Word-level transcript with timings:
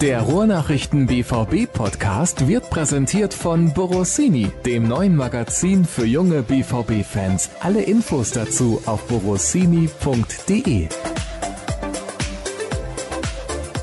Der 0.00 0.22
Ruhrnachrichten 0.22 1.06
BVB 1.06 1.70
Podcast 1.72 2.46
wird 2.46 2.70
präsentiert 2.70 3.34
von 3.34 3.74
Borossini, 3.74 4.50
dem 4.64 4.86
neuen 4.86 5.16
Magazin 5.16 5.84
für 5.84 6.06
junge 6.06 6.42
BVB 6.42 7.04
Fans. 7.04 7.50
Alle 7.60 7.82
Infos 7.82 8.30
dazu 8.30 8.80
auf 8.86 9.08
borossini.de. 9.08 10.88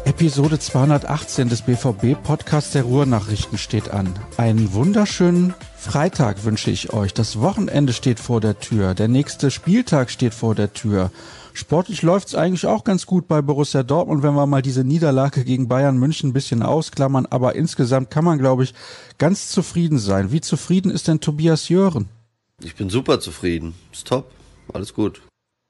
Episode 0.06 0.58
218 0.58 1.50
des 1.50 1.62
BVB 1.64 2.16
Podcasts 2.24 2.72
der 2.72 2.84
Ruhrnachrichten 2.84 3.58
steht 3.58 3.92
an. 3.92 4.18
Einen 4.38 4.74
wunderschönen 4.74 5.54
Freitag 5.86 6.46
wünsche 6.46 6.72
ich 6.72 6.94
euch. 6.94 7.14
Das 7.14 7.40
Wochenende 7.40 7.94
steht 7.94 8.20
vor 8.20 8.42
der 8.42 8.60
Tür. 8.60 8.96
Der 8.96 9.08
nächste 9.08 9.52
Spieltag 9.52 10.10
steht 10.10 10.34
vor 10.34 10.56
der 10.56 10.74
Tür. 10.74 11.12
Sportlich 11.54 12.02
läuft 12.02 12.30
es 12.30 12.36
eigentlich 12.36 12.66
auch 12.66 12.84
ganz 12.84 13.06
gut 13.06 13.28
bei 13.28 13.44
Borussia 13.44 13.84
Dortmund, 13.84 14.24
wenn 14.24 14.34
wir 14.34 14.48
mal 14.48 14.64
diese 14.64 14.84
Niederlage 14.84 15.46
gegen 15.46 15.68
Bayern 15.68 15.98
München 15.98 16.32
ein 16.32 16.34
bisschen 16.34 16.64
ausklammern. 16.64 17.28
Aber 17.28 17.56
insgesamt 17.56 18.10
kann 18.10 18.26
man, 18.26 18.40
glaube 18.40 18.64
ich, 18.64 18.74
ganz 19.20 19.50
zufrieden 19.50 20.00
sein. 20.00 20.32
Wie 20.32 20.42
zufrieden 20.42 20.90
ist 20.90 21.08
denn 21.08 21.20
Tobias 21.20 21.70
Jören? 21.70 22.10
Ich 22.64 22.76
bin 22.76 22.90
super 22.90 23.20
zufrieden. 23.20 23.76
Ist 23.94 24.08
top. 24.08 24.32
Alles 24.74 24.92
gut. 24.96 25.22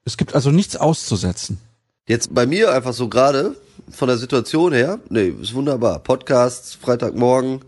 Es 0.06 0.16
gibt 0.16 0.34
also 0.34 0.50
nichts 0.50 0.78
auszusetzen. 0.78 1.60
Jetzt 2.08 2.34
bei 2.34 2.46
mir 2.46 2.72
einfach 2.72 2.94
so 2.94 3.10
gerade 3.10 3.58
von 3.92 4.08
der 4.08 4.18
Situation 4.18 4.72
her, 4.72 5.00
nee, 5.10 5.34
ist 5.42 5.54
wunderbar. 5.54 6.00
Podcasts, 6.00 6.74
Freitagmorgen. 6.74 7.66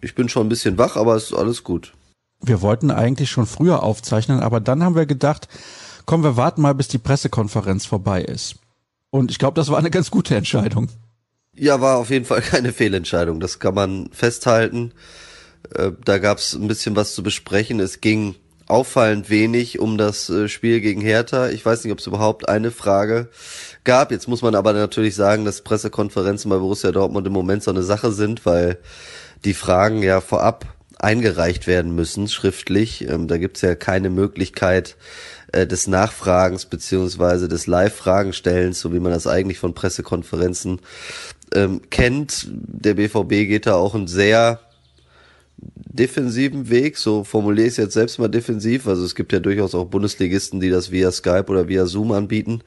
Ich 0.00 0.14
bin 0.14 0.28
schon 0.28 0.46
ein 0.46 0.48
bisschen 0.48 0.78
wach, 0.78 0.96
aber 0.96 1.16
ist 1.16 1.34
alles 1.34 1.64
gut. 1.64 1.92
Wir 2.42 2.62
wollten 2.62 2.90
eigentlich 2.90 3.30
schon 3.30 3.46
früher 3.46 3.82
aufzeichnen, 3.82 4.40
aber 4.40 4.60
dann 4.60 4.82
haben 4.82 4.94
wir 4.94 5.06
gedacht, 5.06 5.48
komm, 6.06 6.22
wir 6.22 6.36
warten 6.36 6.62
mal, 6.62 6.74
bis 6.74 6.88
die 6.88 6.98
Pressekonferenz 6.98 7.84
vorbei 7.84 8.22
ist. 8.22 8.56
Und 9.10 9.30
ich 9.30 9.38
glaube, 9.38 9.54
das 9.54 9.68
war 9.70 9.78
eine 9.78 9.90
ganz 9.90 10.10
gute 10.10 10.36
Entscheidung. 10.36 10.88
Ja, 11.54 11.80
war 11.80 11.98
auf 11.98 12.10
jeden 12.10 12.24
Fall 12.24 12.40
keine 12.42 12.72
Fehlentscheidung. 12.72 13.40
Das 13.40 13.58
kann 13.58 13.74
man 13.74 14.08
festhalten. 14.12 14.92
Äh, 15.74 15.92
da 16.04 16.18
gab 16.18 16.38
es 16.38 16.54
ein 16.54 16.68
bisschen 16.68 16.96
was 16.96 17.14
zu 17.14 17.22
besprechen. 17.22 17.80
Es 17.80 18.00
ging 18.00 18.36
auffallend 18.66 19.28
wenig 19.28 19.80
um 19.80 19.98
das 19.98 20.30
äh, 20.30 20.48
Spiel 20.48 20.80
gegen 20.80 21.00
Hertha. 21.00 21.50
Ich 21.50 21.66
weiß 21.66 21.84
nicht, 21.84 21.92
ob 21.92 21.98
es 21.98 22.06
überhaupt 22.06 22.48
eine 22.48 22.70
Frage 22.70 23.28
gab. 23.84 24.12
Jetzt 24.12 24.28
muss 24.28 24.42
man 24.42 24.54
aber 24.54 24.72
natürlich 24.72 25.14
sagen, 25.14 25.44
dass 25.44 25.62
Pressekonferenzen 25.62 26.48
bei 26.48 26.56
Borussia 26.56 26.92
Dortmund 26.92 27.26
im 27.26 27.32
Moment 27.32 27.62
so 27.62 27.72
eine 27.72 27.82
Sache 27.82 28.12
sind, 28.12 28.46
weil 28.46 28.78
die 29.44 29.54
Fragen 29.54 30.02
ja 30.02 30.20
vorab 30.20 30.66
eingereicht 30.98 31.66
werden 31.66 31.94
müssen, 31.94 32.28
schriftlich. 32.28 33.08
Ähm, 33.08 33.26
da 33.26 33.38
gibt's 33.38 33.62
ja 33.62 33.74
keine 33.74 34.10
Möglichkeit, 34.10 34.96
äh, 35.52 35.66
des 35.66 35.86
Nachfragens 35.86 36.66
beziehungsweise 36.66 37.48
des 37.48 37.66
Live-Fragenstellens, 37.66 38.80
so 38.80 38.92
wie 38.92 39.00
man 39.00 39.12
das 39.12 39.26
eigentlich 39.26 39.58
von 39.58 39.74
Pressekonferenzen 39.74 40.80
ähm, 41.54 41.80
kennt. 41.90 42.48
Der 42.50 42.94
BVB 42.94 43.48
geht 43.48 43.66
da 43.66 43.74
auch 43.74 43.94
einen 43.94 44.06
sehr 44.06 44.60
defensiven 45.56 46.70
Weg, 46.70 46.96
so 46.96 47.24
formuliere 47.24 47.66
ich 47.66 47.72
es 47.72 47.76
jetzt 47.78 47.94
selbst 47.94 48.18
mal 48.18 48.28
defensiv. 48.28 48.86
Also 48.86 49.04
es 49.04 49.14
gibt 49.14 49.32
ja 49.32 49.40
durchaus 49.40 49.74
auch 49.74 49.86
Bundesligisten, 49.86 50.60
die 50.60 50.70
das 50.70 50.90
via 50.90 51.10
Skype 51.10 51.46
oder 51.48 51.68
via 51.68 51.86
Zoom 51.86 52.12
anbieten. 52.12 52.62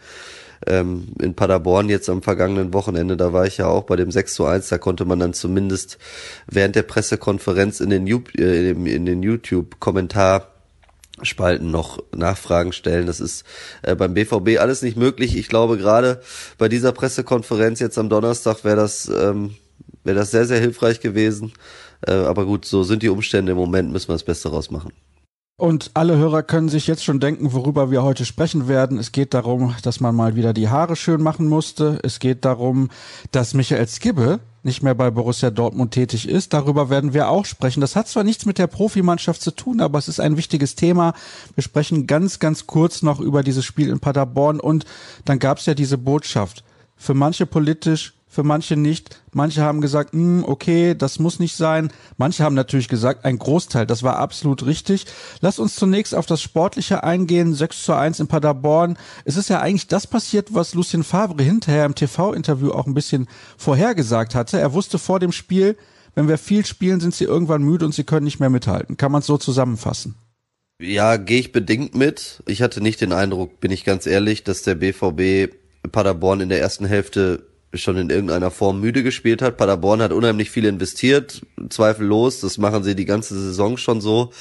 Ähm, 0.65 1.09
in 1.19 1.33
Paderborn 1.33 1.89
jetzt 1.89 2.09
am 2.09 2.21
vergangenen 2.21 2.73
Wochenende, 2.73 3.17
da 3.17 3.33
war 3.33 3.45
ich 3.45 3.57
ja 3.57 3.67
auch 3.67 3.83
bei 3.83 3.95
dem 3.95 4.11
6 4.11 4.33
zu 4.33 4.45
1, 4.45 4.69
da 4.69 4.77
konnte 4.77 5.05
man 5.05 5.19
dann 5.19 5.33
zumindest 5.33 5.97
während 6.47 6.75
der 6.75 6.83
Pressekonferenz 6.83 7.79
in 7.79 7.89
den, 7.89 8.07
äh, 8.07 8.71
in 8.71 9.05
den 9.05 9.23
YouTube-Kommentar 9.23 10.53
Spalten 11.21 11.69
noch 11.69 12.03
Nachfragen 12.13 12.73
stellen. 12.73 13.05
Das 13.05 13.19
ist 13.19 13.45
äh, 13.83 13.95
beim 13.95 14.13
BVB 14.13 14.59
alles 14.59 14.81
nicht 14.81 14.97
möglich. 14.97 15.37
Ich 15.37 15.47
glaube, 15.47 15.77
gerade 15.77 16.21
bei 16.57 16.69
dieser 16.69 16.91
Pressekonferenz 16.91 17.79
jetzt 17.79 17.97
am 17.97 18.09
Donnerstag 18.09 18.63
wäre 18.63 18.77
das, 18.77 19.07
ähm, 19.07 19.55
wäre 20.03 20.17
das 20.17 20.31
sehr, 20.31 20.45
sehr 20.45 20.59
hilfreich 20.59 20.99
gewesen. 20.99 21.53
Äh, 22.05 22.13
aber 22.13 22.45
gut, 22.45 22.65
so 22.65 22.83
sind 22.83 23.03
die 23.03 23.09
Umstände 23.09 23.51
im 23.51 23.57
Moment, 23.57 23.91
müssen 23.91 24.09
wir 24.09 24.13
das 24.13 24.23
Beste 24.23 24.49
rausmachen. 24.49 24.91
Und 25.55 25.91
alle 25.93 26.17
Hörer 26.17 26.41
können 26.41 26.67
sich 26.67 26.87
jetzt 26.87 27.03
schon 27.03 27.19
denken, 27.19 27.53
worüber 27.53 27.91
wir 27.91 28.01
heute 28.01 28.25
sprechen 28.25 28.67
werden. 28.67 28.97
Es 28.97 29.11
geht 29.11 29.35
darum, 29.35 29.75
dass 29.83 29.99
man 29.99 30.15
mal 30.15 30.35
wieder 30.35 30.51
die 30.51 30.69
Haare 30.69 30.95
schön 30.95 31.21
machen 31.21 31.47
musste. 31.47 31.99
Es 32.01 32.17
geht 32.17 32.43
darum, 32.43 32.89
dass 33.31 33.53
Michael 33.53 33.87
Skibbe 33.87 34.39
nicht 34.63 34.81
mehr 34.81 34.95
bei 34.95 35.11
Borussia 35.11 35.51
Dortmund 35.51 35.91
tätig 35.91 36.27
ist. 36.27 36.53
Darüber 36.53 36.89
werden 36.89 37.13
wir 37.13 37.29
auch 37.29 37.45
sprechen. 37.45 37.81
Das 37.81 37.95
hat 37.95 38.07
zwar 38.07 38.23
nichts 38.23 38.47
mit 38.47 38.57
der 38.57 38.65
Profimannschaft 38.65 39.41
zu 39.41 39.51
tun, 39.51 39.79
aber 39.79 39.99
es 39.99 40.07
ist 40.07 40.19
ein 40.19 40.37
wichtiges 40.37 40.73
Thema. 40.73 41.13
Wir 41.53 41.63
sprechen 41.63 42.07
ganz, 42.07 42.39
ganz 42.39 42.65
kurz 42.65 43.03
noch 43.03 43.19
über 43.19 43.43
dieses 43.43 43.63
Spiel 43.63 43.89
in 43.89 43.99
Paderborn 43.99 44.59
und 44.59 44.85
dann 45.25 45.37
gab 45.37 45.59
es 45.59 45.67
ja 45.67 45.75
diese 45.75 45.99
Botschaft. 45.99 46.63
Für 46.95 47.13
manche 47.13 47.45
politisch, 47.45 48.13
für 48.33 48.43
manche 48.43 48.75
nicht. 48.75 49.21
Manche 49.31 49.61
haben 49.61 49.79
gesagt, 49.79 50.13
hm, 50.13 50.43
okay, 50.43 50.95
das 50.95 51.19
muss 51.19 51.39
nicht 51.39 51.55
sein. 51.55 51.91
Manche 52.17 52.43
haben 52.43 52.55
natürlich 52.55 52.87
gesagt, 52.87 53.25
ein 53.25 53.37
Großteil, 53.37 53.85
das 53.85 54.01
war 54.01 54.17
absolut 54.17 54.65
richtig. 54.65 55.05
Lass 55.39 55.59
uns 55.59 55.75
zunächst 55.75 56.15
auf 56.15 56.25
das 56.25 56.41
Sportliche 56.41 57.03
eingehen. 57.03 57.53
6 57.53 57.83
zu 57.83 57.93
1 57.93 58.19
in 58.19 58.27
Paderborn. 58.27 58.97
Es 59.23 59.37
ist 59.37 59.49
ja 59.49 59.61
eigentlich 59.61 59.87
das 59.87 60.07
passiert, 60.07 60.55
was 60.55 60.73
Lucien 60.73 61.03
Favre 61.03 61.43
hinterher 61.43 61.85
im 61.85 61.93
TV-Interview 61.93 62.71
auch 62.71 62.87
ein 62.87 62.95
bisschen 62.95 63.27
vorhergesagt 63.57 64.33
hatte. 64.33 64.59
Er 64.59 64.73
wusste 64.73 64.97
vor 64.97 65.19
dem 65.19 65.31
Spiel, 65.31 65.77
wenn 66.15 66.27
wir 66.27 66.39
viel 66.39 66.65
spielen, 66.65 66.99
sind 66.99 67.13
sie 67.13 67.25
irgendwann 67.25 67.61
müde 67.61 67.85
und 67.85 67.93
sie 67.93 68.03
können 68.03 68.25
nicht 68.25 68.39
mehr 68.39 68.49
mithalten. 68.49 68.97
Kann 68.97 69.11
man 69.11 69.19
es 69.19 69.27
so 69.27 69.37
zusammenfassen? 69.37 70.15
Ja, 70.81 71.17
gehe 71.17 71.39
ich 71.39 71.51
bedingt 71.51 71.93
mit. 71.93 72.41
Ich 72.47 72.63
hatte 72.63 72.81
nicht 72.81 72.99
den 72.99 73.13
Eindruck, 73.13 73.59
bin 73.59 73.71
ich 73.71 73.85
ganz 73.85 74.07
ehrlich, 74.07 74.43
dass 74.43 74.63
der 74.63 74.73
BVB 74.73 75.53
Paderborn 75.91 76.41
in 76.41 76.49
der 76.49 76.59
ersten 76.59 76.85
Hälfte 76.85 77.52
schon 77.73 77.97
in 77.97 78.09
irgendeiner 78.09 78.51
Form 78.51 78.79
müde 78.79 79.03
gespielt 79.03 79.41
hat. 79.41 79.57
Paderborn 79.57 80.01
hat 80.01 80.13
unheimlich 80.13 80.51
viel 80.51 80.65
investiert, 80.65 81.41
zweifellos. 81.69 82.41
Das 82.41 82.57
machen 82.57 82.83
sie 82.83 82.95
die 82.95 83.05
ganze 83.05 83.39
Saison 83.39 83.77
schon 83.77 84.01
so. 84.01 84.31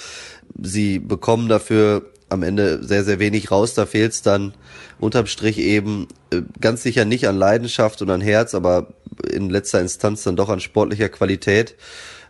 Sie 0.60 0.98
bekommen 0.98 1.48
dafür 1.48 2.02
am 2.28 2.42
Ende 2.42 2.82
sehr, 2.82 3.04
sehr 3.04 3.18
wenig 3.18 3.50
raus. 3.50 3.74
Da 3.74 3.86
fehlt 3.86 4.12
es 4.12 4.22
dann 4.22 4.54
unterm 4.98 5.26
Strich 5.26 5.58
eben 5.58 6.08
äh, 6.30 6.42
ganz 6.60 6.82
sicher 6.82 7.04
nicht 7.04 7.28
an 7.28 7.36
Leidenschaft 7.36 8.02
und 8.02 8.10
an 8.10 8.20
Herz, 8.20 8.54
aber 8.54 8.94
in 9.30 9.50
letzter 9.50 9.80
Instanz 9.80 10.22
dann 10.22 10.36
doch 10.36 10.48
an 10.48 10.60
sportlicher 10.60 11.08
Qualität. 11.08 11.76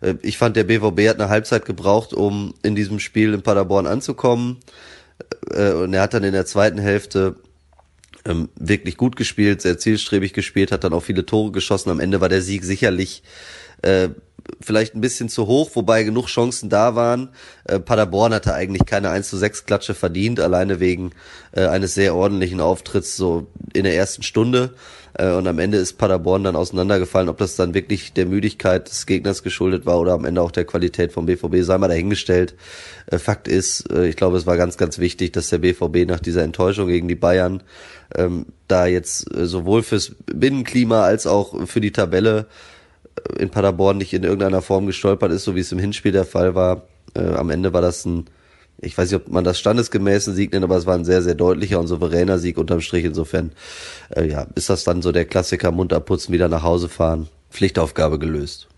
Äh, 0.01 0.15
ich 0.23 0.39
fand, 0.39 0.57
der 0.57 0.65
BVB 0.65 1.09
hat 1.09 1.21
eine 1.21 1.29
Halbzeit 1.29 1.65
gebraucht, 1.65 2.13
um 2.13 2.55
in 2.63 2.75
diesem 2.75 2.99
Spiel 2.99 3.33
in 3.35 3.43
Paderborn 3.43 3.87
anzukommen. 3.87 4.59
Äh, 5.51 5.73
und 5.73 5.95
er 5.95 6.03
hat 6.03 6.15
dann 6.15 6.25
in 6.25 6.33
der 6.33 6.47
zweiten 6.47 6.79
Hälfte 6.79 7.37
ähm, 8.25 8.49
wirklich 8.57 8.97
gut 8.97 9.17
gespielt, 9.17 9.63
sehr 9.63 9.79
zielstrebig 9.79 10.33
gespielt, 10.33 10.73
hat 10.73 10.85
dann 10.85 10.93
auch 10.93 11.03
viele 11.03 11.27
Tore 11.27 11.53
geschossen. 11.53 11.91
Am 11.91 12.01
Ende 12.01 12.21
war 12.21 12.29
der 12.29 12.43
Sieg 12.43 12.65
sicherlich 12.65 13.23
äh, 13.83 14.09
vielleicht 14.61 14.95
ein 14.95 15.01
bisschen 15.01 15.29
zu 15.29 15.47
hoch, 15.47 15.71
wobei 15.75 16.03
genug 16.03 16.27
Chancen 16.27 16.69
da 16.69 16.95
waren. 16.95 17.29
Äh, 17.65 17.79
Paderborn 17.81 18.35
hatte 18.35 18.55
eigentlich 18.55 18.87
keine 18.87 19.11
1 19.11 19.29
zu 19.29 19.37
6 19.37 19.67
Klatsche 19.67 19.95
verdient, 19.95 20.41
alleine 20.41 20.81
wegen 20.81 21.13
äh, 21.53 21.67
eines 21.67 21.95
sehr 21.95 22.15
ordentlichen 22.15 22.61
Auftritts 22.61 23.17
so 23.17 23.47
in 23.73 23.85
der 23.85 23.95
ersten 23.95 24.23
Stunde. 24.23 24.75
Äh, 25.15 25.33
und 25.33 25.47
am 25.47 25.59
Ende 25.59 25.79
ist 25.79 25.95
Paderborn 25.95 26.45
dann 26.45 26.57
auseinandergefallen, 26.57 27.29
ob 27.29 27.39
das 27.39 27.57
dann 27.57 27.75
wirklich 27.75 28.13
der 28.13 28.27
Müdigkeit 28.27 28.89
des 28.89 29.07
Gegners 29.07 29.43
geschuldet 29.43 29.87
war 29.87 30.01
oder 30.01 30.13
am 30.13 30.25
Ende 30.25 30.43
auch 30.43 30.53
der 30.53 30.65
Qualität 30.65 31.13
vom 31.13 31.27
BVB, 31.27 31.57
sei 31.61 31.79
mal 31.79 31.89
dahingestellt. 31.89 32.55
Äh, 33.07 33.19
Fakt 33.19 33.49
ist, 33.49 33.91
äh, 33.93 34.07
ich 34.07 34.17
glaube, 34.17 34.37
es 34.37 34.47
war 34.47 34.57
ganz, 34.57 34.77
ganz 34.77 34.99
wichtig, 34.99 35.33
dass 35.33 35.51
der 35.51 35.59
BVB 35.59 36.09
nach 36.09 36.21
dieser 36.21 36.43
Enttäuschung 36.43 36.89
gegen 36.89 37.09
die 37.09 37.15
Bayern 37.15 37.63
ähm, 38.17 38.47
da 38.69 38.87
jetzt 38.87 39.35
äh, 39.35 39.47
sowohl 39.47 39.83
fürs 39.83 40.15
Binnenklima 40.27 41.03
als 41.03 41.27
auch 41.27 41.67
für 41.67 41.81
die 41.81 41.93
Tabelle 41.93 42.47
in 43.39 43.51
Paderborn 43.51 43.99
nicht 43.99 44.13
in 44.13 44.25
irgendeiner 44.25 44.63
Form 44.63 44.87
gestolpert 44.87 45.33
ist, 45.33 45.45
so 45.45 45.55
wie 45.55 45.61
es 45.61 45.73
im 45.73 45.79
Hinspiel 45.79 46.13
der 46.13 46.25
Fall 46.25 46.55
war. 46.55 46.83
Äh, 47.15 47.35
am 47.35 47.51
Ende 47.51 47.73
war 47.73 47.83
das 47.83 48.05
ein, 48.05 48.27
ich 48.79 48.97
weiß 48.97 49.11
nicht, 49.11 49.21
ob 49.21 49.29
man 49.29 49.45
das 49.45 49.59
standesgemäßen 49.59 50.35
Sieg 50.35 50.53
nennt, 50.53 50.65
aber 50.65 50.77
es 50.77 50.87
war 50.87 50.95
ein 50.95 51.05
sehr, 51.05 51.23
sehr 51.23 51.35
deutlicher 51.35 51.79
und 51.79 51.87
souveräner 51.87 52.39
Sieg 52.39 52.59
unterm 52.59 52.81
Strich. 52.81 53.05
Insofern, 53.05 53.53
äh, 54.11 54.27
ja, 54.27 54.47
ist 54.55 54.71
das 54.71 54.85
dann 54.85 55.03
so 55.03 55.13
der 55.13 55.25
Klassiker, 55.25 55.71
munter 55.71 56.01
putzen, 56.01 56.33
wieder 56.33 56.49
nach 56.49 56.63
Hause 56.63 56.89
fahren. 56.89 57.29
Pflichtaufgabe 57.51 58.19
gelöst. 58.19 58.69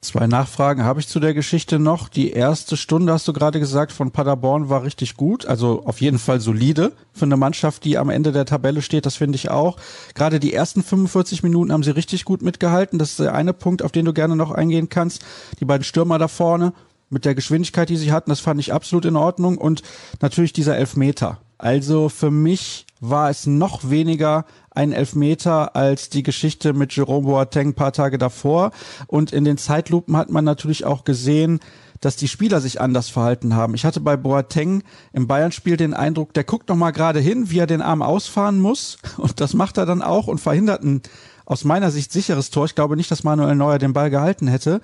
Zwei 0.00 0.28
Nachfragen 0.28 0.84
habe 0.84 1.00
ich 1.00 1.08
zu 1.08 1.18
der 1.18 1.34
Geschichte 1.34 1.80
noch. 1.80 2.08
Die 2.08 2.30
erste 2.30 2.76
Stunde, 2.76 3.12
hast 3.12 3.26
du 3.26 3.32
gerade 3.32 3.58
gesagt, 3.58 3.90
von 3.90 4.12
Paderborn 4.12 4.68
war 4.68 4.84
richtig 4.84 5.16
gut. 5.16 5.44
Also 5.44 5.82
auf 5.86 6.00
jeden 6.00 6.20
Fall 6.20 6.40
solide 6.40 6.92
für 7.12 7.24
eine 7.24 7.36
Mannschaft, 7.36 7.84
die 7.84 7.98
am 7.98 8.08
Ende 8.08 8.30
der 8.30 8.44
Tabelle 8.44 8.80
steht. 8.80 9.06
Das 9.06 9.16
finde 9.16 9.34
ich 9.34 9.50
auch. 9.50 9.76
Gerade 10.14 10.38
die 10.38 10.54
ersten 10.54 10.84
45 10.84 11.42
Minuten 11.42 11.72
haben 11.72 11.82
sie 11.82 11.90
richtig 11.90 12.24
gut 12.24 12.42
mitgehalten. 12.42 13.00
Das 13.00 13.10
ist 13.10 13.18
der 13.18 13.34
eine 13.34 13.52
Punkt, 13.52 13.82
auf 13.82 13.90
den 13.90 14.04
du 14.04 14.12
gerne 14.12 14.36
noch 14.36 14.52
eingehen 14.52 14.88
kannst. 14.88 15.24
Die 15.58 15.64
beiden 15.64 15.84
Stürmer 15.84 16.18
da 16.18 16.28
vorne 16.28 16.74
mit 17.10 17.24
der 17.24 17.34
Geschwindigkeit, 17.34 17.88
die 17.88 17.96
sie 17.96 18.12
hatten, 18.12 18.30
das 18.30 18.40
fand 18.40 18.60
ich 18.60 18.72
absolut 18.72 19.04
in 19.04 19.16
Ordnung. 19.16 19.58
Und 19.58 19.82
natürlich 20.20 20.52
dieser 20.52 20.76
Elfmeter. 20.76 21.40
Also 21.58 22.08
für 22.08 22.30
mich 22.30 22.86
war 23.00 23.30
es 23.30 23.46
noch 23.46 23.90
weniger 23.90 24.44
ein 24.70 24.92
Elfmeter 24.92 25.74
als 25.74 26.08
die 26.08 26.22
Geschichte 26.22 26.72
mit 26.72 26.94
Jerome 26.94 27.26
Boateng 27.26 27.68
ein 27.68 27.74
paar 27.74 27.92
Tage 27.92 28.16
davor. 28.16 28.70
Und 29.08 29.32
in 29.32 29.44
den 29.44 29.58
Zeitlupen 29.58 30.16
hat 30.16 30.30
man 30.30 30.44
natürlich 30.44 30.84
auch 30.84 31.04
gesehen, 31.04 31.60
dass 32.00 32.14
die 32.14 32.28
Spieler 32.28 32.60
sich 32.60 32.80
anders 32.80 33.08
verhalten 33.08 33.56
haben. 33.56 33.74
Ich 33.74 33.84
hatte 33.84 34.00
bei 34.00 34.16
Boateng 34.16 34.84
im 35.12 35.26
Bayern-Spiel 35.26 35.76
den 35.76 35.94
Eindruck, 35.94 36.32
der 36.32 36.44
guckt 36.44 36.68
noch 36.68 36.76
mal 36.76 36.92
gerade 36.92 37.18
hin, 37.18 37.50
wie 37.50 37.58
er 37.58 37.66
den 37.66 37.82
Arm 37.82 38.02
ausfahren 38.02 38.60
muss 38.60 38.98
und 39.16 39.40
das 39.40 39.54
macht 39.54 39.78
er 39.78 39.86
dann 39.86 40.02
auch 40.02 40.28
und 40.28 40.40
verhindert 40.40 40.84
ein 40.84 41.02
aus 41.44 41.64
meiner 41.64 41.90
Sicht 41.90 42.12
sicheres 42.12 42.50
Tor. 42.50 42.66
Ich 42.66 42.74
glaube 42.74 42.94
nicht, 42.94 43.10
dass 43.10 43.24
Manuel 43.24 43.54
Neuer 43.54 43.78
den 43.78 43.94
Ball 43.94 44.10
gehalten 44.10 44.48
hätte 44.48 44.82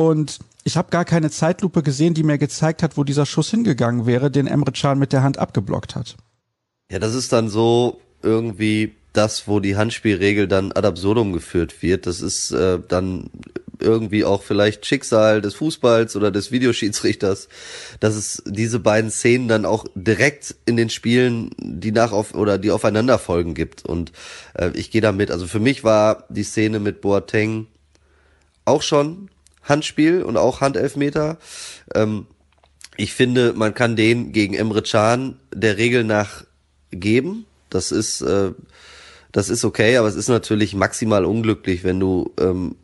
und 0.00 0.38
ich 0.64 0.78
habe 0.78 0.88
gar 0.90 1.04
keine 1.04 1.30
Zeitlupe 1.30 1.82
gesehen, 1.82 2.14
die 2.14 2.22
mir 2.22 2.38
gezeigt 2.38 2.82
hat, 2.82 2.96
wo 2.96 3.04
dieser 3.04 3.26
Schuss 3.26 3.50
hingegangen 3.50 4.06
wäre, 4.06 4.30
den 4.30 4.46
Emre 4.46 4.72
Can 4.72 4.98
mit 4.98 5.12
der 5.12 5.22
Hand 5.22 5.36
abgeblockt 5.36 5.94
hat. 5.94 6.16
Ja, 6.90 6.98
das 6.98 7.14
ist 7.14 7.34
dann 7.34 7.50
so 7.50 8.00
irgendwie 8.22 8.94
das, 9.12 9.46
wo 9.46 9.60
die 9.60 9.76
Handspielregel 9.76 10.48
dann 10.48 10.72
ad 10.72 10.88
absurdum 10.88 11.34
geführt 11.34 11.82
wird. 11.82 12.06
Das 12.06 12.22
ist 12.22 12.50
äh, 12.50 12.78
dann 12.88 13.28
irgendwie 13.78 14.24
auch 14.24 14.42
vielleicht 14.42 14.86
Schicksal 14.86 15.42
des 15.42 15.54
Fußballs 15.54 16.16
oder 16.16 16.30
des 16.30 16.50
Videoschiedsrichters, 16.50 17.48
dass 17.98 18.14
es 18.14 18.42
diese 18.46 18.78
beiden 18.78 19.10
Szenen 19.10 19.48
dann 19.48 19.66
auch 19.66 19.84
direkt 19.94 20.54
in 20.64 20.78
den 20.78 20.88
Spielen, 20.88 21.50
die 21.58 21.92
nach 21.92 22.12
auf 22.12 22.34
oder 22.34 22.56
die 22.56 22.70
aufeinander 22.70 23.18
folgen 23.18 23.52
gibt. 23.52 23.84
Und 23.84 24.12
äh, 24.54 24.70
ich 24.72 24.90
gehe 24.90 25.02
damit. 25.02 25.30
Also 25.30 25.46
für 25.46 25.60
mich 25.60 25.84
war 25.84 26.24
die 26.30 26.44
Szene 26.44 26.80
mit 26.80 27.02
Boateng 27.02 27.66
auch 28.64 28.80
schon 28.80 29.28
Handspiel 29.62 30.22
und 30.22 30.36
auch 30.36 30.60
Handelfmeter. 30.60 31.38
Ähm, 31.94 32.26
ich 32.96 33.14
finde, 33.14 33.52
man 33.54 33.74
kann 33.74 33.96
den 33.96 34.32
gegen 34.32 34.54
Emre 34.54 34.82
Can 34.82 35.38
der 35.54 35.78
Regel 35.78 36.04
nach 36.04 36.44
geben. 36.90 37.46
Das 37.70 37.92
ist 37.92 38.20
äh, 38.20 38.52
das 39.32 39.48
ist 39.48 39.64
okay, 39.64 39.96
aber 39.96 40.08
es 40.08 40.16
ist 40.16 40.28
natürlich 40.28 40.74
maximal 40.74 41.24
unglücklich, 41.24 41.84
wenn 41.84 42.00
du 42.00 42.32
ähm, 42.38 42.76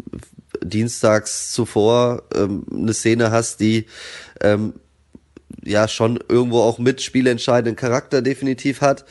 dienstags 0.63 1.51
zuvor 1.53 2.23
ähm, 2.35 2.65
eine 2.71 2.95
Szene 2.95 3.31
hast, 3.31 3.61
die 3.61 3.87
ähm, 4.41 4.75
ja 5.65 5.89
schon 5.89 6.21
irgendwo 6.29 6.61
auch 6.61 6.79
mit 6.79 7.03
spielentscheidenden 7.03 7.77
Charakter 7.77 8.23
definitiv 8.23 8.81
hat, 8.81 9.05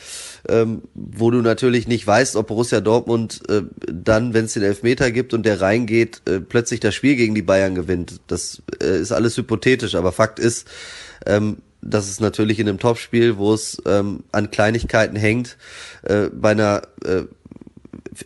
ähm, 0.48 0.82
wo 0.94 1.30
du 1.30 1.42
natürlich 1.42 1.88
nicht 1.88 2.06
weißt, 2.06 2.36
ob 2.36 2.48
Borussia 2.48 2.80
Dortmund 2.80 3.42
äh, 3.48 3.62
dann, 3.86 4.34
wenn 4.34 4.46
es 4.46 4.54
den 4.54 4.62
Elfmeter 4.62 5.10
gibt 5.10 5.34
und 5.34 5.44
der 5.44 5.60
reingeht, 5.60 6.22
äh, 6.26 6.40
plötzlich 6.40 6.80
das 6.80 6.94
Spiel 6.94 7.16
gegen 7.16 7.34
die 7.34 7.42
Bayern 7.42 7.74
gewinnt. 7.74 8.20
Das 8.26 8.62
äh, 8.82 8.98
ist 8.98 9.12
alles 9.12 9.36
hypothetisch, 9.36 9.94
aber 9.94 10.12
Fakt 10.12 10.38
ist, 10.38 10.66
ähm, 11.26 11.58
dass 11.82 12.08
es 12.08 12.20
natürlich 12.20 12.58
in 12.58 12.68
einem 12.68 12.78
Topspiel, 12.78 13.36
wo 13.36 13.54
es 13.54 13.80
ähm, 13.86 14.24
an 14.32 14.50
Kleinigkeiten 14.50 15.16
hängt, 15.16 15.56
äh, 16.02 16.28
bei 16.32 16.50
einer 16.50 16.82
äh, 17.04 17.22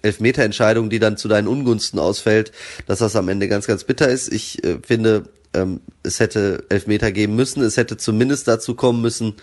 Elfmeterentscheidung, 0.03 0.91
die 0.91 0.99
dann 0.99 1.17
zu 1.17 1.29
deinen 1.29 1.49
Ungunsten 1.49 1.99
ausfällt, 1.99 2.53
dass 2.87 3.01
das 3.01 3.17
am 3.17 3.29
Ende 3.29 3.49
ganz, 3.49 3.67
ganz 3.67 3.85
bitter 3.85 4.09
ist. 4.09 4.33
Ich 4.33 4.63
äh, 4.65 4.79
finde, 4.87 5.25
ähm, 5.53 5.81
es 6.03 6.21
hätte 6.21 6.65
Elfmeter 6.69 7.13
geben 7.13 7.37
müssen. 7.37 7.63
Es 7.63 7.77
hätte 7.77 7.97
zumindest 7.97 8.49
dazu 8.49 8.75
kommen 8.75 9.03
müssen, 9.03 9.35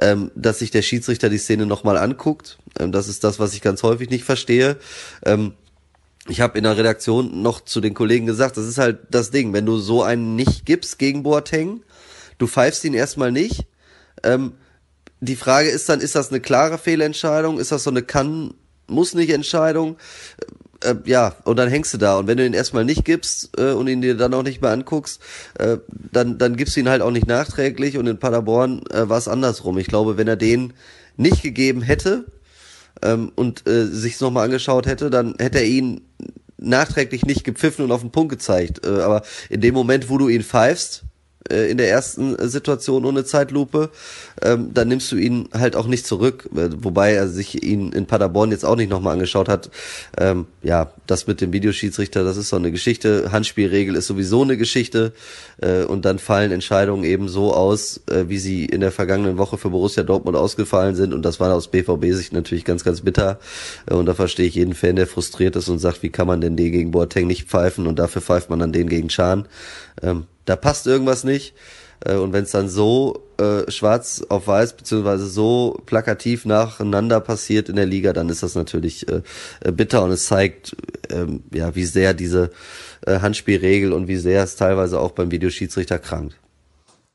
ähm, 0.00 0.30
dass 0.34 0.58
sich 0.58 0.70
der 0.70 0.82
Schiedsrichter 0.82 1.28
die 1.28 1.38
Szene 1.38 1.66
nochmal 1.66 1.96
anguckt. 1.96 2.58
Ähm, 2.78 2.92
das 2.92 3.08
ist 3.08 3.24
das, 3.24 3.38
was 3.38 3.54
ich 3.54 3.62
ganz 3.62 3.82
häufig 3.82 4.10
nicht 4.10 4.24
verstehe. 4.24 4.76
Ähm, 5.24 5.54
ich 6.28 6.40
habe 6.40 6.56
in 6.56 6.64
der 6.64 6.76
Redaktion 6.76 7.42
noch 7.42 7.60
zu 7.60 7.80
den 7.80 7.94
Kollegen 7.94 8.26
gesagt, 8.26 8.56
das 8.56 8.66
ist 8.66 8.78
halt 8.78 8.98
das 9.10 9.30
Ding, 9.30 9.52
wenn 9.52 9.66
du 9.66 9.78
so 9.78 10.02
einen 10.02 10.36
nicht 10.36 10.64
gibst 10.64 10.98
gegen 10.98 11.22
Boateng, 11.22 11.82
du 12.38 12.46
pfeifst 12.46 12.84
ihn 12.84 12.94
erstmal 12.94 13.30
nicht. 13.30 13.66
Ähm, 14.22 14.54
die 15.20 15.36
Frage 15.36 15.68
ist 15.68 15.88
dann, 15.88 16.00
ist 16.00 16.14
das 16.14 16.30
eine 16.30 16.40
klare 16.40 16.78
Fehlentscheidung? 16.78 17.58
Ist 17.58 17.72
das 17.72 17.84
so 17.84 17.90
eine 17.90 18.02
kann, 18.02 18.54
muss 18.86 19.14
nicht 19.14 19.30
Entscheidung? 19.30 19.96
Äh, 20.84 20.96
ja, 21.06 21.34
und 21.44 21.58
dann 21.58 21.68
hängst 21.68 21.94
du 21.94 21.98
da. 21.98 22.18
Und 22.18 22.26
wenn 22.26 22.36
du 22.36 22.46
ihn 22.46 22.52
erstmal 22.52 22.84
nicht 22.84 23.04
gibst 23.04 23.58
äh, 23.58 23.72
und 23.72 23.88
ihn 23.88 24.02
dir 24.02 24.16
dann 24.16 24.34
auch 24.34 24.42
nicht 24.42 24.60
mehr 24.60 24.70
anguckst, 24.70 25.20
äh, 25.58 25.78
dann, 25.88 26.38
dann 26.38 26.56
gibst 26.56 26.76
du 26.76 26.80
ihn 26.80 26.88
halt 26.88 27.02
auch 27.02 27.10
nicht 27.10 27.26
nachträglich. 27.26 27.96
Und 27.96 28.06
in 28.06 28.18
Paderborn 28.18 28.82
äh, 28.90 29.08
war 29.08 29.18
es 29.18 29.28
andersrum. 29.28 29.78
Ich 29.78 29.86
glaube, 29.86 30.16
wenn 30.16 30.28
er 30.28 30.36
den 30.36 30.74
nicht 31.16 31.42
gegeben 31.42 31.82
hätte 31.82 32.26
ähm, 33.02 33.32
und 33.34 33.66
äh, 33.66 33.86
sich 33.86 34.20
nochmal 34.20 34.44
angeschaut 34.44 34.86
hätte, 34.86 35.10
dann 35.10 35.34
hätte 35.38 35.58
er 35.58 35.66
ihn 35.66 36.02
nachträglich 36.58 37.24
nicht 37.24 37.44
gepfiffen 37.44 37.84
und 37.84 37.92
auf 37.92 38.00
den 38.00 38.10
Punkt 38.10 38.30
gezeigt. 38.30 38.86
Äh, 38.86 39.00
aber 39.00 39.22
in 39.48 39.60
dem 39.60 39.74
Moment, 39.74 40.08
wo 40.08 40.18
du 40.18 40.28
ihn 40.28 40.42
pfeifst, 40.42 41.04
äh, 41.50 41.70
in 41.70 41.78
der 41.78 41.90
ersten 41.90 42.36
Situation 42.48 43.04
ohne 43.04 43.24
Zeitlupe, 43.24 43.90
ähm, 44.42 44.72
dann 44.72 44.88
nimmst 44.88 45.10
du 45.12 45.16
ihn 45.16 45.48
halt 45.52 45.76
auch 45.76 45.86
nicht 45.86 46.06
zurück, 46.06 46.48
äh, 46.54 46.70
wobei 46.76 47.12
er 47.12 47.28
sich 47.28 47.62
ihn 47.62 47.92
in 47.92 48.06
Paderborn 48.06 48.50
jetzt 48.50 48.64
auch 48.64 48.76
nicht 48.76 48.90
nochmal 48.90 49.14
angeschaut 49.14 49.48
hat. 49.48 49.70
Ähm, 50.18 50.46
ja, 50.62 50.92
das 51.06 51.26
mit 51.26 51.40
dem 51.40 51.52
Videoschiedsrichter, 51.52 52.24
das 52.24 52.36
ist 52.36 52.48
so 52.48 52.56
eine 52.56 52.72
Geschichte. 52.72 53.30
Handspielregel 53.32 53.94
ist 53.94 54.06
sowieso 54.06 54.42
eine 54.42 54.56
Geschichte 54.56 55.12
äh, 55.60 55.84
und 55.84 56.04
dann 56.04 56.18
fallen 56.18 56.52
Entscheidungen 56.52 57.04
eben 57.04 57.28
so 57.28 57.52
aus, 57.52 58.00
äh, 58.10 58.28
wie 58.28 58.38
sie 58.38 58.64
in 58.64 58.80
der 58.80 58.92
vergangenen 58.92 59.38
Woche 59.38 59.58
für 59.58 59.70
Borussia 59.70 60.02
Dortmund 60.02 60.36
ausgefallen 60.36 60.94
sind 60.94 61.12
und 61.12 61.22
das 61.22 61.40
war 61.40 61.52
aus 61.54 61.68
BVB-Sicht 61.68 62.32
natürlich 62.32 62.64
ganz, 62.64 62.84
ganz 62.84 63.02
bitter 63.02 63.38
äh, 63.86 63.94
und 63.94 64.06
da 64.06 64.14
verstehe 64.14 64.46
ich 64.46 64.54
jeden 64.54 64.74
Fan, 64.74 64.96
der 64.96 65.06
frustriert 65.06 65.56
ist 65.56 65.68
und 65.68 65.78
sagt, 65.78 66.02
wie 66.02 66.10
kann 66.10 66.26
man 66.26 66.40
denn 66.40 66.56
den 66.56 66.72
gegen 66.72 66.90
Boateng 66.90 67.26
nicht 67.26 67.48
pfeifen 67.48 67.86
und 67.86 67.98
dafür 67.98 68.22
pfeift 68.22 68.50
man 68.50 68.58
dann 68.58 68.72
den 68.72 68.88
gegen 68.88 69.08
Chan. 69.08 69.46
Ähm, 70.02 70.24
da 70.44 70.56
passt 70.56 70.86
irgendwas 70.86 71.24
nicht. 71.24 71.54
Äh, 72.04 72.16
und 72.16 72.32
wenn 72.32 72.44
es 72.44 72.50
dann 72.50 72.68
so 72.68 73.24
äh, 73.38 73.70
schwarz 73.70 74.24
auf 74.28 74.46
weiß 74.46 74.76
beziehungsweise 74.76 75.26
so 75.26 75.80
plakativ 75.86 76.44
nacheinander 76.44 77.20
passiert 77.20 77.68
in 77.68 77.76
der 77.76 77.86
Liga, 77.86 78.12
dann 78.12 78.28
ist 78.28 78.42
das 78.42 78.54
natürlich 78.54 79.08
äh, 79.08 79.22
äh, 79.60 79.72
bitter 79.72 80.04
und 80.04 80.10
es 80.10 80.26
zeigt, 80.26 80.76
ähm, 81.10 81.42
ja, 81.52 81.74
wie 81.74 81.84
sehr 81.84 82.14
diese 82.14 82.50
äh, 83.06 83.20
Handspielregel 83.20 83.92
und 83.92 84.08
wie 84.08 84.16
sehr 84.16 84.42
es 84.42 84.56
teilweise 84.56 85.00
auch 85.00 85.12
beim 85.12 85.30
Videoschiedsrichter 85.30 85.98
krankt. 85.98 86.36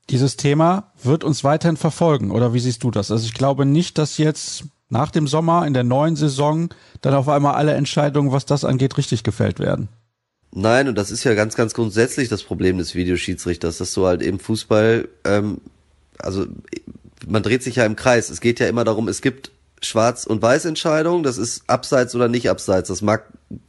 Dieses 0.10 0.38
Thema 0.38 0.92
wird 1.04 1.24
uns 1.24 1.44
weiterhin 1.44 1.78
verfolgen, 1.78 2.32
oder 2.32 2.54
wie 2.54 2.60
siehst 2.60 2.84
du 2.84 2.90
das? 2.90 3.12
Also 3.12 3.26
ich 3.26 3.36
glaube 3.36 3.66
nicht, 3.66 4.00
dass 4.00 4.18
jetzt 4.18 4.64
nach 4.90 5.12
dem 5.12 5.28
Sommer 5.28 5.68
in 5.68 5.76
der 5.76 5.84
neuen 5.84 6.16
Saison 6.16 6.70
dann 7.02 7.14
auf 7.14 7.30
einmal 7.30 7.54
alle 7.54 7.74
Entscheidungen, 7.74 8.32
was 8.32 8.48
das 8.48 8.66
angeht, 8.66 8.98
richtig 8.98 9.24
gefällt 9.24 9.60
werden. 9.60 9.88
Nein, 10.52 10.88
und 10.88 10.98
das 10.98 11.12
ist 11.12 11.24
ja 11.24 11.36
ganz, 11.36 11.56
ganz 11.56 11.74
grundsätzlich 11.74 12.28
das 12.28 12.44
Problem 12.44 12.78
des 12.80 12.96
Videoschiedsrichters, 12.96 13.78
dass 13.78 13.94
du 13.94 14.06
halt 14.08 14.22
eben 14.22 14.40
Fußball, 14.40 15.08
ähm, 15.24 15.62
also 16.18 16.46
man 17.28 17.44
dreht 17.44 17.64
sich 17.64 17.76
ja 17.76 17.86
im 17.86 17.96
Kreis. 17.96 18.30
Es 18.30 18.42
geht 18.42 18.60
ja 18.60 18.68
immer 18.68 18.84
darum, 18.84 19.08
es 19.08 19.22
gibt 19.22 19.52
Schwarz- 19.82 20.26
und 20.26 20.42
Weiß-Entscheidungen, 20.42 21.24
das 21.24 21.38
ist 21.38 21.64
abseits 21.68 22.16
oder 22.16 22.28
nicht 22.28 22.50
abseits. 22.50 22.90
Das 22.90 23.02
mag 23.02 23.26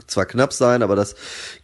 zwar 0.07 0.27
knapp 0.27 0.53
sein, 0.53 0.83
aber 0.83 0.97
das 0.97 1.15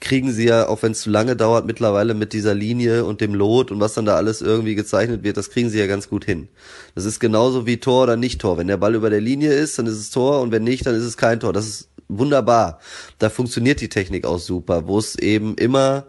kriegen 0.01 0.33
sie 0.33 0.47
ja, 0.47 0.69
auch 0.69 0.83
wenn 0.83 0.93
es 0.93 1.01
zu 1.01 1.11
lange 1.11 1.35
dauert, 1.35 1.67
mittlerweile 1.67 2.15
mit 2.15 2.33
dieser 2.33 2.55
Linie 2.55 3.05
und 3.05 3.21
dem 3.21 3.35
Lot 3.35 3.71
und 3.71 3.81
was 3.81 3.95
dann 3.95 4.05
da 4.05 4.17
alles 4.17 4.43
irgendwie 4.43 4.75
gezeichnet 4.75 5.25
wird, 5.25 5.37
das 5.37 5.51
kriegen 5.51 5.69
sie 5.71 5.79
ja 5.79 5.87
ganz 5.87 6.09
gut 6.09 6.25
hin. 6.25 6.49
Das 6.95 7.05
ist 7.05 7.21
genauso 7.21 7.67
wie 7.67 7.79
Tor 7.79 8.05
oder 8.05 8.17
nicht 8.17 8.41
Tor. 8.41 8.57
Wenn 8.59 8.69
der 8.69 8.77
Ball 8.77 8.95
über 8.95 9.11
der 9.11 9.21
Linie 9.21 9.53
ist, 9.53 9.79
dann 9.79 9.87
ist 9.87 9.99
es 9.99 10.11
Tor 10.11 10.41
und 10.41 10.53
wenn 10.53 10.65
nicht, 10.65 10.87
dann 10.87 10.95
ist 10.95 11.05
es 11.05 11.17
kein 11.17 11.41
Tor. 11.41 11.53
Das 11.53 11.67
ist 11.67 11.89
wunderbar. 12.09 12.81
Da 13.19 13.31
funktioniert 13.31 13.81
die 13.81 13.89
Technik 13.89 14.25
auch 14.25 14.39
super. 14.39 14.87
Wo 14.87 14.99
es 14.99 15.17
eben 15.17 15.57
immer 15.57 16.07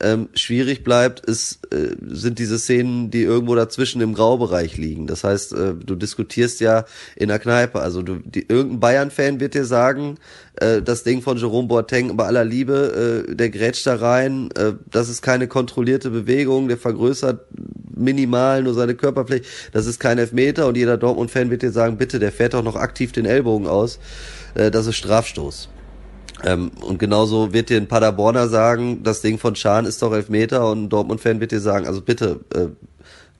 ähm, 0.00 0.28
schwierig 0.34 0.82
bleibt, 0.82 1.20
ist, 1.20 1.60
äh, 1.72 1.94
sind 2.00 2.38
diese 2.38 2.58
Szenen, 2.58 3.10
die 3.10 3.22
irgendwo 3.22 3.54
dazwischen 3.54 4.00
im 4.00 4.14
Graubereich 4.14 4.76
liegen. 4.76 5.06
Das 5.06 5.24
heißt, 5.24 5.52
äh, 5.52 5.74
du 5.74 5.94
diskutierst 5.94 6.60
ja 6.60 6.84
in 7.16 7.28
der 7.28 7.38
Kneipe. 7.38 7.80
Also 7.80 8.02
du, 8.02 8.16
die, 8.16 8.46
irgendein 8.48 8.80
Bayern-Fan 8.80 9.40
wird 9.40 9.54
dir 9.54 9.64
sagen, 9.64 10.16
äh, 10.56 10.80
das 10.80 11.04
Ding 11.04 11.22
von 11.22 11.36
Jerome 11.36 11.68
Boateng 11.68 12.16
bei 12.16 12.24
aller 12.24 12.44
Liebe, 12.44 13.26
äh, 13.28 13.34
der 13.34 13.50
grätscht 13.50 13.86
da 13.86 13.96
rein, 13.96 14.50
äh, 14.56 14.72
das 14.90 15.08
ist 15.08 15.22
keine 15.22 15.48
kontrollierte 15.48 16.10
Bewegung, 16.10 16.68
der 16.68 16.78
vergrößert 16.78 17.46
minimal 17.94 18.62
nur 18.62 18.72
seine 18.72 18.94
Körperfläche, 18.94 19.44
das 19.72 19.86
ist 19.86 20.00
kein 20.00 20.18
Elfmeter 20.18 20.66
und 20.66 20.76
jeder 20.76 20.96
Dortmund-Fan 20.96 21.50
wird 21.50 21.62
dir 21.62 21.72
sagen, 21.72 21.98
bitte, 21.98 22.18
der 22.18 22.32
fährt 22.32 22.54
doch 22.54 22.62
noch 22.62 22.76
aktiv 22.76 23.12
den 23.12 23.26
Ellbogen 23.26 23.66
aus, 23.66 23.98
äh, 24.54 24.70
das 24.70 24.86
ist 24.86 24.96
Strafstoß. 24.96 25.68
Ähm, 26.44 26.70
und 26.80 26.98
genauso 26.98 27.52
wird 27.52 27.70
dir 27.70 27.76
ein 27.76 27.88
Paderborner 27.88 28.48
sagen, 28.48 29.02
das 29.02 29.20
Ding 29.20 29.38
von 29.38 29.56
Schahn 29.56 29.84
ist 29.84 30.02
doch 30.02 30.12
Elfmeter 30.12 30.70
und 30.70 30.84
ein 30.84 30.88
Dortmund-Fan 30.88 31.40
wird 31.40 31.52
dir 31.52 31.60
sagen, 31.60 31.86
also 31.86 32.00
bitte, 32.00 32.40
äh, 32.54 32.68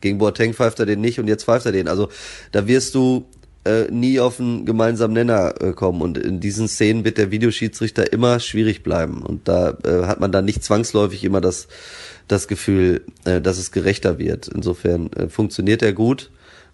gegen 0.01 0.19
Boateng 0.19 0.55
pfeift 0.55 0.81
er 0.81 0.87
den 0.87 1.01
nicht 1.01 1.19
und 1.19 1.29
jetzt 1.29 1.45
pfeift 1.45 1.67
er 1.67 1.73
den. 1.73 1.89
Also 1.89 2.09
da 2.53 2.67
wirst 2.67 2.95
du 2.95 3.27
äh, 3.65 3.91
nie 3.91 4.21
auf 4.21 4.41
einen 4.41 4.65
gemeinsamen 4.65 5.15
Nenner 5.15 5.55
äh, 5.61 5.73
kommen 5.73 6.01
und 6.01 6.19
in 6.19 6.41
diesen 6.41 6.69
Szenen 6.69 7.05
wird 7.05 7.19
der 7.19 7.31
Videoschiedsrichter 7.31 8.13
immer 8.13 8.41
schwierig 8.41 8.83
bleiben 8.83 9.23
und 9.23 9.49
da 9.49 9.77
äh, 9.85 10.07
hat 10.07 10.21
man 10.21 10.33
dann 10.33 10.47
nicht 10.47 10.65
zwangsläufig 10.65 11.25
immer 11.25 11.41
das 11.41 11.69
das 12.27 12.49
Gefühl, 12.49 13.03
äh, 13.25 13.41
dass 13.41 13.59
es 13.59 13.73
gerechter 13.73 14.19
wird. 14.19 14.49
Insofern 14.49 15.13
äh, 15.13 15.29
funktioniert 15.29 15.83
er 15.83 15.93
gut 15.93 16.31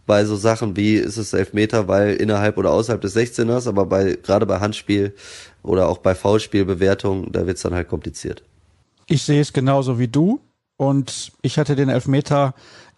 bei 0.06 0.24
so 0.24 0.36
Sachen 0.36 0.76
wie 0.76 0.94
ist 0.94 1.16
es 1.16 1.32
Elfmeter, 1.32 1.88
weil 1.88 2.14
innerhalb 2.14 2.56
oder 2.56 2.70
außerhalb 2.70 3.00
des 3.00 3.16
16ers, 3.16 3.68
aber 3.68 3.86
bei 3.86 4.16
gerade 4.22 4.46
bei 4.46 4.60
Handspiel 4.60 5.14
oder 5.62 5.88
auch 5.88 5.98
bei 5.98 6.14
Foulspielbewertung, 6.14 7.32
da 7.32 7.46
wird's 7.46 7.62
dann 7.62 7.74
halt 7.74 7.88
kompliziert. 7.88 8.42
Ich 9.06 9.22
sehe 9.22 9.40
es 9.40 9.52
genauso 9.52 9.98
wie 9.98 10.08
du 10.08 10.40
und 10.76 11.32
ich 11.42 11.58
hatte 11.58 11.76
den 11.76 11.88
Elfmeter 11.88 12.54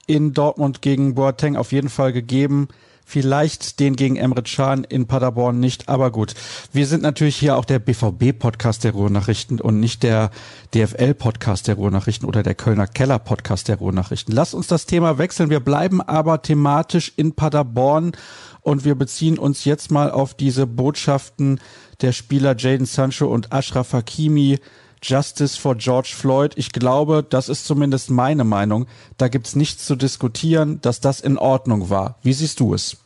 in 0.06 0.32
Dortmund 0.32 0.82
gegen 0.82 1.14
Boateng 1.14 1.56
auf 1.56 1.72
jeden 1.72 1.88
Fall 1.88 2.12
gegeben. 2.12 2.68
Vielleicht 3.10 3.80
den 3.80 3.96
gegen 3.96 4.16
Emre 4.16 4.42
Can 4.42 4.84
in 4.84 5.06
Paderborn 5.06 5.58
nicht, 5.58 5.88
aber 5.88 6.10
gut. 6.10 6.34
Wir 6.74 6.86
sind 6.86 7.02
natürlich 7.02 7.36
hier 7.36 7.56
auch 7.56 7.64
der 7.64 7.78
BVB-Podcast 7.78 8.84
der 8.84 8.92
Ruhrnachrichten 8.92 9.62
und 9.62 9.80
nicht 9.80 10.02
der 10.02 10.30
DFL-Podcast 10.74 11.68
der 11.68 11.76
Ruhrnachrichten 11.76 12.28
oder 12.28 12.42
der 12.42 12.54
Kölner 12.54 12.86
Keller-Podcast 12.86 13.68
der 13.68 13.76
Ruhrnachrichten. 13.76 14.34
Lass 14.34 14.52
uns 14.52 14.66
das 14.66 14.84
Thema 14.84 15.16
wechseln. 15.16 15.48
Wir 15.48 15.60
bleiben 15.60 16.02
aber 16.02 16.42
thematisch 16.42 17.14
in 17.16 17.32
Paderborn 17.32 18.12
und 18.60 18.84
wir 18.84 18.94
beziehen 18.94 19.38
uns 19.38 19.64
jetzt 19.64 19.90
mal 19.90 20.10
auf 20.10 20.34
diese 20.34 20.66
Botschaften 20.66 21.60
der 22.02 22.12
Spieler 22.12 22.56
Jaden 22.58 22.84
Sancho 22.84 23.26
und 23.26 23.54
Ashraf 23.54 23.94
Hakimi 23.94 24.58
Justice 25.02 25.58
for 25.58 25.76
George 25.76 26.12
Floyd. 26.14 26.52
Ich 26.56 26.72
glaube, 26.72 27.24
das 27.28 27.48
ist 27.48 27.66
zumindest 27.66 28.10
meine 28.10 28.44
Meinung. 28.44 28.86
Da 29.16 29.28
gibt's 29.28 29.56
nichts 29.56 29.84
zu 29.84 29.96
diskutieren, 29.96 30.80
dass 30.80 31.00
das 31.00 31.20
in 31.20 31.38
Ordnung 31.38 31.90
war. 31.90 32.18
Wie 32.22 32.32
siehst 32.32 32.60
du 32.60 32.74
es? 32.74 32.96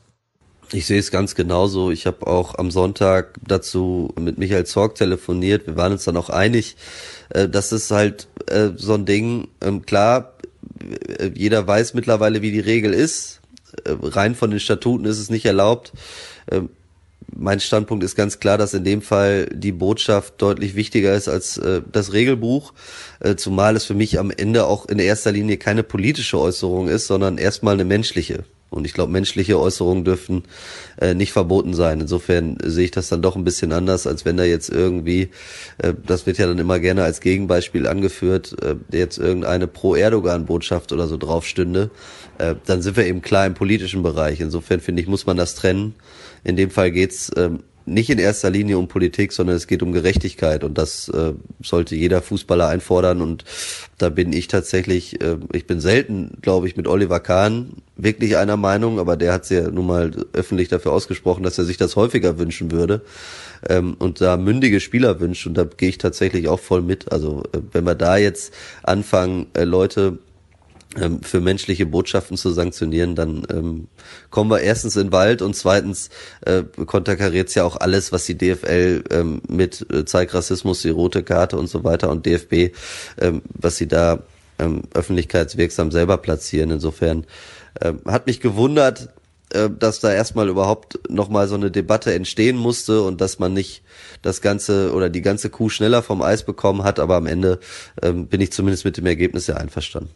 Ich 0.73 0.87
sehe 0.87 0.99
es 0.99 1.11
ganz 1.11 1.35
genauso. 1.35 1.91
Ich 1.91 2.07
habe 2.07 2.27
auch 2.27 2.55
am 2.59 2.71
Sonntag 2.71 3.39
dazu 3.47 4.15
mit 4.19 4.39
Michael 4.39 4.65
Zorg 4.65 4.95
telefoniert. 4.95 5.67
Wir 5.67 5.77
waren 5.77 5.93
uns 5.93 6.05
dann 6.05 6.17
auch 6.17 6.31
einig, 6.31 6.77
äh, 7.29 7.49
dass 7.49 7.73
es 7.73 7.91
halt 7.91 8.29
äh, 8.47 8.71
so 8.77 8.95
ein 8.95 9.05
Ding, 9.05 9.49
ähm, 9.61 9.85
klar, 9.85 10.33
äh, 11.19 11.31
jeder 11.35 11.67
weiß 11.67 11.93
mittlerweile, 11.93 12.41
wie 12.41 12.53
die 12.53 12.61
Regel 12.61 12.95
ist. 12.95 13.41
Rein 13.87 14.35
von 14.35 14.51
den 14.51 14.61
Statuten 14.61 15.07
ist 15.07 15.19
es 15.19 15.31
nicht 15.31 15.47
erlaubt. 15.47 15.93
Mein 17.35 17.61
Standpunkt 17.61 18.05
ist 18.05 18.17
ganz 18.17 18.41
klar, 18.41 18.59
dass 18.59 18.75
in 18.75 18.85
dem 18.85 19.03
Fall 19.03 19.47
die 19.53 19.73
Botschaft 19.73 20.35
deutlich 20.39 20.75
wichtiger 20.75 21.15
ist 21.15 21.29
als 21.29 21.59
äh, 21.59 21.83
das 21.91 22.13
Regelbuch, 22.13 22.73
äh, 23.21 23.37
zumal 23.37 23.77
es 23.77 23.85
für 23.85 23.95
mich 23.95 24.19
am 24.19 24.31
Ende 24.31 24.67
auch 24.67 24.87
in 24.87 24.99
erster 24.99 25.33
Linie 25.33 25.57
keine 25.57 25.83
politische 25.83 26.39
Äußerung 26.39 26.89
ist, 26.89 27.07
sondern 27.07 27.39
erstmal 27.39 27.75
eine 27.75 27.85
menschliche. 27.85 28.45
Und 28.73 28.87
ich 28.87 28.95
glaube, 28.95 29.13
menschliche 29.13 29.61
Äußerungen 29.61 30.03
dürfen 30.03 30.45
äh, 30.99 31.13
nicht 31.13 31.33
verboten 31.33 31.75
sein. 31.75 32.01
Insofern 32.01 32.57
sehe 32.65 32.87
ich 32.87 32.91
das 32.91 33.11
dann 33.11 33.21
doch 33.21 33.37
ein 33.37 33.45
bisschen 33.45 33.71
anders, 33.71 34.07
als 34.07 34.25
wenn 34.25 34.39
da 34.39 34.45
jetzt 34.45 34.71
irgendwie, 34.71 35.29
äh, 35.77 35.93
das 36.07 36.25
wird 36.25 36.39
ja 36.39 36.47
dann 36.47 36.59
immer 36.59 36.81
gerne 36.81 37.05
als 37.05 37.21
Gegenbeispiel 37.21 37.87
angeführt, 37.87 38.57
äh, 38.63 38.77
jetzt 38.91 39.19
irgendeine 39.19 39.67
Pro-Erdogan-Botschaft 39.67 40.91
oder 40.93 41.07
so 41.07 41.19
drauf 41.19 41.47
stünde. 41.47 41.91
Äh, 42.39 42.55
dann 42.65 42.81
sind 42.81 42.97
wir 42.97 43.05
eben 43.07 43.21
klar 43.21 43.45
im 43.45 43.53
politischen 43.53 44.03
Bereich. 44.03 44.41
Insofern 44.41 44.81
finde 44.81 45.03
ich, 45.03 45.09
muss 45.09 45.27
man 45.27 45.37
das 45.37 45.55
trennen. 45.55 45.95
In 46.45 46.57
dem 46.57 46.71
Fall 46.71 46.91
geht's 46.91 47.31
ähm, 47.37 47.61
nicht 47.85 48.11
in 48.11 48.19
erster 48.19 48.51
Linie 48.51 48.79
um 48.79 48.89
Politik, 48.89 49.33
sondern 49.33 49.57
es 49.57 49.67
geht 49.67 49.83
um 49.83 49.93
Gerechtigkeit. 49.93 50.65
Und 50.65 50.79
das 50.79 51.09
äh, 51.09 51.33
sollte 51.63 51.97
jeder 51.97 52.23
Fußballer 52.23 52.69
einfordern. 52.69 53.21
Und 53.21 53.45
da 53.99 54.09
bin 54.09 54.33
ich 54.33 54.49
tatsächlich, 54.49 55.21
äh, 55.21 55.37
ich 55.53 55.67
bin 55.67 55.81
selten, 55.81 56.39
glaube 56.43 56.69
ich, 56.69 56.77
mit 56.77 56.87
Oliver 56.87 57.21
Kahn 57.21 57.75
wirklich 57.97 58.37
einer 58.37 58.57
Meinung, 58.57 58.99
aber 58.99 59.17
der 59.17 59.33
hat 59.33 59.49
ja 59.51 59.71
nun 59.71 59.87
mal 59.87 60.11
öffentlich 60.33 60.69
dafür 60.69 60.93
ausgesprochen, 60.93 61.43
dass 61.43 61.59
er 61.59 61.65
sich 61.65 61.77
das 61.77 61.97
häufiger 61.97 62.39
wünschen 62.39 62.71
würde 62.71 63.03
ähm, 63.69 63.97
und 63.99 64.21
da 64.21 64.37
mündige 64.37 64.81
Spieler 64.81 65.21
wünscht. 65.21 65.47
Und 65.47 65.55
da 65.55 65.65
gehe 65.65 65.89
ich 65.89 65.99
tatsächlich 65.99 66.49
auch 66.49 66.61
voll 66.61 66.83
mit. 66.83 67.13
Also 67.13 67.43
äh, 67.53 67.59
wenn 67.73 67.85
wir 67.85 67.95
da 67.95 68.17
jetzt 68.17 68.53
anfangen, 68.83 69.47
äh, 69.55 69.65
Leute 69.65 70.19
für 71.23 71.41
menschliche 71.41 71.87
Botschaften 71.87 72.37
zu 72.37 72.51
sanktionieren, 72.51 73.15
dann 73.15 73.47
ähm, 73.51 73.89
kommen 74.31 74.51
wir 74.51 74.61
erstens 74.61 74.97
in 74.97 75.11
Wald 75.11 75.41
und 75.41 75.57
zweitens 75.57 76.11
äh, 76.43 76.65
konterkariert 76.85 77.55
ja 77.55 77.65
auch 77.65 77.77
alles, 77.77 78.13
was 78.13 78.27
die 78.27 78.37
DFL 78.37 79.05
ähm, 79.11 79.41
mit 79.49 79.87
äh, 79.91 80.05
Zeig 80.05 80.35
Rassismus, 80.35 80.83
die 80.83 80.91
rote 80.91 81.23
Karte 81.23 81.57
und 81.59 81.69
so 81.69 81.83
weiter 81.85 82.11
und 82.11 82.27
DFB, 82.27 82.77
ähm, 83.19 83.43
was 83.55 83.77
sie 83.77 83.89
da 83.89 84.23
ähm, 84.59 84.83
öffentlichkeitswirksam 84.93 85.91
selber 85.91 86.19
platzieren. 86.19 86.71
Insofern 86.71 87.27
ähm, 87.81 88.01
hat 88.07 88.27
mich 88.27 88.41
gewundert, 88.41 89.09
äh, 89.53 89.71
dass 89.71 90.01
da 90.01 90.13
erstmal 90.13 90.49
überhaupt 90.49 91.11
nochmal 91.11 91.49
so 91.49 91.55
eine 91.55 91.71
Debatte 91.71 92.13
entstehen 92.13 92.57
musste 92.57 93.03
und 93.03 93.21
dass 93.21 93.39
man 93.39 93.53
nicht 93.53 93.83
das 94.23 94.41
Ganze 94.41 94.93
oder 94.93 95.09
die 95.11 95.23
ganze 95.23 95.51
Kuh 95.51 95.69
schneller 95.69 96.03
vom 96.03 96.23
Eis 96.23 96.45
bekommen 96.45 96.85
hat, 96.85 97.01
aber 97.01 97.17
am 97.17 97.27
Ende 97.27 97.61
ähm, 98.03 98.27
bin 98.27 98.41
ich 98.41 98.53
zumindest 98.53 98.85
mit 98.85 98.97
dem 98.97 99.07
Ergebnis 99.07 99.47
ja 99.47 99.57
einverstanden. 99.57 100.11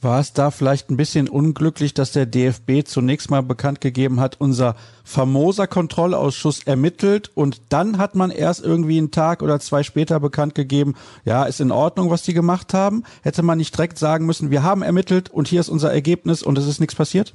War 0.00 0.20
es 0.20 0.32
da 0.32 0.52
vielleicht 0.52 0.90
ein 0.90 0.96
bisschen 0.96 1.28
unglücklich, 1.28 1.92
dass 1.92 2.12
der 2.12 2.24
DFB 2.24 2.86
zunächst 2.86 3.30
mal 3.30 3.42
bekannt 3.42 3.80
gegeben 3.80 4.20
hat, 4.20 4.36
unser 4.40 4.76
famoser 5.02 5.66
Kontrollausschuss 5.66 6.62
ermittelt 6.64 7.32
und 7.34 7.62
dann 7.70 7.98
hat 7.98 8.14
man 8.14 8.30
erst 8.30 8.64
irgendwie 8.64 8.98
einen 8.98 9.10
Tag 9.10 9.42
oder 9.42 9.58
zwei 9.58 9.82
später 9.82 10.20
bekannt 10.20 10.54
gegeben, 10.54 10.94
ja, 11.24 11.44
ist 11.44 11.60
in 11.60 11.72
Ordnung, 11.72 12.10
was 12.10 12.22
die 12.22 12.32
gemacht 12.32 12.74
haben? 12.74 13.02
Hätte 13.22 13.42
man 13.42 13.58
nicht 13.58 13.76
direkt 13.76 13.98
sagen 13.98 14.24
müssen, 14.24 14.52
wir 14.52 14.62
haben 14.62 14.82
ermittelt 14.82 15.30
und 15.30 15.48
hier 15.48 15.60
ist 15.60 15.68
unser 15.68 15.92
Ergebnis 15.92 16.44
und 16.44 16.56
es 16.58 16.68
ist 16.68 16.78
nichts 16.78 16.94
passiert? 16.94 17.34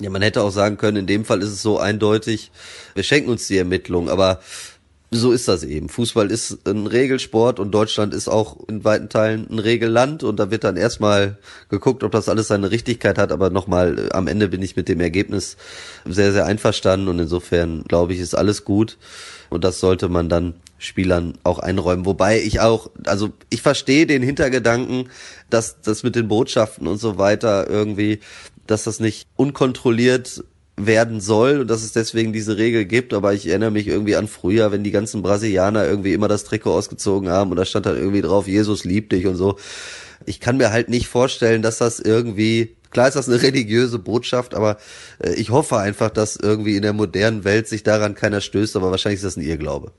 Ja, 0.00 0.10
man 0.10 0.22
hätte 0.22 0.42
auch 0.42 0.50
sagen 0.50 0.78
können, 0.78 0.96
in 0.96 1.06
dem 1.06 1.24
Fall 1.24 1.40
ist 1.42 1.50
es 1.50 1.62
so 1.62 1.78
eindeutig, 1.78 2.50
wir 2.94 3.04
schenken 3.04 3.30
uns 3.30 3.46
die 3.46 3.58
Ermittlung, 3.58 4.08
aber 4.08 4.40
so 5.14 5.30
ist 5.30 5.46
das 5.46 5.62
eben. 5.62 5.90
Fußball 5.90 6.30
ist 6.30 6.66
ein 6.66 6.86
Regelsport 6.86 7.60
und 7.60 7.70
Deutschland 7.70 8.14
ist 8.14 8.28
auch 8.28 8.56
in 8.68 8.82
weiten 8.82 9.10
Teilen 9.10 9.46
ein 9.50 9.58
Regelland 9.58 10.22
und 10.22 10.40
da 10.40 10.50
wird 10.50 10.64
dann 10.64 10.78
erstmal 10.78 11.36
geguckt, 11.68 12.02
ob 12.02 12.12
das 12.12 12.30
alles 12.30 12.48
seine 12.48 12.70
Richtigkeit 12.70 13.18
hat, 13.18 13.30
aber 13.30 13.50
nochmal, 13.50 14.08
am 14.12 14.26
Ende 14.26 14.48
bin 14.48 14.62
ich 14.62 14.74
mit 14.74 14.88
dem 14.88 15.00
Ergebnis 15.00 15.58
sehr, 16.06 16.32
sehr 16.32 16.46
einverstanden 16.46 17.08
und 17.08 17.18
insofern 17.18 17.84
glaube 17.84 18.14
ich, 18.14 18.20
ist 18.20 18.34
alles 18.34 18.64
gut 18.64 18.96
und 19.50 19.64
das 19.64 19.80
sollte 19.80 20.08
man 20.08 20.30
dann 20.30 20.54
Spielern 20.78 21.38
auch 21.44 21.58
einräumen. 21.58 22.06
Wobei 22.06 22.40
ich 22.40 22.60
auch, 22.60 22.90
also 23.04 23.32
ich 23.50 23.60
verstehe 23.60 24.06
den 24.06 24.22
Hintergedanken, 24.22 25.10
dass 25.50 25.80
das 25.82 26.02
mit 26.02 26.16
den 26.16 26.26
Botschaften 26.26 26.86
und 26.86 26.98
so 26.98 27.18
weiter 27.18 27.68
irgendwie, 27.68 28.20
dass 28.66 28.84
das 28.84 28.98
nicht 28.98 29.28
unkontrolliert 29.36 30.42
werden 30.86 31.20
soll 31.20 31.60
und 31.60 31.68
dass 31.70 31.82
es 31.82 31.92
deswegen 31.92 32.32
diese 32.32 32.56
Regel 32.56 32.84
gibt, 32.84 33.14
aber 33.14 33.34
ich 33.34 33.48
erinnere 33.48 33.70
mich 33.70 33.88
irgendwie 33.88 34.16
an 34.16 34.28
früher, 34.28 34.72
wenn 34.72 34.84
die 34.84 34.90
ganzen 34.90 35.22
Brasilianer 35.22 35.86
irgendwie 35.86 36.12
immer 36.12 36.28
das 36.28 36.44
Trikot 36.44 36.72
ausgezogen 36.72 37.28
haben 37.28 37.50
und 37.50 37.56
da 37.56 37.64
stand 37.64 37.86
dann 37.86 37.96
irgendwie 37.96 38.22
drauf, 38.22 38.48
Jesus 38.48 38.84
liebt 38.84 39.12
dich 39.12 39.26
und 39.26 39.36
so. 39.36 39.58
Ich 40.26 40.40
kann 40.40 40.56
mir 40.56 40.70
halt 40.70 40.88
nicht 40.88 41.08
vorstellen, 41.08 41.62
dass 41.62 41.78
das 41.78 42.00
irgendwie, 42.00 42.76
klar 42.90 43.08
ist 43.08 43.14
das 43.14 43.28
eine 43.28 43.42
religiöse 43.42 43.98
Botschaft, 43.98 44.54
aber 44.54 44.76
äh, 45.18 45.34
ich 45.34 45.50
hoffe 45.50 45.78
einfach, 45.78 46.10
dass 46.10 46.36
irgendwie 46.36 46.76
in 46.76 46.82
der 46.82 46.92
modernen 46.92 47.44
Welt 47.44 47.68
sich 47.68 47.82
daran 47.82 48.14
keiner 48.14 48.40
stößt, 48.40 48.76
aber 48.76 48.90
wahrscheinlich 48.90 49.18
ist 49.18 49.24
das 49.24 49.36
ein 49.36 49.42
Irrglaube. 49.42 49.92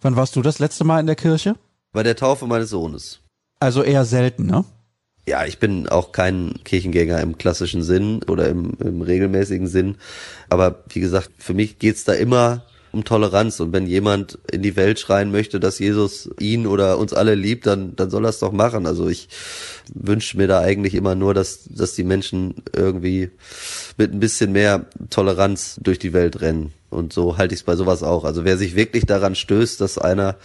Wann 0.00 0.16
warst 0.16 0.36
du 0.36 0.42
das 0.42 0.58
letzte 0.58 0.84
Mal 0.84 1.00
in 1.00 1.06
der 1.06 1.16
Kirche? 1.16 1.56
Bei 1.92 2.02
der 2.02 2.16
Taufe 2.16 2.46
meines 2.46 2.70
Sohnes. 2.70 3.20
Also 3.60 3.82
eher 3.82 4.04
selten, 4.04 4.46
ne? 4.46 4.64
Ja, 5.28 5.44
ich 5.44 5.58
bin 5.58 5.88
auch 5.88 6.12
kein 6.12 6.54
Kirchengänger 6.64 7.20
im 7.20 7.38
klassischen 7.38 7.82
Sinn 7.82 8.22
oder 8.24 8.48
im, 8.48 8.72
im 8.80 9.02
regelmäßigen 9.02 9.66
Sinn. 9.66 9.96
Aber 10.48 10.82
wie 10.88 11.00
gesagt, 11.00 11.30
für 11.38 11.54
mich 11.54 11.78
geht's 11.78 12.04
da 12.04 12.14
immer 12.14 12.64
um 12.92 13.04
Toleranz. 13.04 13.60
Und 13.60 13.72
wenn 13.72 13.86
jemand 13.86 14.38
in 14.50 14.62
die 14.62 14.76
Welt 14.76 14.98
schreien 14.98 15.30
möchte, 15.30 15.60
dass 15.60 15.78
Jesus 15.78 16.30
ihn 16.38 16.66
oder 16.66 16.98
uns 16.98 17.12
alle 17.12 17.34
liebt, 17.34 17.66
dann, 17.66 17.94
dann 17.96 18.10
soll 18.10 18.24
er 18.24 18.30
es 18.30 18.38
doch 18.38 18.52
machen. 18.52 18.86
Also 18.86 19.08
ich 19.08 19.28
wünsche 19.92 20.36
mir 20.36 20.46
da 20.46 20.60
eigentlich 20.60 20.94
immer 20.94 21.14
nur, 21.14 21.34
dass, 21.34 21.64
dass 21.64 21.94
die 21.94 22.04
Menschen 22.04 22.54
irgendwie 22.74 23.30
mit 23.96 24.12
ein 24.12 24.20
bisschen 24.20 24.52
mehr 24.52 24.86
Toleranz 25.10 25.78
durch 25.82 25.98
die 25.98 26.12
Welt 26.12 26.40
rennen. 26.40 26.72
Und 26.90 27.12
so 27.12 27.36
halte 27.36 27.54
ich 27.54 27.60
es 27.60 27.64
bei 27.64 27.76
sowas 27.76 28.02
auch. 28.02 28.24
Also 28.24 28.44
wer 28.44 28.56
sich 28.56 28.74
wirklich 28.74 29.04
daran 29.04 29.34
stößt, 29.34 29.80
dass 29.80 29.98
einer 29.98 30.36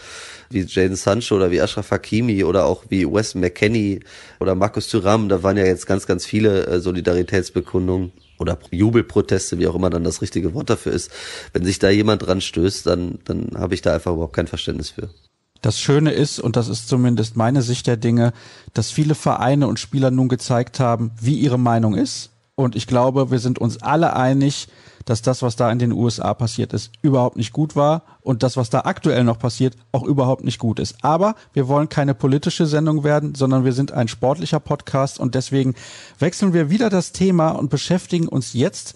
wie 0.50 0.66
Jaden 0.68 0.96
Sancho 0.96 1.36
oder 1.36 1.52
wie 1.52 1.62
Ashraf 1.62 1.92
Hakimi 1.92 2.44
oder 2.44 2.66
auch 2.66 2.84
wie 2.90 3.06
Wes 3.06 3.34
McKenney 3.34 4.02
oder 4.40 4.54
Markus 4.54 4.90
Thuram, 4.90 5.30
da 5.30 5.42
waren 5.42 5.58
ja 5.58 5.66
jetzt 5.66 5.88
ganz, 5.88 6.06
ganz 6.06 6.26
viele 6.26 6.68
äh, 6.68 6.80
Solidaritätsbekundungen 6.80 8.12
oder 8.40 8.58
Jubelproteste, 8.72 9.60
wie 9.60 9.68
auch 9.68 9.75
immer 9.75 9.90
dann 9.90 10.04
das 10.04 10.22
richtige 10.22 10.54
Wort 10.54 10.70
dafür 10.70 10.92
ist. 10.92 11.12
Wenn 11.54 11.63
sich 11.63 11.80
da 11.80 11.90
jemand 11.90 12.25
dran 12.25 12.42
stößt, 12.42 12.86
dann, 12.86 13.20
dann 13.25 13.52
habe 13.56 13.74
ich 13.74 13.82
da 13.82 13.94
einfach 13.94 14.13
überhaupt 14.13 14.36
kein 14.36 14.48
Verständnis 14.48 14.92
für. 14.92 15.10
Das 15.62 15.80
Schöne 15.80 16.12
ist, 16.12 16.40
und 16.40 16.58
das 16.58 16.68
ist 16.68 16.90
zumindest 16.90 17.38
meine 17.38 17.62
Sicht 17.62 17.88
der 17.88 17.96
Dinge, 17.96 18.34
dass 18.74 18.92
viele 18.92 19.16
Vereine 19.16 19.68
und 19.68 19.80
Spieler 19.80 20.12
nun 20.12 20.28
gezeigt 20.28 20.82
haben, 20.82 21.12
wie 21.22 21.40
ihre 21.40 21.58
Meinung 21.58 21.96
ist. 21.96 22.33
Und 22.55 22.75
ich 22.75 22.86
glaube, 22.86 23.31
wir 23.31 23.39
sind 23.39 23.57
uns 23.57 23.81
alle 23.81 24.15
einig, 24.15 24.67
dass 25.05 25.22
das, 25.22 25.41
was 25.41 25.55
da 25.55 25.72
in 25.72 25.79
den 25.79 25.91
USA 25.91 26.33
passiert 26.33 26.72
ist, 26.72 26.91
überhaupt 27.01 27.36
nicht 27.36 27.51
gut 27.51 27.75
war 27.75 28.03
und 28.22 28.43
das, 28.43 28.57
was 28.57 28.69
da 28.69 28.81
aktuell 28.81 29.24
noch 29.24 29.39
passiert, 29.39 29.75
auch 29.91 30.03
überhaupt 30.03 30.43
nicht 30.43 30.60
gut 30.60 30.79
ist. 30.79 31.03
Aber 31.03 31.36
wir 31.53 31.67
wollen 31.67 31.89
keine 31.89 32.13
politische 32.13 32.67
Sendung 32.67 33.03
werden, 33.03 33.36
sondern 33.36 33.65
wir 33.65 33.74
sind 33.74 33.91
ein 33.91 34.07
sportlicher 34.07 34.60
Podcast 34.60 35.19
und 35.19 35.36
deswegen 35.36 35.74
wechseln 36.19 36.53
wir 36.53 36.69
wieder 36.69 36.89
das 36.89 37.12
Thema 37.12 37.50
und 37.50 37.69
beschäftigen 37.69 38.27
uns 38.27 38.53
jetzt 38.53 38.95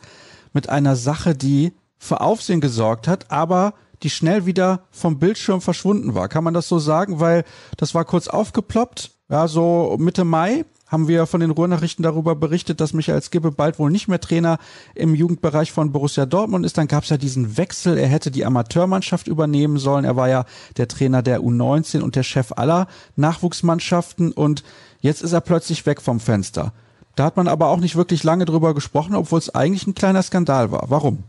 mit 0.53 0.69
einer 0.69 0.95
Sache, 0.95 1.35
die 1.35 1.73
für 1.97 2.21
Aufsehen 2.21 2.61
gesorgt 2.61 3.07
hat, 3.07 3.31
aber 3.31 3.73
die 4.03 4.11
schnell 4.11 4.45
wieder 4.45 4.81
vom 4.91 5.17
Bildschirm 5.17 5.61
verschwunden 5.61 6.13
war. 6.13 6.29
Kann 6.29 6.43
man 6.43 6.53
das 6.53 6.67
so 6.67 6.77
sagen? 6.77 7.19
Weil 7.19 7.43
das 7.77 7.95
war 7.95 8.05
kurz 8.05 8.27
aufgeploppt, 8.27 9.11
ja, 9.29 9.47
so 9.47 9.97
Mitte 9.99 10.23
Mai 10.23 10.65
haben 10.87 11.07
wir 11.07 11.25
von 11.25 11.41
den 11.41 11.51
Ruhrnachrichten 11.51 12.03
darüber 12.03 12.35
berichtet, 12.35 12.79
dass 12.79 12.93
Michael 12.93 13.21
Skibbe 13.21 13.51
bald 13.51 13.77
wohl 13.77 13.91
nicht 13.91 14.07
mehr 14.07 14.21
Trainer 14.21 14.57
im 14.95 15.15
Jugendbereich 15.15 15.71
von 15.71 15.91
Borussia 15.91 16.25
Dortmund 16.25 16.65
ist. 16.65 16.77
Dann 16.77 16.87
gab 16.87 17.03
es 17.03 17.09
ja 17.09 17.17
diesen 17.17 17.57
Wechsel. 17.57 17.97
Er 17.97 18.07
hätte 18.07 18.31
die 18.31 18.45
Amateurmannschaft 18.45 19.27
übernehmen 19.27 19.77
sollen. 19.77 20.05
Er 20.05 20.15
war 20.15 20.29
ja 20.29 20.45
der 20.77 20.87
Trainer 20.87 21.21
der 21.21 21.41
U19 21.41 22.01
und 22.01 22.15
der 22.15 22.23
Chef 22.23 22.53
aller 22.55 22.87
Nachwuchsmannschaften. 23.17 24.31
Und 24.31 24.63
jetzt 25.01 25.21
ist 25.21 25.33
er 25.33 25.41
plötzlich 25.41 25.85
weg 25.85 26.01
vom 26.01 26.19
Fenster. 26.19 26.73
Da 27.15 27.25
hat 27.25 27.35
man 27.35 27.47
aber 27.47 27.67
auch 27.67 27.79
nicht 27.79 27.95
wirklich 27.95 28.23
lange 28.23 28.45
drüber 28.45 28.73
gesprochen, 28.73 29.15
obwohl 29.15 29.39
es 29.39 29.53
eigentlich 29.53 29.87
ein 29.87 29.95
kleiner 29.95 30.23
Skandal 30.23 30.71
war. 30.71 30.85
Warum? 30.89 31.23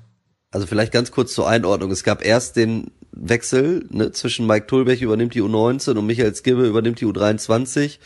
Also 0.50 0.67
vielleicht 0.67 0.93
ganz 0.93 1.11
kurz 1.11 1.35
zur 1.35 1.49
Einordnung. 1.49 1.91
Es 1.91 2.05
gab 2.05 2.25
erst 2.25 2.57
den 2.57 2.93
Wechsel 3.12 3.87
ne, 3.91 4.12
zwischen 4.12 4.47
Mike 4.47 4.67
Tulbech 4.67 5.03
übernimmt 5.03 5.35
die 5.35 5.43
U19 5.43 5.97
und 5.97 6.07
Michael 6.07 6.35
Skibbe 6.35 6.67
übernimmt 6.67 7.00
die 7.00 7.07
U23. 7.07 7.99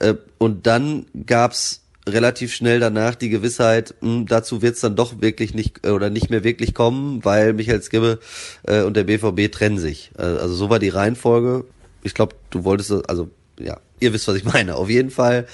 Äh, 0.00 0.14
und 0.38 0.66
dann 0.66 1.06
gab's 1.26 1.82
relativ 2.08 2.54
schnell 2.54 2.80
danach 2.80 3.14
die 3.14 3.28
Gewissheit, 3.28 3.94
mh, 4.00 4.08
hm, 4.08 4.26
dazu 4.26 4.62
wird's 4.62 4.80
dann 4.80 4.96
doch 4.96 5.20
wirklich 5.20 5.54
nicht 5.54 5.84
äh, 5.84 5.90
oder 5.90 6.10
nicht 6.10 6.30
mehr 6.30 6.44
wirklich 6.44 6.74
kommen, 6.74 7.24
weil 7.24 7.52
Michael 7.52 7.82
Skibbe 7.82 8.20
äh, 8.64 8.82
und 8.82 8.96
der 8.96 9.04
BVB 9.04 9.50
trennen 9.50 9.78
sich. 9.78 10.12
Äh, 10.18 10.22
also 10.22 10.54
so 10.54 10.70
war 10.70 10.78
die 10.78 10.88
Reihenfolge. 10.88 11.64
Ich 12.02 12.14
glaube, 12.14 12.36
du 12.50 12.64
wolltest, 12.64 12.92
also 13.08 13.30
ja, 13.58 13.78
ihr 13.98 14.12
wisst, 14.12 14.28
was 14.28 14.36
ich 14.36 14.44
meine. 14.44 14.76
Auf 14.76 14.88
jeden 14.88 15.10
Fall 15.10 15.46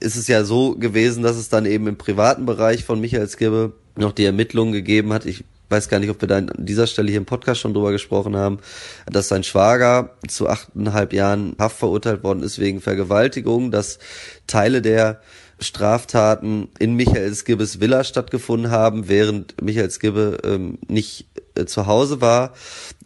ist 0.00 0.16
es 0.16 0.28
ja 0.28 0.44
so 0.44 0.74
gewesen, 0.74 1.22
dass 1.22 1.36
es 1.36 1.48
dann 1.48 1.66
eben 1.66 1.86
im 1.86 1.96
privaten 1.96 2.46
Bereich 2.46 2.84
von 2.84 3.00
Michael 3.00 3.28
Skibbe 3.28 3.72
noch 3.96 4.12
die 4.12 4.24
Ermittlungen 4.24 4.72
gegeben 4.72 5.12
hat. 5.12 5.24
Ich 5.26 5.44
weiß 5.68 5.88
gar 5.88 5.98
nicht, 5.98 6.10
ob 6.10 6.20
wir 6.20 6.28
da 6.28 6.38
an 6.38 6.50
dieser 6.56 6.86
Stelle 6.86 7.10
hier 7.10 7.18
im 7.18 7.26
Podcast 7.26 7.60
schon 7.60 7.74
drüber 7.74 7.92
gesprochen 7.92 8.36
haben, 8.36 8.58
dass 9.06 9.28
sein 9.28 9.44
Schwager 9.44 10.16
zu 10.26 10.48
achteinhalb 10.48 11.12
Jahren 11.12 11.54
Haft 11.58 11.78
verurteilt 11.78 12.22
worden 12.22 12.42
ist 12.42 12.58
wegen 12.58 12.80
Vergewaltigung, 12.80 13.70
dass 13.70 13.98
Teile 14.46 14.82
der 14.82 15.20
Straftaten 15.60 16.68
in 16.78 16.94
Michael 16.94 17.34
Skibbes 17.34 17.80
Villa 17.80 18.04
stattgefunden 18.04 18.70
haben, 18.70 19.08
während 19.08 19.60
Michael 19.60 19.90
Skibbe 19.90 20.38
ähm, 20.44 20.78
nicht 20.86 21.26
äh, 21.56 21.64
zu 21.66 21.86
Hause 21.86 22.20
war, 22.20 22.54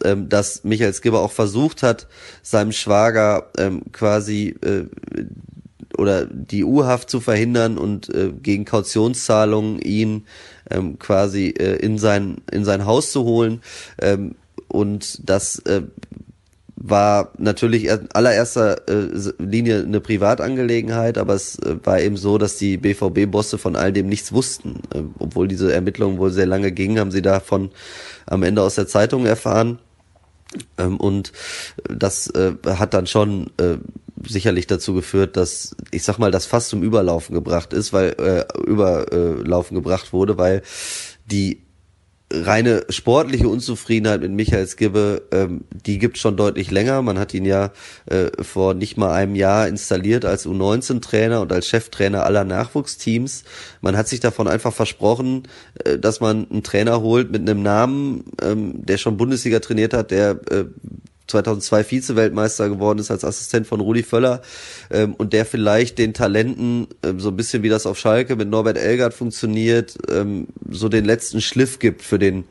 ähm, 0.04 0.28
dass 0.28 0.62
Michael 0.62 0.92
Skibbe 0.92 1.18
auch 1.18 1.32
versucht 1.32 1.82
hat, 1.82 2.08
seinem 2.42 2.72
Schwager 2.72 3.50
ähm, 3.56 3.84
quasi 3.92 4.54
äh, 4.62 4.84
oder 5.96 6.26
die 6.26 6.64
U-Haft 6.64 7.10
zu 7.10 7.20
verhindern 7.20 7.78
und 7.78 8.08
äh, 8.14 8.32
gegen 8.32 8.64
Kautionszahlungen 8.64 9.80
ihn 9.80 10.26
ähm, 10.72 10.98
quasi 10.98 11.48
äh, 11.48 11.76
in 11.76 11.98
sein 11.98 12.38
in 12.50 12.64
sein 12.64 12.86
Haus 12.86 13.12
zu 13.12 13.24
holen 13.24 13.60
ähm, 14.00 14.34
und 14.68 15.28
das 15.28 15.58
äh, 15.60 15.82
war 16.84 17.30
natürlich 17.38 17.84
in 17.84 18.10
allererster 18.12 18.88
äh, 18.88 19.32
Linie 19.38 19.84
eine 19.84 20.00
Privatangelegenheit, 20.00 21.16
aber 21.16 21.34
es 21.34 21.56
äh, 21.60 21.76
war 21.84 22.00
eben 22.00 22.16
so, 22.16 22.38
dass 22.38 22.56
die 22.56 22.76
BVB-Bosse 22.76 23.56
von 23.58 23.76
all 23.76 23.92
dem 23.92 24.08
nichts 24.08 24.32
wussten. 24.32 24.80
Äh, 24.92 25.02
obwohl 25.20 25.46
diese 25.46 25.72
Ermittlungen 25.72 26.18
wohl 26.18 26.32
sehr 26.32 26.46
lange 26.46 26.72
gingen, 26.72 26.98
haben 26.98 27.12
sie 27.12 27.22
davon 27.22 27.70
am 28.26 28.42
Ende 28.42 28.62
aus 28.62 28.74
der 28.74 28.88
Zeitung 28.88 29.26
erfahren. 29.26 29.78
Ähm, 30.76 30.96
und 30.96 31.32
das 31.84 32.28
äh, 32.30 32.54
hat 32.66 32.94
dann 32.94 33.06
schon 33.06 33.50
äh, 33.58 33.76
sicherlich 34.28 34.66
dazu 34.66 34.94
geführt, 34.94 35.36
dass 35.36 35.76
ich 35.90 36.04
sag 36.04 36.18
mal, 36.18 36.30
das 36.30 36.46
fast 36.46 36.68
zum 36.68 36.82
Überlaufen 36.82 37.34
gebracht 37.34 37.72
ist, 37.72 37.92
weil 37.92 38.10
äh, 38.18 38.44
Überlaufen 38.66 39.74
gebracht 39.74 40.12
wurde, 40.12 40.38
weil 40.38 40.62
die 41.26 41.62
reine 42.32 42.84
sportliche 42.88 43.48
Unzufriedenheit 43.48 44.22
mit 44.22 44.32
Michael 44.32 44.66
Skibbe, 44.66 45.22
ähm, 45.32 45.64
die 45.70 45.98
gibt 45.98 46.18
schon 46.18 46.36
deutlich 46.36 46.70
länger. 46.70 47.02
Man 47.02 47.18
hat 47.18 47.34
ihn 47.34 47.44
ja 47.44 47.72
äh, 48.06 48.30
vor 48.42 48.74
nicht 48.74 48.96
mal 48.96 49.12
einem 49.12 49.34
Jahr 49.34 49.68
installiert 49.68 50.24
als 50.24 50.46
U19-Trainer 50.46 51.42
und 51.42 51.52
als 51.52 51.66
Cheftrainer 51.66 52.24
aller 52.24 52.44
Nachwuchsteams. 52.44 53.44
Man 53.80 53.96
hat 53.96 54.08
sich 54.08 54.20
davon 54.20 54.48
einfach 54.48 54.72
versprochen, 54.72 55.44
äh, 55.84 55.98
dass 55.98 56.20
man 56.20 56.50
einen 56.50 56.62
Trainer 56.62 57.02
holt 57.02 57.30
mit 57.30 57.42
einem 57.42 57.62
Namen, 57.62 58.24
ähm, 58.40 58.84
der 58.84 58.96
schon 58.96 59.16
Bundesliga 59.16 59.60
trainiert 59.60 59.92
hat, 59.92 60.10
der 60.10 60.40
äh, 60.50 60.64
2002 61.32 61.84
Vize-Weltmeister 61.84 62.68
geworden 62.68 62.98
ist 62.98 63.10
als 63.10 63.24
Assistent 63.24 63.66
von 63.66 63.80
Rudi 63.80 64.02
Völler 64.02 64.42
ähm, 64.90 65.14
und 65.14 65.32
der 65.32 65.44
vielleicht 65.44 65.98
den 65.98 66.14
Talenten, 66.14 66.86
ähm, 67.02 67.20
so 67.20 67.30
ein 67.30 67.36
bisschen 67.36 67.62
wie 67.62 67.68
das 67.68 67.86
auf 67.86 67.98
Schalke 67.98 68.36
mit 68.36 68.48
Norbert 68.48 68.78
Elgert 68.78 69.14
funktioniert, 69.14 69.98
ähm, 70.10 70.48
so 70.70 70.88
den 70.88 71.04
letzten 71.04 71.40
Schliff 71.40 71.78
gibt 71.78 72.02
für 72.02 72.18
den, 72.18 72.44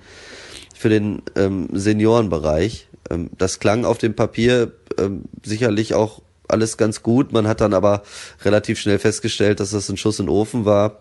für 0.76 0.90
den 0.90 1.22
ähm, 1.36 1.70
Seniorenbereich. 1.72 2.88
Ähm, 3.10 3.30
das 3.38 3.60
klang 3.60 3.86
auf 3.86 3.98
dem 3.98 4.16
Papier 4.16 4.74
ähm, 4.98 5.24
sicherlich 5.44 5.94
auch 5.94 6.22
alles 6.48 6.78
ganz 6.78 7.04
gut. 7.04 7.32
Man 7.32 7.48
hat 7.48 7.62
dann 7.62 7.74
aber 7.74 8.04
relativ 8.44 8.80
schnell 8.80 9.00
festgestellt, 9.00 9.60
dass 9.60 9.72
das 9.72 9.90
ein 9.90 9.98
Schuss 9.98 10.20
in 10.20 10.26
den 10.26 10.34
Ofen 10.34 10.66
war. 10.66 11.00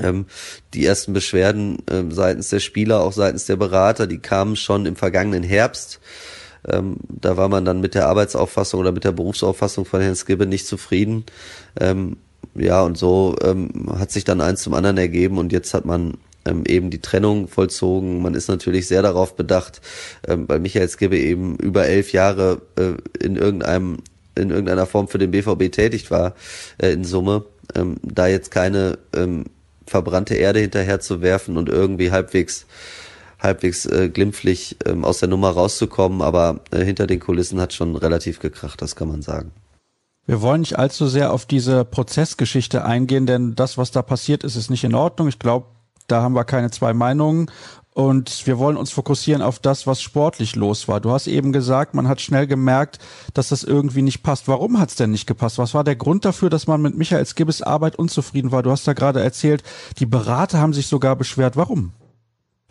Ähm, 0.00 0.26
die 0.72 0.86
ersten 0.86 1.12
Beschwerden 1.12 1.78
ähm, 1.90 2.12
seitens 2.12 2.48
der 2.48 2.60
Spieler, 2.60 3.00
auch 3.02 3.12
seitens 3.12 3.46
der 3.46 3.56
Berater, 3.56 4.06
die 4.06 4.18
kamen 4.18 4.56
schon 4.56 4.86
im 4.86 4.96
vergangenen 4.96 5.42
Herbst. 5.42 6.00
Ähm, 6.68 6.96
da 7.08 7.36
war 7.36 7.48
man 7.48 7.64
dann 7.64 7.80
mit 7.80 7.94
der 7.94 8.06
Arbeitsauffassung 8.06 8.80
oder 8.80 8.92
mit 8.92 9.04
der 9.04 9.12
Berufsauffassung 9.12 9.84
von 9.84 10.00
Herrn 10.00 10.16
Skibbe 10.16 10.46
nicht 10.46 10.66
zufrieden. 10.66 11.24
Ähm, 11.80 12.16
ja, 12.54 12.82
und 12.82 12.98
so 12.98 13.36
ähm, 13.42 13.70
hat 13.98 14.10
sich 14.10 14.24
dann 14.24 14.40
eins 14.40 14.62
zum 14.62 14.74
anderen 14.74 14.98
ergeben 14.98 15.38
und 15.38 15.52
jetzt 15.52 15.74
hat 15.74 15.84
man 15.84 16.18
ähm, 16.44 16.64
eben 16.66 16.90
die 16.90 17.00
Trennung 17.00 17.48
vollzogen. 17.48 18.22
Man 18.22 18.34
ist 18.34 18.48
natürlich 18.48 18.86
sehr 18.86 19.02
darauf 19.02 19.36
bedacht, 19.36 19.80
ähm, 20.26 20.48
weil 20.48 20.60
Michael 20.60 20.88
Skibbe 20.88 21.18
eben 21.18 21.56
über 21.56 21.86
elf 21.86 22.12
Jahre 22.12 22.62
äh, 22.76 22.94
in 23.24 23.36
irgendeinem 23.36 23.98
in 24.34 24.48
irgendeiner 24.48 24.86
Form 24.86 25.08
für 25.08 25.18
den 25.18 25.30
BVB 25.30 25.70
tätig 25.70 26.10
war 26.10 26.34
äh, 26.78 26.92
in 26.92 27.04
Summe, 27.04 27.44
ähm, 27.74 27.96
da 28.02 28.26
jetzt 28.26 28.50
keine 28.50 28.98
ähm, 29.14 29.44
verbrannte 29.86 30.34
Erde 30.34 30.60
hinterher 30.60 31.00
zu 31.00 31.20
werfen 31.20 31.58
und 31.58 31.68
irgendwie 31.68 32.10
halbwegs 32.10 32.66
halbwegs 33.42 33.86
äh, 33.86 34.08
glimpflich 34.08 34.76
ähm, 34.86 35.04
aus 35.04 35.18
der 35.18 35.28
Nummer 35.28 35.50
rauszukommen, 35.50 36.22
aber 36.22 36.60
äh, 36.70 36.84
hinter 36.84 37.06
den 37.06 37.20
Kulissen 37.20 37.60
hat 37.60 37.72
schon 37.72 37.96
relativ 37.96 38.38
gekracht, 38.38 38.80
das 38.80 38.96
kann 38.96 39.08
man 39.08 39.22
sagen. 39.22 39.50
Wir 40.24 40.40
wollen 40.40 40.60
nicht 40.60 40.78
allzu 40.78 41.08
sehr 41.08 41.32
auf 41.32 41.46
diese 41.46 41.84
Prozessgeschichte 41.84 42.84
eingehen, 42.84 43.26
denn 43.26 43.56
das, 43.56 43.76
was 43.76 43.90
da 43.90 44.02
passiert 44.02 44.44
ist, 44.44 44.54
ist 44.54 44.70
nicht 44.70 44.84
in 44.84 44.94
Ordnung. 44.94 45.26
Ich 45.26 45.40
glaube, 45.40 45.66
da 46.06 46.22
haben 46.22 46.34
wir 46.34 46.44
keine 46.44 46.70
zwei 46.70 46.94
Meinungen. 46.94 47.50
Und 47.94 48.46
wir 48.46 48.58
wollen 48.58 48.78
uns 48.78 48.90
fokussieren 48.90 49.42
auf 49.42 49.58
das, 49.58 49.86
was 49.86 50.00
sportlich 50.00 50.56
los 50.56 50.88
war. 50.88 51.00
Du 51.00 51.10
hast 51.10 51.26
eben 51.26 51.52
gesagt, 51.52 51.92
man 51.92 52.08
hat 52.08 52.22
schnell 52.22 52.46
gemerkt, 52.46 52.98
dass 53.34 53.48
das 53.48 53.64
irgendwie 53.64 54.00
nicht 54.00 54.22
passt. 54.22 54.48
Warum 54.48 54.78
hat 54.78 54.88
es 54.88 54.96
denn 54.96 55.10
nicht 55.10 55.26
gepasst? 55.26 55.58
Was 55.58 55.74
war 55.74 55.84
der 55.84 55.96
Grund 55.96 56.24
dafür, 56.24 56.48
dass 56.48 56.66
man 56.66 56.80
mit 56.80 56.96
Michael 56.96 57.26
Skibbes 57.26 57.60
Arbeit 57.60 57.96
unzufrieden 57.96 58.50
war? 58.50 58.62
Du 58.62 58.70
hast 58.70 58.88
da 58.88 58.94
gerade 58.94 59.22
erzählt, 59.22 59.62
die 59.98 60.06
Berater 60.06 60.58
haben 60.58 60.72
sich 60.72 60.86
sogar 60.86 61.16
beschwert. 61.16 61.56
Warum? 61.56 61.92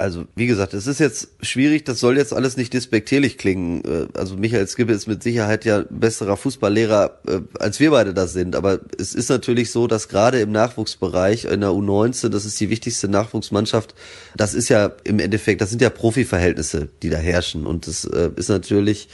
Also 0.02 0.26
wie 0.36 0.48
gesagt, 0.48 0.74
es 0.74 0.88
ist 0.88 1.00
jetzt 1.00 1.30
schwierig, 1.42 1.86
das 1.86 2.00
soll 2.00 2.18
jetzt 2.18 2.34
alles 2.34 2.58
nicht 2.58 2.74
despektierlich 2.74 3.38
klingen. 3.38 3.84
Äh, 3.86 4.08
also 4.18 4.36
Michael 4.36 4.68
Skibbe 4.68 4.94
ist 4.94 5.08
mit 5.08 5.22
Sicherheit 5.22 5.64
ja 5.64 5.86
besserer 5.90 6.38
Fußballlehrer, 6.38 7.20
äh, 7.28 7.40
als 7.60 7.80
wir 7.80 7.92
beide 7.92 8.14
das 8.14 8.34
sind. 8.34 8.56
Aber 8.56 8.80
es 8.98 9.14
ist 9.14 9.30
natürlich 9.30 9.72
so, 9.72 9.86
dass 9.86 10.10
gerade 10.10 10.42
im 10.42 10.52
Nachwuchsbereich 10.52 11.46
in 11.46 11.62
der 11.62 11.70
U19, 11.70 12.30
das 12.30 12.46
ist 12.46 12.60
die 12.60 12.72
wichtigste 12.72 13.08
Nachwuchsmannschaft, 13.08 13.94
das 14.36 14.56
ist 14.56 14.70
ja 14.70 14.92
im 15.04 15.20
Endeffekt, 15.20 15.62
das 15.62 15.70
sind 15.70 15.82
ja 15.84 15.92
Profiverhältnisse, 15.92 16.90
die 17.04 17.10
da 17.10 17.18
herrschen. 17.18 17.68
Und 17.68 17.88
es 17.88 18.06
äh, 18.06 18.32
ist 18.36 18.50
natürlich 18.50 19.08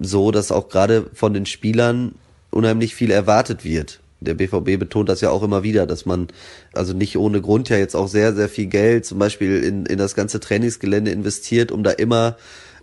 so, 0.00 0.30
dass 0.30 0.50
auch 0.50 0.70
gerade 0.70 1.10
von 1.12 1.34
den 1.34 1.44
Spielern 1.44 2.14
unheimlich 2.50 2.94
viel 2.94 3.10
erwartet 3.10 3.64
wird 3.64 4.01
der 4.22 4.34
BVB 4.34 4.78
betont 4.78 5.08
das 5.08 5.20
ja 5.20 5.30
auch 5.30 5.42
immer 5.42 5.62
wieder, 5.62 5.86
dass 5.86 6.06
man 6.06 6.28
also 6.72 6.92
nicht 6.92 7.16
ohne 7.16 7.40
Grund 7.40 7.68
ja 7.68 7.76
jetzt 7.76 7.94
auch 7.94 8.08
sehr, 8.08 8.34
sehr 8.34 8.48
viel 8.48 8.66
Geld 8.66 9.04
zum 9.04 9.18
Beispiel 9.18 9.62
in, 9.62 9.86
in 9.86 9.98
das 9.98 10.14
ganze 10.14 10.40
Trainingsgelände 10.40 11.10
investiert, 11.10 11.72
um 11.72 11.82
da 11.82 11.90
immer 11.90 12.36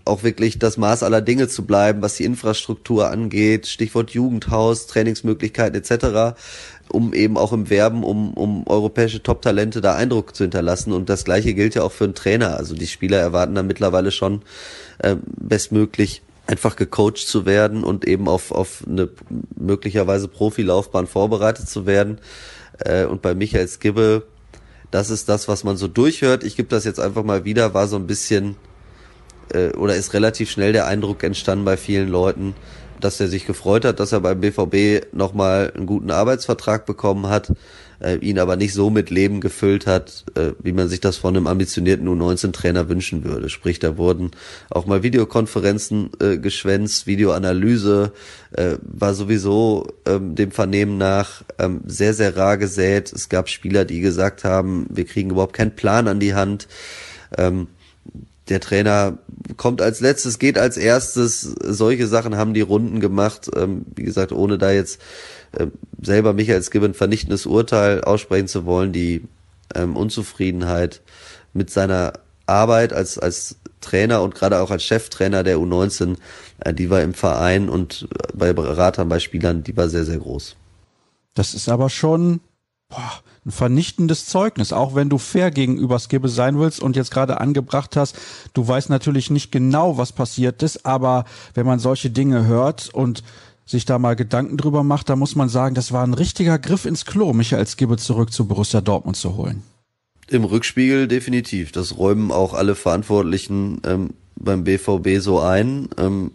auch 0.06 0.24
wirklich 0.24 0.60
das 0.60 0.78
Maß 0.78 1.04
aller 1.04 1.22
Dinge 1.22 1.48
zu 1.48 1.66
bleiben, 1.66 2.02
was 2.02 2.16
die 2.16 2.26
Infrastruktur 2.26 3.10
angeht, 3.10 3.68
Stichwort 3.68 4.12
Jugendhaus, 4.12 4.88
Trainingsmöglichkeiten 4.88 5.80
etc., 5.80 6.40
um 6.90 7.14
eben 7.14 7.38
auch 7.38 7.54
im 7.54 7.70
Werben 7.70 8.04
um, 8.04 8.34
um 8.34 8.66
europäische 8.66 9.22
Top-Talente 9.22 9.80
da 9.80 9.96
Eindruck 9.96 10.36
zu 10.36 10.44
hinterlassen. 10.44 10.92
Und 10.92 11.08
das 11.08 11.24
gleiche 11.24 11.54
gilt 11.54 11.76
ja 11.76 11.84
auch 11.84 11.92
für 11.92 12.06
einen 12.06 12.16
Trainer. 12.16 12.58
Also 12.58 12.74
die 12.74 12.88
Spieler 12.88 13.20
erwarten 13.20 13.54
da 13.54 13.62
mittlerweile 13.62 14.12
schon 14.12 14.42
äh, 14.98 15.16
bestmöglich 15.24 16.24
einfach 16.50 16.76
gecoacht 16.76 17.18
zu 17.18 17.46
werden 17.46 17.84
und 17.84 18.08
eben 18.08 18.28
auf, 18.28 18.52
auf 18.52 18.84
eine 18.88 19.10
möglicherweise 19.56 20.28
Profilaufbahn 20.28 21.06
vorbereitet 21.06 21.70
zu 21.70 21.86
werden. 21.86 22.20
Äh, 22.80 23.06
und 23.06 23.22
bei 23.22 23.36
Michael 23.36 23.68
Skibbe, 23.68 24.24
das 24.90 25.12
ist 25.12 25.30
das, 25.30 25.48
was 25.48 25.64
man 25.64 25.78
so 25.78 25.88
durchhört. 25.88 26.44
Ich 26.44 26.56
gebe 26.56 26.68
das 26.68 26.86
jetzt 26.86 27.00
einfach 27.00 27.24
mal 27.24 27.46
wieder, 27.46 27.76
war 27.76 27.88
so 27.88 27.98
ein 27.98 28.08
bisschen 28.08 28.56
äh, 29.54 29.70
oder 29.74 29.96
ist 29.96 30.16
relativ 30.16 30.50
schnell 30.50 30.74
der 30.74 30.88
Eindruck 30.88 31.24
entstanden 31.24 31.66
bei 31.66 31.78
vielen 31.78 32.10
Leuten, 32.10 32.56
dass 33.00 33.20
er 33.20 33.28
sich 33.28 33.46
gefreut 33.46 33.86
hat, 33.86 34.00
dass 34.00 34.12
er 34.12 34.20
beim 34.20 34.42
BVB 34.42 35.14
nochmal 35.14 35.72
einen 35.76 35.86
guten 35.86 36.10
Arbeitsvertrag 36.10 36.88
bekommen 36.88 37.28
hat 37.30 37.54
äh, 38.00 38.16
ihn 38.18 38.40
aber 38.40 38.56
nicht 38.56 38.74
so 38.74 38.90
mit 38.90 39.10
Leben 39.10 39.42
gefüllt 39.42 39.88
hat, 39.88 40.26
äh, 40.36 40.52
wie 40.62 40.72
man 40.72 40.88
sich 40.88 41.00
das 41.00 41.18
von 41.18 41.36
einem 41.36 41.48
ambitionierten 41.48 42.08
U19-Trainer 42.08 42.90
wünschen 42.90 43.24
würde. 43.24 43.50
Sprich, 43.50 43.80
da 43.80 43.98
wurden 43.98 44.32
auch 44.70 44.86
mal 44.86 45.04
Videokonferenzen 45.04 46.12
äh, 46.22 46.38
geschwänzt, 46.38 47.08
Videoanalyse 47.08 48.12
äh, 48.52 48.78
war 48.82 49.14
sowieso 49.14 49.88
ähm, 50.06 50.36
dem 50.36 50.52
Vernehmen 50.52 50.98
nach 50.98 51.44
ähm, 51.58 51.82
sehr, 51.86 52.14
sehr 52.14 52.36
rar 52.36 52.58
gesät. 52.58 53.12
Es 53.14 53.30
gab 53.30 53.50
Spieler, 53.50 53.86
die 53.86 54.02
gesagt 54.02 54.44
haben, 54.44 54.88
wir 54.90 55.06
kriegen 55.06 55.32
überhaupt 55.32 55.54
keinen 55.54 55.76
Plan 55.76 56.08
an 56.08 56.20
die 56.20 56.34
Hand. 56.34 56.68
Ähm, 57.38 57.68
der 58.50 58.60
Trainer 58.60 59.20
kommt 59.58 59.82
als 59.82 60.00
letztes, 60.00 60.40
geht 60.40 60.58
als 60.58 60.78
erstes. 60.78 61.42
Solche 61.42 62.08
Sachen 62.08 62.36
haben 62.36 62.54
die 62.54 62.62
Runden 62.62 63.00
gemacht. 63.00 63.50
Ähm, 63.56 63.86
wie 63.96 64.04
gesagt, 64.04 64.32
ohne 64.32 64.58
da 64.58 64.72
jetzt 64.72 65.00
selber 66.02 66.34
Michael 66.34 66.64
Skibbe 66.64 66.86
ein 66.86 66.94
vernichtendes 66.94 67.46
Urteil 67.46 68.04
aussprechen 68.04 68.48
zu 68.48 68.66
wollen, 68.66 68.92
die 68.92 69.28
ähm, 69.76 69.96
Unzufriedenheit 69.96 71.02
mit 71.54 71.70
seiner 71.70 72.14
Arbeit 72.46 72.94
als, 72.94 73.18
als 73.18 73.58
Trainer 73.82 74.22
und 74.22 74.36
gerade 74.36 74.60
auch 74.60 74.72
als 74.72 74.84
Cheftrainer 74.84 75.44
der 75.44 75.58
U19, 75.58 76.18
äh, 76.60 76.74
die 76.74 76.90
war 76.90 77.02
im 77.02 77.14
Verein 77.14 77.70
und 77.70 78.08
bei 78.34 78.54
Beratern, 78.54 79.10
bei 79.10 79.20
Spielern, 79.20 79.64
die 79.64 79.76
war 79.78 79.90
sehr, 79.90 80.06
sehr 80.06 80.18
groß. 80.18 80.56
Das 81.34 81.54
ist 81.54 81.70
aber 81.70 81.90
schon 81.90 82.42
boah, 82.90 83.22
ein 83.46 83.52
vernichtendes 83.52 84.26
Zeugnis, 84.26 84.74
auch 84.74 84.96
wenn 84.96 85.10
du 85.10 85.18
fair 85.18 85.52
gegenüber 85.52 86.00
Skibbe 86.00 86.28
sein 86.28 86.60
willst 86.60 86.82
und 86.82 86.96
jetzt 86.96 87.12
gerade 87.12 87.40
angebracht 87.40 87.96
hast, 87.96 88.18
du 88.54 88.68
weißt 88.68 88.90
natürlich 88.90 89.30
nicht 89.30 89.52
genau, 89.52 89.98
was 89.98 90.12
passiert 90.12 90.62
ist, 90.62 90.86
aber 90.86 91.26
wenn 91.54 91.66
man 91.66 91.80
solche 91.80 92.10
Dinge 92.10 92.46
hört 92.46 92.90
und 92.94 93.24
sich 93.70 93.86
da 93.86 94.00
mal 94.00 94.16
Gedanken 94.16 94.58
drüber 94.58 94.84
macht, 94.84 95.10
da 95.10 95.16
muss 95.16 95.36
man 95.36 95.48
sagen, 95.48 95.76
das 95.76 95.92
war 95.92 96.04
ein 96.04 96.16
richtiger 96.16 96.58
Griff 96.58 96.86
ins 96.86 97.06
Klo, 97.06 97.34
Michael 97.34 97.68
Skibbe 97.68 97.98
zurück 97.98 98.34
zu 98.34 98.48
Borussia 98.48 98.82
Dortmund 98.82 99.16
zu 99.16 99.38
holen. 99.38 99.62
Im 100.28 100.44
Rückspiegel 100.44 101.08
definitiv. 101.08 101.72
Das 101.72 101.98
räumen 101.98 102.32
auch 102.32 102.56
alle 102.56 102.74
Verantwortlichen 102.74 103.80
ähm, 103.86 104.10
beim 104.36 104.64
BVB 104.64 105.20
so 105.20 105.40
ein. 105.40 105.90
Ähm, 105.98 106.32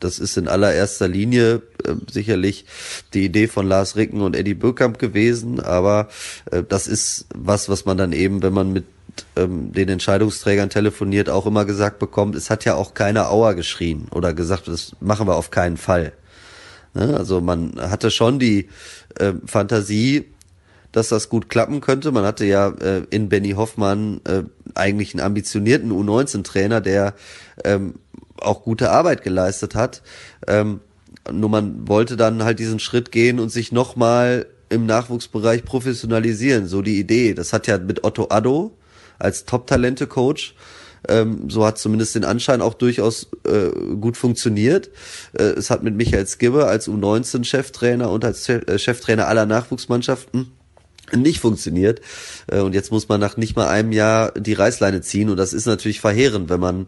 das 0.00 0.18
ist 0.18 0.38
in 0.38 0.48
allererster 0.48 1.06
Linie 1.06 1.62
äh, 1.84 1.94
sicherlich 2.10 2.64
die 3.12 3.26
Idee 3.26 3.46
von 3.46 3.66
Lars 3.66 3.96
Ricken 3.96 4.22
und 4.22 4.34
Eddie 4.34 4.54
Böckamp 4.54 4.98
gewesen, 4.98 5.60
aber 5.60 6.08
äh, 6.50 6.62
das 6.66 6.86
ist 6.86 7.26
was, 7.34 7.68
was 7.68 7.84
man 7.84 7.98
dann 7.98 8.12
eben, 8.12 8.42
wenn 8.42 8.54
man 8.54 8.72
mit 8.72 8.84
ähm, 9.36 9.72
den 9.72 9.90
Entscheidungsträgern 9.90 10.70
telefoniert, 10.70 11.28
auch 11.28 11.44
immer 11.44 11.66
gesagt 11.66 11.98
bekommt, 11.98 12.36
es 12.36 12.48
hat 12.48 12.64
ja 12.64 12.74
auch 12.74 12.94
keiner 12.94 13.30
Auer 13.30 13.54
geschrien 13.54 14.06
oder 14.10 14.32
gesagt, 14.32 14.66
das 14.68 14.96
machen 15.00 15.26
wir 15.26 15.36
auf 15.36 15.50
keinen 15.50 15.76
Fall. 15.76 16.14
Ne? 16.94 17.16
Also 17.16 17.40
man 17.40 17.74
hatte 17.78 18.10
schon 18.10 18.38
die 18.38 18.68
äh, 19.18 19.32
Fantasie, 19.46 20.26
dass 20.92 21.08
das 21.08 21.28
gut 21.28 21.48
klappen 21.48 21.80
könnte. 21.80 22.12
Man 22.12 22.24
hatte 22.24 22.44
ja 22.44 22.68
äh, 22.68 23.02
in 23.10 23.28
Benny 23.28 23.52
Hoffmann 23.52 24.20
äh, 24.24 24.42
eigentlich 24.74 25.14
einen 25.14 25.24
ambitionierten 25.24 25.90
U19-Trainer, 25.90 26.80
der 26.80 27.14
ähm, 27.64 27.94
auch 28.38 28.62
gute 28.62 28.90
Arbeit 28.90 29.22
geleistet 29.22 29.74
hat. 29.74 30.02
Ähm, 30.46 30.80
nur 31.30 31.48
man 31.48 31.88
wollte 31.88 32.16
dann 32.16 32.42
halt 32.44 32.58
diesen 32.58 32.78
Schritt 32.78 33.12
gehen 33.12 33.38
und 33.38 33.48
sich 33.48 33.72
nochmal 33.72 34.46
im 34.68 34.86
Nachwuchsbereich 34.86 35.64
professionalisieren. 35.64 36.66
So 36.66 36.82
die 36.82 36.98
Idee. 36.98 37.34
Das 37.34 37.52
hat 37.52 37.66
ja 37.66 37.78
mit 37.78 38.04
Otto 38.04 38.28
Addo 38.30 38.76
als 39.18 39.44
Top-Talente-Coach 39.44 40.54
ähm, 41.08 41.50
so 41.50 41.64
hat 41.64 41.78
zumindest 41.78 42.14
den 42.14 42.24
Anschein 42.24 42.62
auch 42.62 42.74
durchaus 42.74 43.28
äh, 43.44 43.70
gut 43.96 44.16
funktioniert. 44.16 44.90
Äh, 45.32 45.44
es 45.44 45.70
hat 45.70 45.82
mit 45.82 45.96
Michael 45.96 46.26
Skibbe 46.26 46.66
als 46.66 46.88
U19-Cheftrainer 46.88 48.10
und 48.10 48.24
als 48.24 48.48
äh, 48.48 48.78
Cheftrainer 48.78 49.26
aller 49.26 49.46
Nachwuchsmannschaften 49.46 50.52
nicht 51.14 51.40
funktioniert. 51.40 52.00
Äh, 52.46 52.60
und 52.60 52.74
jetzt 52.74 52.92
muss 52.92 53.08
man 53.08 53.20
nach 53.20 53.36
nicht 53.36 53.56
mal 53.56 53.68
einem 53.68 53.92
Jahr 53.92 54.32
die 54.32 54.54
Reißleine 54.54 55.00
ziehen. 55.00 55.30
Und 55.30 55.36
das 55.36 55.52
ist 55.52 55.66
natürlich 55.66 56.00
verheerend, 56.00 56.48
wenn 56.48 56.60
man 56.60 56.86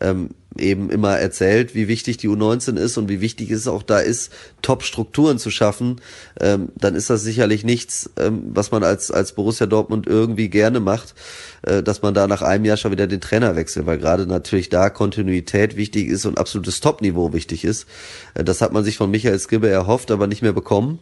ähm, 0.00 0.30
eben 0.58 0.90
immer 0.90 1.18
erzählt, 1.18 1.74
wie 1.74 1.88
wichtig 1.88 2.16
die 2.18 2.28
U19 2.28 2.76
ist 2.76 2.98
und 2.98 3.08
wie 3.08 3.20
wichtig 3.20 3.50
es 3.50 3.68
auch 3.68 3.82
da 3.82 3.98
ist, 3.98 4.32
Top-Strukturen 4.60 5.38
zu 5.38 5.50
schaffen, 5.50 6.00
ähm, 6.40 6.70
dann 6.76 6.94
ist 6.94 7.08
das 7.08 7.22
sicherlich 7.22 7.64
nichts, 7.64 8.10
ähm, 8.18 8.42
was 8.52 8.70
man 8.70 8.84
als, 8.84 9.10
als 9.10 9.32
Borussia 9.32 9.66
Dortmund 9.66 10.06
irgendwie 10.06 10.48
gerne 10.48 10.80
macht, 10.80 11.14
äh, 11.62 11.82
dass 11.82 12.02
man 12.02 12.14
da 12.14 12.26
nach 12.26 12.42
einem 12.42 12.64
Jahr 12.64 12.76
schon 12.76 12.92
wieder 12.92 13.06
den 13.06 13.20
Trainer 13.20 13.56
wechselt, 13.56 13.86
weil 13.86 13.98
gerade 13.98 14.26
natürlich 14.26 14.68
da 14.68 14.90
Kontinuität 14.90 15.76
wichtig 15.76 16.08
ist 16.08 16.26
und 16.26 16.38
absolutes 16.38 16.80
Top-Niveau 16.80 17.32
wichtig 17.32 17.64
ist. 17.64 17.86
Äh, 18.34 18.44
das 18.44 18.60
hat 18.60 18.72
man 18.72 18.84
sich 18.84 18.96
von 18.96 19.10
Michael 19.10 19.38
Skibbe 19.38 19.68
erhofft, 19.68 20.10
aber 20.10 20.26
nicht 20.26 20.42
mehr 20.42 20.52
bekommen. 20.52 20.98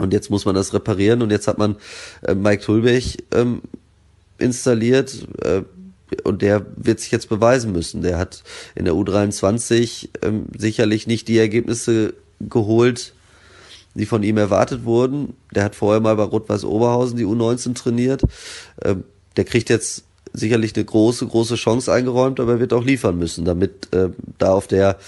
Und 0.00 0.12
jetzt 0.12 0.30
muss 0.30 0.44
man 0.44 0.54
das 0.54 0.72
reparieren 0.72 1.22
und 1.22 1.30
jetzt 1.30 1.46
hat 1.46 1.58
man 1.58 1.76
äh, 2.22 2.34
Mike 2.34 2.62
Tulbech 2.62 3.18
ähm, 3.32 3.62
installiert 4.38 5.26
äh, 5.42 5.62
und 6.24 6.42
der 6.42 6.66
wird 6.76 7.00
sich 7.00 7.10
jetzt 7.10 7.28
beweisen 7.28 7.72
müssen. 7.72 8.02
Der 8.02 8.18
hat 8.18 8.42
in 8.74 8.84
der 8.84 8.94
U23 8.94 10.08
ähm, 10.22 10.46
sicherlich 10.56 11.06
nicht 11.06 11.28
die 11.28 11.38
Ergebnisse 11.38 12.14
geholt, 12.40 13.12
die 13.94 14.06
von 14.06 14.22
ihm 14.22 14.38
erwartet 14.38 14.84
wurden. 14.84 15.34
Der 15.54 15.64
hat 15.64 15.74
vorher 15.74 16.00
mal 16.00 16.16
bei 16.16 16.22
Rot-Weiß 16.22 16.64
Oberhausen 16.64 17.16
die 17.16 17.26
U19 17.26 17.74
trainiert. 17.74 18.22
Ähm, 18.82 19.04
der 19.36 19.44
kriegt 19.44 19.68
jetzt 19.68 20.04
sicherlich 20.32 20.74
eine 20.74 20.84
große, 20.84 21.26
große 21.26 21.56
Chance 21.56 21.92
eingeräumt, 21.92 22.40
aber 22.40 22.52
er 22.52 22.60
wird 22.60 22.72
auch 22.72 22.84
liefern 22.84 23.18
müssen, 23.18 23.44
damit 23.44 23.92
äh, 23.92 24.08
da 24.38 24.52
auf 24.52 24.66
der 24.66 24.98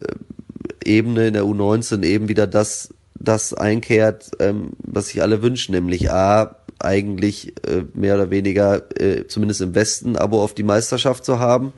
äh, 0.00 0.88
Ebene 0.88 1.28
in 1.28 1.34
der 1.34 1.44
U19 1.44 2.02
eben 2.04 2.28
wieder 2.28 2.46
das 2.46 2.90
das 3.24 3.54
einkehrt, 3.54 4.30
ähm, 4.40 4.70
was 4.78 5.08
sich 5.08 5.22
alle 5.22 5.42
wünschen, 5.42 5.74
nämlich 5.74 6.10
A, 6.10 6.56
eigentlich 6.78 7.54
äh, 7.66 7.84
mehr 7.94 8.14
oder 8.14 8.30
weniger, 8.30 8.82
äh, 9.00 9.26
zumindest 9.26 9.60
im 9.60 9.74
Westen, 9.74 10.16
Abo 10.16 10.42
auf 10.42 10.54
die 10.54 10.62
Meisterschaft 10.62 11.24
zu 11.24 11.38
haben 11.38 11.72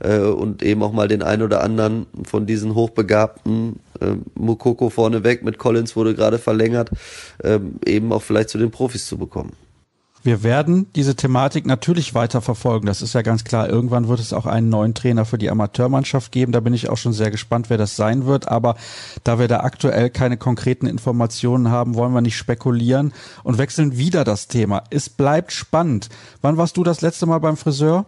äh, 0.00 0.18
und 0.18 0.62
eben 0.62 0.82
auch 0.82 0.92
mal 0.92 1.08
den 1.08 1.22
einen 1.22 1.42
oder 1.42 1.62
anderen 1.62 2.06
von 2.24 2.46
diesen 2.46 2.74
hochbegabten 2.74 3.80
äh, 4.00 4.12
Mukoko 4.34 4.90
vorneweg 4.90 5.42
mit 5.42 5.58
Collins 5.58 5.96
wurde 5.96 6.14
gerade 6.14 6.38
verlängert, 6.38 6.90
äh, 7.42 7.58
eben 7.84 8.12
auch 8.12 8.22
vielleicht 8.22 8.48
zu 8.48 8.58
den 8.58 8.70
Profis 8.70 9.06
zu 9.06 9.18
bekommen. 9.18 9.52
Wir 10.22 10.42
werden 10.42 10.92
diese 10.94 11.14
Thematik 11.14 11.64
natürlich 11.64 12.14
weiter 12.14 12.40
verfolgen. 12.40 12.86
Das 12.86 13.02
ist 13.02 13.14
ja 13.14 13.22
ganz 13.22 13.44
klar. 13.44 13.68
Irgendwann 13.68 14.08
wird 14.08 14.20
es 14.20 14.32
auch 14.32 14.46
einen 14.46 14.68
neuen 14.68 14.94
Trainer 14.94 15.24
für 15.24 15.38
die 15.38 15.50
Amateurmannschaft 15.50 16.32
geben. 16.32 16.52
Da 16.52 16.60
bin 16.60 16.74
ich 16.74 16.88
auch 16.88 16.96
schon 16.96 17.12
sehr 17.12 17.30
gespannt, 17.30 17.70
wer 17.70 17.78
das 17.78 17.96
sein 17.96 18.26
wird. 18.26 18.48
Aber 18.48 18.76
da 19.22 19.38
wir 19.38 19.48
da 19.48 19.60
aktuell 19.60 20.10
keine 20.10 20.36
konkreten 20.36 20.86
Informationen 20.86 21.70
haben, 21.70 21.94
wollen 21.94 22.12
wir 22.12 22.20
nicht 22.20 22.36
spekulieren 22.36 23.12
und 23.44 23.58
wechseln 23.58 23.96
wieder 23.96 24.24
das 24.24 24.48
Thema. 24.48 24.82
Es 24.90 25.08
bleibt 25.08 25.52
spannend. 25.52 26.08
Wann 26.42 26.56
warst 26.56 26.76
du 26.76 26.84
das 26.84 27.00
letzte 27.00 27.26
Mal 27.26 27.38
beim 27.38 27.56
Friseur? 27.56 28.06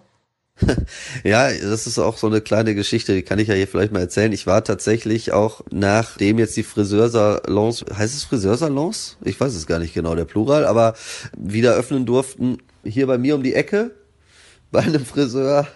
ja, 1.24 1.50
das 1.52 1.86
ist 1.86 1.98
auch 1.98 2.16
so 2.16 2.26
eine 2.26 2.40
kleine 2.40 2.74
Geschichte, 2.74 3.14
die 3.14 3.22
kann 3.22 3.38
ich 3.38 3.48
ja 3.48 3.54
hier 3.54 3.68
vielleicht 3.68 3.92
mal 3.92 4.00
erzählen. 4.00 4.32
Ich 4.32 4.46
war 4.46 4.64
tatsächlich 4.64 5.32
auch, 5.32 5.62
nachdem 5.70 6.38
jetzt 6.38 6.56
die 6.56 6.62
Friseursalons, 6.62 7.84
heißt 7.94 8.14
es 8.14 8.24
Friseursalons? 8.24 9.16
Ich 9.24 9.40
weiß 9.40 9.54
es 9.54 9.66
gar 9.66 9.78
nicht 9.78 9.94
genau, 9.94 10.14
der 10.14 10.24
Plural, 10.24 10.66
aber 10.66 10.94
wieder 11.36 11.74
öffnen 11.74 12.06
durften, 12.06 12.58
hier 12.84 13.06
bei 13.06 13.18
mir 13.18 13.34
um 13.34 13.42
die 13.42 13.54
Ecke, 13.54 13.92
bei 14.70 14.80
einem 14.80 15.04
Friseur. 15.04 15.66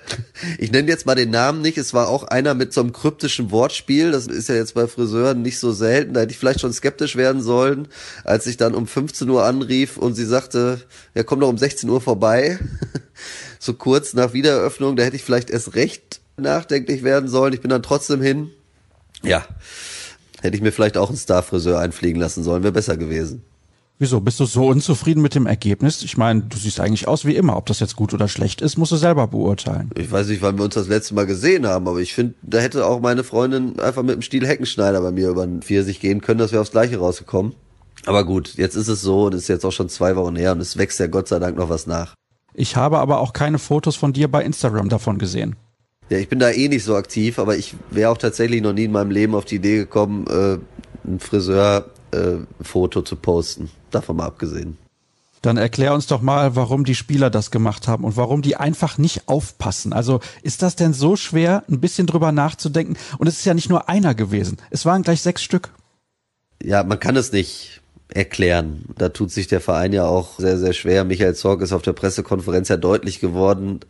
Ich 0.58 0.70
nenne 0.70 0.88
jetzt 0.88 1.04
mal 1.04 1.16
den 1.16 1.30
Namen 1.30 1.62
nicht. 1.62 1.78
Es 1.78 1.94
war 1.94 2.08
auch 2.08 2.22
einer 2.24 2.54
mit 2.54 2.72
so 2.72 2.80
einem 2.80 2.92
kryptischen 2.92 3.50
Wortspiel. 3.50 4.12
Das 4.12 4.28
ist 4.28 4.48
ja 4.48 4.54
jetzt 4.54 4.74
bei 4.74 4.86
Friseuren 4.86 5.42
nicht 5.42 5.58
so 5.58 5.72
selten. 5.72 6.14
Da 6.14 6.20
hätte 6.20 6.30
ich 6.30 6.38
vielleicht 6.38 6.60
schon 6.60 6.72
skeptisch 6.72 7.16
werden 7.16 7.42
sollen, 7.42 7.88
als 8.22 8.46
ich 8.46 8.56
dann 8.56 8.74
um 8.74 8.86
15 8.86 9.28
Uhr 9.28 9.44
anrief 9.44 9.96
und 9.96 10.14
sie 10.14 10.24
sagte, 10.24 10.80
ja, 11.14 11.24
komm 11.24 11.40
doch 11.40 11.48
um 11.48 11.58
16 11.58 11.90
Uhr 11.90 12.00
vorbei. 12.00 12.58
so 13.64 13.74
kurz 13.74 14.14
nach 14.14 14.32
Wiedereröffnung, 14.32 14.96
da 14.96 15.02
hätte 15.02 15.16
ich 15.16 15.24
vielleicht 15.24 15.50
erst 15.50 15.74
recht 15.74 16.20
nachdenklich 16.36 17.02
werden 17.02 17.28
sollen. 17.28 17.52
Ich 17.54 17.60
bin 17.60 17.70
dann 17.70 17.82
trotzdem 17.82 18.20
hin. 18.20 18.50
Ja, 19.22 19.44
hätte 20.42 20.56
ich 20.56 20.62
mir 20.62 20.72
vielleicht 20.72 20.96
auch 20.96 21.08
einen 21.08 21.18
Starfriseur 21.18 21.78
einfliegen 21.78 22.20
lassen 22.20 22.44
sollen, 22.44 22.62
wäre 22.62 22.72
besser 22.72 22.96
gewesen. 22.96 23.42
Wieso? 23.98 24.20
Bist 24.20 24.40
du 24.40 24.44
so 24.44 24.66
unzufrieden 24.66 25.22
mit 25.22 25.36
dem 25.36 25.46
Ergebnis? 25.46 26.02
Ich 26.02 26.16
meine, 26.16 26.42
du 26.42 26.58
siehst 26.58 26.80
eigentlich 26.80 27.06
aus 27.06 27.24
wie 27.24 27.36
immer. 27.36 27.56
Ob 27.56 27.66
das 27.66 27.78
jetzt 27.78 27.94
gut 27.94 28.12
oder 28.12 28.26
schlecht 28.26 28.60
ist, 28.60 28.76
musst 28.76 28.90
du 28.90 28.96
selber 28.96 29.28
beurteilen. 29.28 29.90
Ich 29.96 30.10
weiß 30.10 30.26
nicht, 30.26 30.42
wann 30.42 30.58
wir 30.58 30.64
uns 30.64 30.74
das 30.74 30.88
letzte 30.88 31.14
Mal 31.14 31.26
gesehen 31.26 31.64
haben, 31.64 31.86
aber 31.86 32.00
ich 32.00 32.12
finde, 32.12 32.34
da 32.42 32.58
hätte 32.58 32.86
auch 32.86 33.00
meine 33.00 33.22
Freundin 33.22 33.78
einfach 33.78 34.02
mit 34.02 34.16
dem 34.16 34.22
Stiel 34.22 34.46
Heckenschneider 34.46 35.00
bei 35.00 35.12
mir 35.12 35.28
über 35.28 35.46
den 35.46 35.62
Pfirsich 35.62 36.00
gehen 36.00 36.20
können, 36.20 36.40
dass 36.40 36.50
wir 36.50 36.60
aufs 36.60 36.72
Gleiche 36.72 36.98
rausgekommen. 36.98 37.54
Aber 38.04 38.24
gut, 38.24 38.54
jetzt 38.56 38.74
ist 38.74 38.88
es 38.88 39.00
so 39.00 39.26
und 39.26 39.34
ist 39.34 39.48
jetzt 39.48 39.64
auch 39.64 39.72
schon 39.72 39.88
zwei 39.88 40.16
Wochen 40.16 40.34
her 40.34 40.52
und 40.52 40.60
es 40.60 40.76
wächst 40.76 40.98
ja 40.98 41.06
Gott 41.06 41.28
sei 41.28 41.38
Dank 41.38 41.56
noch 41.56 41.70
was 41.70 41.86
nach. 41.86 42.14
Ich 42.54 42.76
habe 42.76 42.98
aber 42.98 43.18
auch 43.18 43.32
keine 43.32 43.58
Fotos 43.58 43.96
von 43.96 44.12
dir 44.12 44.28
bei 44.28 44.44
Instagram 44.44 44.88
davon 44.88 45.18
gesehen. 45.18 45.56
Ja, 46.08 46.18
ich 46.18 46.28
bin 46.28 46.38
da 46.38 46.50
eh 46.50 46.68
nicht 46.68 46.84
so 46.84 46.96
aktiv, 46.96 47.38
aber 47.38 47.56
ich 47.56 47.74
wäre 47.90 48.10
auch 48.10 48.18
tatsächlich 48.18 48.62
noch 48.62 48.72
nie 48.72 48.84
in 48.84 48.92
meinem 48.92 49.10
Leben 49.10 49.34
auf 49.34 49.44
die 49.44 49.56
Idee 49.56 49.78
gekommen, 49.78 50.26
äh, 50.26 50.58
ein 51.06 51.18
Friseur-Foto 51.18 53.00
äh, 53.00 53.04
zu 53.04 53.16
posten. 53.16 53.70
Davon 53.90 54.16
mal 54.16 54.26
abgesehen. 54.26 54.76
Dann 55.42 55.56
erklär 55.58 55.92
uns 55.92 56.06
doch 56.06 56.22
mal, 56.22 56.56
warum 56.56 56.84
die 56.84 56.94
Spieler 56.94 57.28
das 57.28 57.50
gemacht 57.50 57.86
haben 57.86 58.04
und 58.04 58.16
warum 58.16 58.40
die 58.40 58.56
einfach 58.56 58.96
nicht 58.96 59.28
aufpassen. 59.28 59.92
Also 59.92 60.20
ist 60.42 60.62
das 60.62 60.74
denn 60.74 60.94
so 60.94 61.16
schwer, 61.16 61.64
ein 61.68 61.80
bisschen 61.80 62.06
drüber 62.06 62.32
nachzudenken? 62.32 62.96
Und 63.18 63.26
es 63.26 63.38
ist 63.38 63.44
ja 63.44 63.52
nicht 63.52 63.68
nur 63.68 63.88
einer 63.88 64.14
gewesen. 64.14 64.56
Es 64.70 64.86
waren 64.86 65.02
gleich 65.02 65.20
sechs 65.20 65.42
Stück. 65.42 65.70
Ja, 66.62 66.82
man 66.82 66.98
kann 66.98 67.16
es 67.16 67.32
nicht 67.32 67.82
erklären. 68.08 68.84
Da 68.96 69.08
tut 69.08 69.30
sich 69.30 69.46
der 69.46 69.60
Verein 69.60 69.92
ja 69.92 70.04
auch 70.04 70.38
sehr, 70.38 70.58
sehr 70.58 70.72
schwer. 70.72 71.04
Michael 71.04 71.34
Zorg 71.34 71.62
ist 71.62 71.72
auf 71.72 71.82
der 71.82 71.92
Pressekonferenz 71.92 72.68
ja 72.68 72.76
deutlich 72.76 73.20
geworden. 73.20 73.80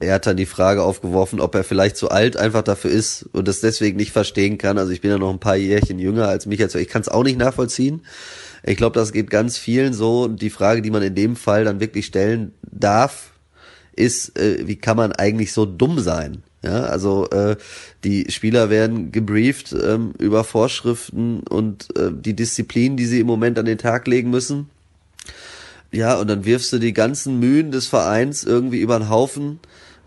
Er 0.00 0.14
hat 0.14 0.26
dann 0.26 0.36
die 0.36 0.46
Frage 0.46 0.82
aufgeworfen, 0.82 1.40
ob 1.40 1.54
er 1.56 1.64
vielleicht 1.64 1.96
zu 1.96 2.08
alt 2.10 2.36
einfach 2.36 2.62
dafür 2.62 2.90
ist 2.90 3.28
und 3.32 3.48
das 3.48 3.60
deswegen 3.60 3.96
nicht 3.96 4.12
verstehen 4.12 4.56
kann. 4.56 4.78
Also 4.78 4.92
ich 4.92 5.00
bin 5.00 5.10
ja 5.10 5.18
noch 5.18 5.32
ein 5.32 5.40
paar 5.40 5.56
Jährchen 5.56 5.98
jünger 5.98 6.28
als 6.28 6.46
Michael 6.46 6.70
Zorg. 6.70 6.82
Ich 6.82 6.88
kann 6.88 7.02
es 7.02 7.08
auch 7.08 7.24
nicht 7.24 7.38
nachvollziehen. 7.38 8.02
Ich 8.62 8.76
glaube, 8.76 8.98
das 8.98 9.12
geht 9.12 9.28
ganz 9.28 9.58
vielen 9.58 9.92
so. 9.92 10.22
Und 10.22 10.40
die 10.40 10.50
Frage, 10.50 10.82
die 10.82 10.90
man 10.90 11.02
in 11.02 11.16
dem 11.16 11.34
Fall 11.34 11.64
dann 11.64 11.80
wirklich 11.80 12.06
stellen 12.06 12.54
darf, 12.62 13.32
ist, 13.96 14.38
äh, 14.38 14.68
wie 14.68 14.76
kann 14.76 14.96
man 14.96 15.12
eigentlich 15.12 15.52
so 15.52 15.66
dumm 15.66 15.98
sein? 15.98 16.44
Ja, 16.62 16.84
also 16.84 17.28
äh, 17.30 17.56
die 18.02 18.30
Spieler 18.30 18.68
werden 18.68 19.12
gebrieft 19.12 19.72
ähm, 19.72 20.12
über 20.18 20.42
Vorschriften 20.42 21.40
und 21.48 21.96
äh, 21.96 22.10
die 22.12 22.34
Disziplin, 22.34 22.96
die 22.96 23.06
sie 23.06 23.20
im 23.20 23.28
Moment 23.28 23.58
an 23.58 23.64
den 23.64 23.78
Tag 23.78 24.08
legen 24.08 24.30
müssen. 24.30 24.68
Ja, 25.92 26.18
und 26.18 26.28
dann 26.28 26.44
wirfst 26.44 26.72
du 26.72 26.78
die 26.78 26.92
ganzen 26.92 27.38
Mühen 27.38 27.70
des 27.70 27.86
Vereins 27.86 28.42
irgendwie 28.42 28.80
über 28.80 28.98
den 28.98 29.08
Haufen, 29.08 29.60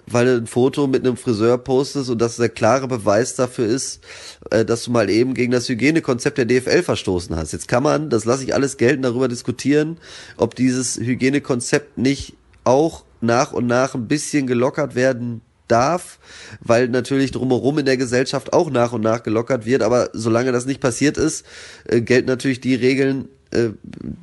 weil 0.06 0.26
du 0.26 0.38
ein 0.38 0.48
Foto 0.48 0.88
mit 0.88 1.06
einem 1.06 1.16
Friseur 1.16 1.58
postest 1.58 2.10
und 2.10 2.22
das 2.22 2.36
der 2.36 2.50
klare 2.50 2.88
Beweis 2.90 3.36
dafür 3.36 3.68
ist, 3.68 4.02
äh, 4.50 4.66
dass 4.66 4.84
du 4.84 4.92
mal 4.92 5.10
eben 5.10 5.34
gegen 5.34 5.54
das 5.54 5.70
Hygienekonzept 5.70 6.38
der 6.38 6.46
DFL 6.46 6.84
verstoßen 6.84 7.34
hast. 7.34 7.54
Jetzt 7.54 7.70
kann 7.70 7.84
man, 7.84 8.10
das 8.10 8.26
lasse 8.26 8.44
ich 8.44 8.54
alles 8.54 8.76
gelten, 8.76 9.04
darüber 9.04 9.30
diskutieren, 9.30 9.98
ob 10.36 10.56
dieses 10.56 10.98
Hygienekonzept 10.98 11.98
nicht 11.98 12.34
auch 12.66 13.06
nach 13.22 13.54
und 13.54 13.68
nach 13.68 13.96
ein 13.96 14.10
bisschen 14.10 14.48
gelockert 14.48 14.96
werden 14.96 15.42
darf, 15.72 16.20
weil 16.62 16.88
natürlich 16.90 17.32
drumherum 17.32 17.80
in 17.80 17.86
der 17.86 17.98
Gesellschaft 17.98 18.54
auch 18.54 18.70
nach 18.70 18.94
und 18.94 19.02
nach 19.02 19.24
gelockert 19.24 19.66
wird. 19.66 19.82
Aber 19.82 20.10
solange 20.14 20.52
das 20.52 20.66
nicht 20.66 20.82
passiert 20.82 21.18
ist, 21.18 21.46
äh, 21.86 22.02
gelten 22.02 22.28
natürlich 22.28 22.62
die 22.62 22.76
Regeln, 22.76 23.30
äh, 23.52 23.70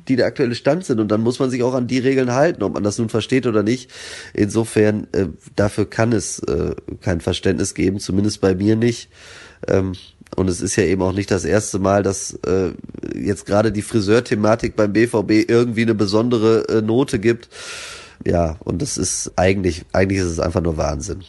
die 0.07 0.15
der 0.15 0.27
aktuelle 0.27 0.55
Stand 0.55 0.85
sind. 0.85 0.99
Und 0.99 1.09
dann 1.09 1.21
muss 1.21 1.39
man 1.39 1.49
sich 1.49 1.63
auch 1.63 1.73
an 1.73 1.87
die 1.87 1.99
Regeln 1.99 2.33
halten, 2.33 2.63
ob 2.63 2.73
man 2.73 2.83
das 2.83 2.97
nun 2.97 3.09
versteht 3.09 3.47
oder 3.47 3.63
nicht. 3.63 3.91
Insofern, 4.33 5.07
äh, 5.11 5.27
dafür 5.55 5.89
kann 5.89 6.13
es 6.13 6.39
äh, 6.39 6.75
kein 7.01 7.21
Verständnis 7.21 7.73
geben, 7.73 7.99
zumindest 7.99 8.41
bei 8.41 8.55
mir 8.55 8.75
nicht. 8.75 9.09
Ähm, 9.67 9.93
und 10.35 10.47
es 10.47 10.61
ist 10.61 10.75
ja 10.75 10.83
eben 10.83 11.01
auch 11.01 11.13
nicht 11.13 11.31
das 11.31 11.43
erste 11.45 11.79
Mal, 11.79 12.03
dass 12.03 12.33
äh, 12.45 12.71
jetzt 13.15 13.45
gerade 13.45 13.71
die 13.71 13.81
Friseur-Thematik 13.81 14.75
beim 14.75 14.93
BVB 14.93 15.49
irgendwie 15.49 15.81
eine 15.81 15.95
besondere 15.95 16.67
äh, 16.69 16.81
Note 16.81 17.19
gibt. 17.19 17.49
Ja, 18.25 18.57
und 18.59 18.81
das 18.81 18.97
ist 18.97 19.31
eigentlich, 19.37 19.85
eigentlich 19.93 20.19
ist 20.19 20.27
es 20.27 20.39
einfach 20.39 20.61
nur 20.61 20.77
Wahnsinn. 20.77 21.23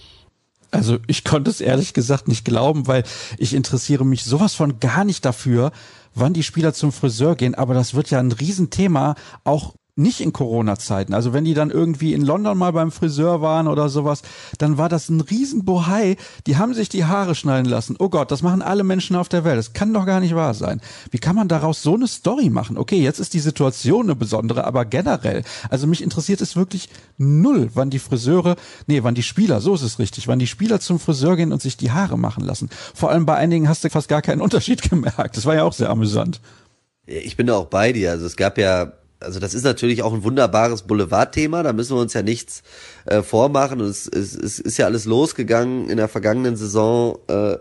Also 0.70 0.98
ich 1.06 1.24
konnte 1.24 1.50
es 1.50 1.61
ehrlich 1.61 1.94
gesagt 1.94 2.28
nicht 2.28 2.44
glauben, 2.44 2.87
weil 2.87 3.04
ich 3.38 3.54
interessiere 3.54 4.04
mich 4.04 4.24
sowas 4.24 4.54
von 4.54 4.78
gar 4.78 5.04
nicht 5.04 5.24
dafür, 5.24 5.72
wann 6.14 6.33
die 6.33 6.42
Spieler 6.42 6.72
zum 6.72 6.92
Friseur 6.92 7.37
gehen, 7.37 7.54
aber 7.54 7.74
das 7.74 7.94
wird 7.94 8.11
ja 8.11 8.18
ein 8.18 8.33
Riesenthema 8.33 9.14
auch 9.44 9.74
nicht 9.96 10.20
in 10.20 10.33
Corona-Zeiten. 10.33 11.14
Also 11.14 11.33
wenn 11.33 11.44
die 11.44 11.55
dann 11.55 11.70
irgendwie 11.70 12.14
in 12.14 12.22
London 12.22 12.57
mal 12.59 12.72
beim 12.72 12.90
Friseur 12.90 13.40
waren 13.40 13.68
oder 13.68 13.88
sowas, 13.88 14.22
dann 14.59 14.79
war 14.79 14.88
das 14.88 15.09
ein 15.09 15.20
Riesenbohai. 15.20 16.16
Die 16.46 16.57
haben 16.57 16.74
sich 16.74 16.88
die 16.88 17.05
Haare 17.05 17.35
schneiden 17.35 17.68
lassen. 17.68 17.96
Oh 17.98 18.09
Gott, 18.09 18.31
das 18.31 18.42
machen 18.42 18.62
alle 18.62 18.85
Menschen 18.85 19.16
auf 19.16 19.29
der 19.29 19.44
Welt. 19.44 19.59
Das 19.59 19.72
kann 19.72 19.92
doch 19.92 20.07
gar 20.07 20.20
nicht 20.20 20.35
wahr 20.35 20.55
sein. 20.55 20.81
Wie 21.11 21.18
kann 21.18 21.37
man 21.37 21.48
daraus 21.48 21.83
so 21.83 21.94
eine 21.94 22.07
Story 22.07 22.50
machen? 22.50 22.79
Okay, 22.79 23.00
jetzt 23.00 23.20
ist 23.20 23.35
die 23.35 23.40
Situation 23.40 24.07
eine 24.07 24.16
besondere, 24.16 24.64
aber 24.64 24.85
generell. 24.85 25.44
Also 25.68 25.87
mich 25.87 26.03
interessiert 26.03 26.40
es 26.40 26.57
wirklich 26.57 26.88
null, 27.18 27.70
wann 27.74 27.90
die 27.90 27.98
Friseure, 27.98 28.57
nee, 28.87 29.03
wann 29.03 29.14
die 29.14 29.22
Spieler, 29.22 29.61
so 29.61 29.74
ist 29.74 29.83
es 29.83 29.98
richtig, 29.98 30.29
wann 30.29 30.38
die 30.38 30.46
Spieler 30.46 30.81
zum 30.81 30.98
Friseur 30.98 31.37
gehen 31.37 31.53
und 31.53 31.62
sich 31.62 31.76
die 31.76 31.90
Haare 31.90 32.18
machen 32.18 32.44
lassen. 32.44 32.70
Vor 32.94 33.11
allem 33.11 33.26
bei 33.26 33.37
einigen 33.37 33.68
hast 33.68 33.85
du 33.85 33.90
fast 33.90 34.09
gar 34.09 34.22
keinen 34.22 34.40
Unterschied 34.50 34.88
gemerkt. 34.88 35.37
Das 35.37 35.46
war 35.46 35.55
ja 35.55 35.64
auch 35.64 35.72
sehr 35.72 35.90
amüsant. 35.90 36.40
Ich 37.07 37.37
bin 37.37 37.46
da 37.46 37.57
auch 37.57 37.66
bei 37.66 37.92
dir. 37.92 38.11
Also 38.11 38.26
es 38.26 38.37
gab 38.37 38.57
ja 38.57 38.92
also 39.20 39.38
das 39.38 39.54
ist 39.54 39.64
natürlich 39.64 40.02
auch 40.02 40.12
ein 40.12 40.24
wunderbares 40.24 40.83
Boulevardthema, 40.83 41.62
da 41.62 41.72
müssen 41.72 41.96
wir 41.96 42.00
uns 42.00 42.14
ja 42.14 42.22
nichts 42.22 42.62
äh, 43.04 43.22
vormachen. 43.22 43.80
Es, 43.80 44.06
es, 44.06 44.35
es 44.35 44.59
ist 44.59 44.78
ja 44.78 44.87
alles 44.87 45.04
losgegangen 45.04 45.88
in 45.88 45.98
der 45.98 46.09
vergangenen 46.09 46.56
Saison 46.56 47.18
äh, 47.28 47.56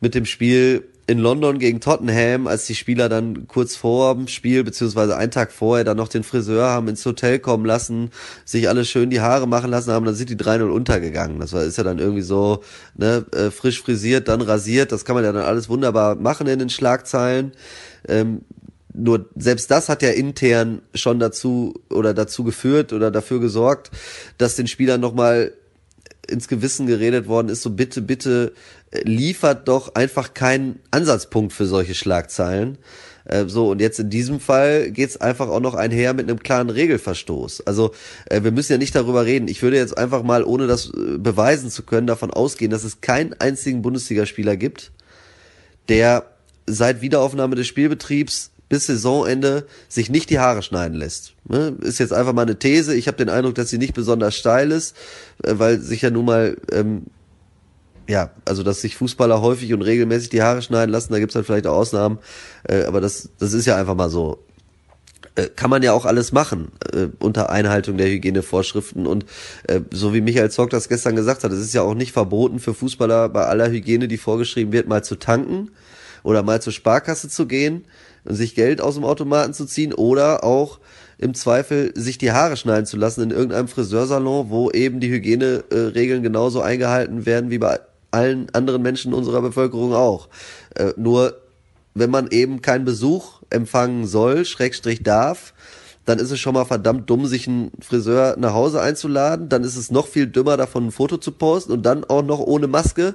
mit 0.00 0.14
dem 0.14 0.26
Spiel 0.26 0.84
in 1.06 1.18
London 1.18 1.58
gegen 1.58 1.80
Tottenham, 1.80 2.46
als 2.46 2.66
die 2.66 2.74
Spieler 2.74 3.08
dann 3.08 3.48
kurz 3.48 3.74
vor 3.74 4.14
dem 4.14 4.28
Spiel, 4.28 4.62
beziehungsweise 4.62 5.16
einen 5.16 5.32
Tag 5.32 5.50
vorher, 5.50 5.84
dann 5.84 5.96
noch 5.96 6.08
den 6.08 6.22
Friseur 6.22 6.68
haben 6.68 6.88
ins 6.88 7.04
Hotel 7.04 7.38
kommen 7.38 7.64
lassen, 7.64 8.10
sich 8.44 8.68
alle 8.68 8.84
schön 8.84 9.10
die 9.10 9.20
Haare 9.20 9.48
machen 9.48 9.70
lassen 9.70 9.90
haben, 9.92 10.06
dann 10.06 10.14
sind 10.14 10.30
die 10.30 10.36
3-0 10.36 10.68
untergegangen. 10.68 11.40
Das 11.40 11.52
war, 11.52 11.64
ist 11.64 11.76
ja 11.76 11.84
dann 11.84 11.98
irgendwie 11.98 12.22
so, 12.22 12.62
ne, 12.94 13.26
äh, 13.32 13.50
frisch 13.50 13.82
frisiert, 13.82 14.28
dann 14.28 14.42
rasiert, 14.42 14.92
das 14.92 15.04
kann 15.04 15.16
man 15.16 15.24
ja 15.24 15.32
dann 15.32 15.44
alles 15.44 15.68
wunderbar 15.68 16.14
machen 16.14 16.46
in 16.46 16.60
den 16.60 16.70
Schlagzeilen. 16.70 17.52
Ähm, 18.08 18.42
nur 18.94 19.28
selbst 19.36 19.70
das 19.70 19.88
hat 19.88 20.02
ja 20.02 20.10
intern 20.10 20.82
schon 20.94 21.18
dazu 21.18 21.74
oder 21.90 22.14
dazu 22.14 22.44
geführt 22.44 22.92
oder 22.92 23.10
dafür 23.10 23.40
gesorgt, 23.40 23.90
dass 24.38 24.56
den 24.56 24.66
Spielern 24.66 25.00
nochmal 25.00 25.52
ins 26.28 26.48
Gewissen 26.48 26.86
geredet 26.86 27.26
worden 27.26 27.48
ist, 27.48 27.62
so 27.62 27.70
bitte, 27.70 28.00
bitte 28.00 28.52
äh, 28.90 29.02
liefert 29.02 29.66
doch 29.68 29.94
einfach 29.94 30.34
keinen 30.34 30.78
Ansatzpunkt 30.90 31.52
für 31.52 31.66
solche 31.66 31.94
Schlagzeilen. 31.94 32.78
Äh, 33.24 33.46
so, 33.46 33.70
und 33.70 33.80
jetzt 33.80 33.98
in 33.98 34.10
diesem 34.10 34.40
Fall 34.40 34.90
geht's 34.90 35.16
einfach 35.16 35.48
auch 35.48 35.60
noch 35.60 35.74
einher 35.74 36.14
mit 36.14 36.28
einem 36.28 36.40
klaren 36.40 36.70
Regelverstoß. 36.70 37.66
Also 37.66 37.92
äh, 38.26 38.42
wir 38.42 38.52
müssen 38.52 38.72
ja 38.72 38.78
nicht 38.78 38.94
darüber 38.94 39.24
reden. 39.24 39.48
Ich 39.48 39.62
würde 39.62 39.76
jetzt 39.76 39.96
einfach 39.96 40.22
mal, 40.22 40.44
ohne 40.44 40.66
das 40.66 40.90
äh, 40.90 41.18
beweisen 41.18 41.70
zu 41.70 41.82
können, 41.82 42.06
davon 42.06 42.30
ausgehen, 42.30 42.70
dass 42.70 42.84
es 42.84 43.00
keinen 43.00 43.34
einzigen 43.34 43.82
Bundesligaspieler 43.82 44.56
gibt, 44.56 44.92
der 45.88 46.26
seit 46.66 47.00
Wiederaufnahme 47.00 47.56
des 47.56 47.66
Spielbetriebs 47.66 48.51
bis 48.72 48.86
Saisonende 48.86 49.66
sich 49.90 50.08
nicht 50.08 50.30
die 50.30 50.38
Haare 50.38 50.62
schneiden 50.62 50.96
lässt. 50.96 51.34
Ne? 51.46 51.76
Ist 51.82 51.98
jetzt 51.98 52.14
einfach 52.14 52.32
mal 52.32 52.40
eine 52.40 52.58
These. 52.58 52.94
Ich 52.94 53.06
habe 53.06 53.18
den 53.18 53.28
Eindruck, 53.28 53.54
dass 53.54 53.68
sie 53.68 53.76
nicht 53.76 53.92
besonders 53.92 54.34
steil 54.34 54.70
ist, 54.70 54.96
äh, 55.42 55.52
weil 55.58 55.78
sich 55.78 56.00
ja 56.00 56.08
nun 56.08 56.24
mal 56.24 56.56
ähm, 56.72 57.02
ja, 58.08 58.30
also 58.46 58.62
dass 58.62 58.80
sich 58.80 58.96
Fußballer 58.96 59.42
häufig 59.42 59.74
und 59.74 59.82
regelmäßig 59.82 60.30
die 60.30 60.40
Haare 60.40 60.62
schneiden 60.62 60.90
lassen, 60.90 61.12
da 61.12 61.18
gibt's 61.18 61.34
halt 61.34 61.44
vielleicht 61.44 61.66
auch 61.66 61.76
Ausnahmen, 61.76 62.18
äh, 62.66 62.84
aber 62.84 63.02
das, 63.02 63.28
das 63.38 63.52
ist 63.52 63.66
ja 63.66 63.76
einfach 63.76 63.94
mal 63.94 64.08
so. 64.08 64.38
Äh, 65.34 65.48
kann 65.54 65.68
man 65.68 65.82
ja 65.82 65.92
auch 65.92 66.06
alles 66.06 66.32
machen 66.32 66.72
äh, 66.94 67.08
unter 67.18 67.50
Einhaltung 67.50 67.98
der 67.98 68.08
Hygienevorschriften 68.08 69.06
und 69.06 69.26
äh, 69.68 69.82
so 69.92 70.14
wie 70.14 70.22
Michael 70.22 70.50
Zock 70.50 70.70
das 70.70 70.88
gestern 70.88 71.14
gesagt 71.14 71.44
hat, 71.44 71.52
es 71.52 71.60
ist 71.60 71.74
ja 71.74 71.82
auch 71.82 71.94
nicht 71.94 72.12
verboten 72.12 72.58
für 72.58 72.72
Fußballer 72.72 73.28
bei 73.28 73.44
aller 73.44 73.70
Hygiene, 73.70 74.08
die 74.08 74.16
vorgeschrieben 74.16 74.72
wird, 74.72 74.88
mal 74.88 75.04
zu 75.04 75.16
tanken 75.16 75.70
oder 76.22 76.42
mal 76.42 76.62
zur 76.62 76.72
Sparkasse 76.72 77.28
zu 77.28 77.46
gehen 77.46 77.84
sich 78.24 78.54
Geld 78.54 78.80
aus 78.80 78.94
dem 78.94 79.04
Automaten 79.04 79.54
zu 79.54 79.66
ziehen 79.66 79.92
oder 79.92 80.44
auch 80.44 80.78
im 81.18 81.34
Zweifel 81.34 81.92
sich 81.94 82.18
die 82.18 82.32
Haare 82.32 82.56
schneiden 82.56 82.86
zu 82.86 82.96
lassen 82.96 83.22
in 83.22 83.30
irgendeinem 83.30 83.68
Friseursalon, 83.68 84.50
wo 84.50 84.70
eben 84.70 85.00
die 85.00 85.10
Hygieneregeln 85.10 86.22
genauso 86.22 86.60
eingehalten 86.60 87.26
werden 87.26 87.50
wie 87.50 87.58
bei 87.58 87.80
allen 88.10 88.48
anderen 88.52 88.82
Menschen 88.82 89.14
unserer 89.14 89.40
Bevölkerung 89.40 89.94
auch. 89.94 90.28
Äh, 90.74 90.92
nur 90.96 91.40
wenn 91.94 92.10
man 92.10 92.28
eben 92.30 92.62
keinen 92.62 92.84
Besuch 92.84 93.42
empfangen 93.50 94.06
soll, 94.06 94.44
Schrägstrich 94.44 95.02
darf, 95.02 95.52
dann 96.04 96.18
ist 96.18 96.30
es 96.30 96.40
schon 96.40 96.54
mal 96.54 96.64
verdammt 96.64 97.08
dumm, 97.08 97.26
sich 97.26 97.46
einen 97.46 97.70
Friseur 97.80 98.36
nach 98.36 98.54
Hause 98.54 98.80
einzuladen. 98.80 99.48
Dann 99.48 99.62
ist 99.62 99.76
es 99.76 99.90
noch 99.90 100.08
viel 100.08 100.26
dümmer, 100.26 100.56
davon 100.56 100.86
ein 100.86 100.90
Foto 100.90 101.16
zu 101.16 101.30
posten 101.30 101.72
und 101.72 101.84
dann 101.84 102.04
auch 102.04 102.22
noch 102.22 102.40
ohne 102.40 102.66
Maske. 102.66 103.14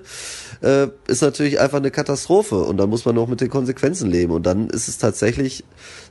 Äh, 0.61 0.87
ist 1.07 1.21
natürlich 1.21 1.59
einfach 1.59 1.77
eine 1.77 1.91
Katastrophe 1.91 2.55
und 2.63 2.77
dann 2.77 2.89
muss 2.89 3.05
man 3.05 3.15
noch 3.15 3.27
mit 3.27 3.41
den 3.41 3.49
Konsequenzen 3.49 4.09
leben. 4.09 4.31
Und 4.31 4.45
dann 4.45 4.69
ist 4.69 4.87
es 4.87 4.97
tatsächlich 4.97 5.65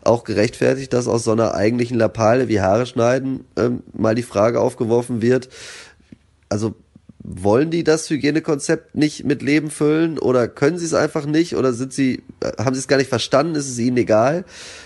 auch 0.05 0.25
gerechtfertigt, 0.25 0.93
dass 0.93 1.09
aus 1.09 1.25
so 1.25 1.33
einer 1.33 1.55
eigentlichen 1.55 1.99
Lappale 1.99 2.49
wie 2.49 2.61
Haare 2.61 2.87
schneiden 2.87 3.45
ähm, 3.57 3.83
mal 3.95 4.15
die 4.15 4.23
Frage 4.23 4.61
aufgeworfen 4.61 5.23
wird. 5.23 5.49
Also 6.49 6.75
wollen 7.29 7.71
die 7.71 7.83
das 7.83 8.09
Hygienekonzept 8.09 8.95
nicht 8.95 9.25
mit 9.25 9.43
Leben 9.43 9.71
füllen 9.71 10.17
oder 10.17 10.47
können 10.47 10.79
sie 10.79 10.85
es 10.85 10.95
einfach 10.95 11.27
nicht 11.27 11.57
oder 11.57 11.73
sind 11.73 11.93
sie, 11.93 12.23
äh, 12.41 12.53
haben 12.63 12.75
sie 12.75 12.79
es 12.79 12.87
gar 12.87 12.99
nicht 12.99 13.09
verstanden, 13.09 13.57
ist 13.57 13.69
es 13.69 13.79
ihnen 13.81 13.97
egal? 13.97 14.45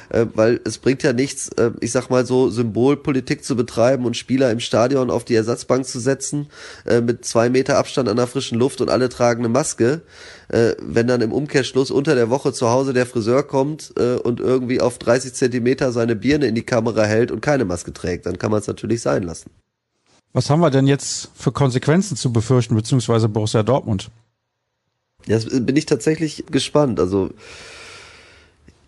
Äh, 0.09 0.25
weil 0.33 0.59
es 0.65 0.79
bringt 0.79 1.03
ja 1.03 1.13
nichts, 1.13 1.51
äh, 1.59 1.73
ich 1.81 1.93
sag 1.93 2.09
mal 2.09 2.25
so, 2.25 2.49
Symbolpolitik 2.49 3.45
zu 3.45 3.57
betreiben 3.57 4.07
und 4.07 4.17
Spieler 4.17 4.51
im 4.51 4.61
Stadion 4.61 5.11
auf 5.11 5.27
die 5.27 5.35
Ersatzbank 5.35 5.85
zu 5.85 6.01
setzen, 6.01 6.49
äh, 6.87 7.03
mit 7.03 7.27
zwei 7.27 7.51
Meter 7.51 7.77
Abstand 7.77 8.09
an 8.09 8.17
der 8.17 8.27
frischen 8.27 8.59
Luft 8.59 8.81
und 8.81 8.89
alle 8.89 9.11
tragen 9.11 9.41
eine 9.41 9.51
Maske. 9.51 10.01
Äh, 10.49 10.77
wenn 10.81 11.07
dann 11.07 11.21
im 11.21 11.33
Umkehrschluss 11.33 11.91
unter 11.91 12.15
der 12.15 12.31
Woche 12.31 12.55
zu 12.55 12.71
Hause 12.71 12.95
der 12.95 13.05
Friseur 13.05 13.43
kommt 13.43 13.93
äh, 13.99 14.15
und 14.15 14.41
irgendwie 14.41 14.81
auf 14.81 14.99
30 14.99 15.35
Zentimeter 15.35 15.93
seine 15.93 16.17
Birne 16.17 16.47
in 16.47 16.55
die 16.55 16.65
Kamera 16.65 17.05
hält 17.05 17.31
und 17.31 17.43
keine 17.43 17.67
Maske 17.67 17.93
trägt, 17.93 18.25
dann 18.25 18.39
kann 18.39 18.51
man 18.51 18.61
es 18.61 18.67
natürlich 18.67 19.03
sein 19.03 19.25
lassen. 19.25 19.51
Was 20.33 20.49
haben 20.49 20.61
wir 20.61 20.71
denn 20.71 20.87
jetzt 20.87 21.31
für 21.35 21.53
Konsequenzen 21.53 22.17
zu 22.17 22.33
befürchten, 22.33 22.75
beziehungsweise 22.75 23.29
Borussia 23.29 23.63
Dortmund? 23.63 24.11
Ja, 25.27 25.39
bin 25.39 25.77
ich 25.77 25.87
tatsächlich 25.87 26.45
gespannt. 26.51 27.01
Also 27.01 27.31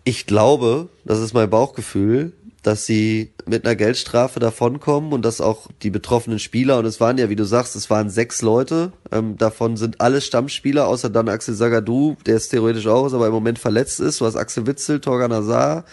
ich 0.03 0.25
glaube, 0.25 0.89
das 1.05 1.19
ist 1.19 1.33
mein 1.33 1.49
Bauchgefühl, 1.49 2.33
dass 2.63 2.85
sie 2.85 3.33
mit 3.45 3.65
einer 3.65 3.75
Geldstrafe 3.75 4.39
davonkommen 4.39 5.11
und 5.11 5.23
dass 5.23 5.41
auch 5.41 5.67
die 5.81 5.89
betroffenen 5.89 6.39
Spieler, 6.39 6.79
und 6.79 6.85
es 6.85 7.01
waren 7.01 7.17
ja, 7.17 7.29
wie 7.29 7.35
du 7.35 7.43
sagst, 7.43 7.75
es 7.75 7.89
waren 7.89 8.09
sechs 8.09 8.41
Leute, 8.41 8.93
ähm, 9.11 9.37
davon 9.37 9.75
sind 9.75 9.99
alle 9.99 10.21
Stammspieler, 10.21 10.87
außer 10.87 11.09
dann 11.09 11.27
Axel 11.27 11.55
Sagadou, 11.55 12.15
der 12.25 12.37
ist 12.37 12.49
theoretisch 12.49 12.87
auch 12.87 13.05
ist, 13.05 13.13
aber 13.13 13.27
im 13.27 13.33
Moment 13.33 13.59
verletzt 13.59 13.99
ist. 13.99 14.21
Du 14.21 14.25
hast 14.25 14.37
Axel 14.37 14.65
Witzel, 14.65 15.01
Torgan 15.01 15.33
Azar, 15.33 15.83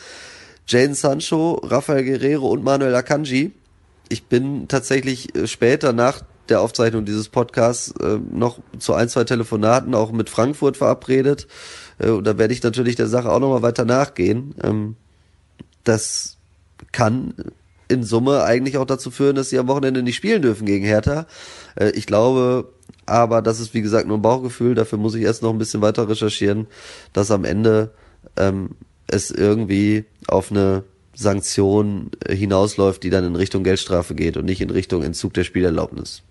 Jane 0.68 0.94
Sancho, 0.94 1.54
Rafael 1.64 2.04
Guerrero 2.04 2.48
und 2.48 2.62
Manuel 2.62 2.94
Akanji 2.94 3.50
ich 4.10 4.24
bin 4.24 4.68
tatsächlich 4.68 5.34
äh, 5.34 5.46
später 5.46 5.94
nach 5.94 6.22
der 6.50 6.60
Aufzeichnung 6.60 7.06
dieses 7.06 7.28
Podcasts 7.28 7.94
äh, 8.00 8.18
noch 8.30 8.58
zu 8.78 8.92
ein, 8.92 9.08
zwei 9.08 9.24
Telefonaten 9.24 9.94
auch 9.94 10.12
mit 10.12 10.28
Frankfurt 10.28 10.76
verabredet. 10.76 11.46
Äh, 11.98 12.10
und 12.10 12.24
da 12.24 12.36
werde 12.36 12.52
ich 12.52 12.62
natürlich 12.62 12.96
der 12.96 13.06
Sache 13.06 13.30
auch 13.30 13.38
nochmal 13.38 13.62
weiter 13.62 13.84
nachgehen. 13.86 14.54
Ähm, 14.62 14.96
das 15.84 16.36
kann 16.92 17.34
in 17.88 18.02
Summe 18.02 18.42
eigentlich 18.42 18.76
auch 18.78 18.84
dazu 18.84 19.10
führen, 19.10 19.36
dass 19.36 19.48
sie 19.48 19.58
am 19.58 19.68
Wochenende 19.68 20.02
nicht 20.02 20.16
spielen 20.16 20.42
dürfen 20.42 20.66
gegen 20.66 20.84
Hertha. 20.84 21.26
Äh, 21.76 21.90
ich 21.90 22.06
glaube 22.06 22.68
aber, 23.06 23.42
das 23.42 23.60
ist 23.60 23.72
wie 23.74 23.82
gesagt 23.82 24.06
nur 24.06 24.18
ein 24.18 24.22
Bauchgefühl, 24.22 24.74
dafür 24.74 24.98
muss 24.98 25.14
ich 25.14 25.22
erst 25.22 25.42
noch 25.42 25.50
ein 25.50 25.58
bisschen 25.58 25.82
weiter 25.82 26.08
recherchieren, 26.08 26.66
dass 27.12 27.30
am 27.30 27.44
Ende 27.44 27.92
ähm, 28.36 28.70
es 29.06 29.30
irgendwie 29.30 30.04
auf 30.28 30.50
eine 30.50 30.84
Sanktion 31.20 32.10
hinausläuft, 32.28 33.02
die 33.02 33.10
dann 33.10 33.24
in 33.24 33.36
Richtung 33.36 33.62
Geldstrafe 33.62 34.14
geht 34.14 34.36
und 34.36 34.44
nicht 34.46 34.60
in 34.60 34.70
Richtung 34.70 35.02
Entzug 35.02 35.34
der 35.34 35.44
Spielerlaubnis. 35.44 36.22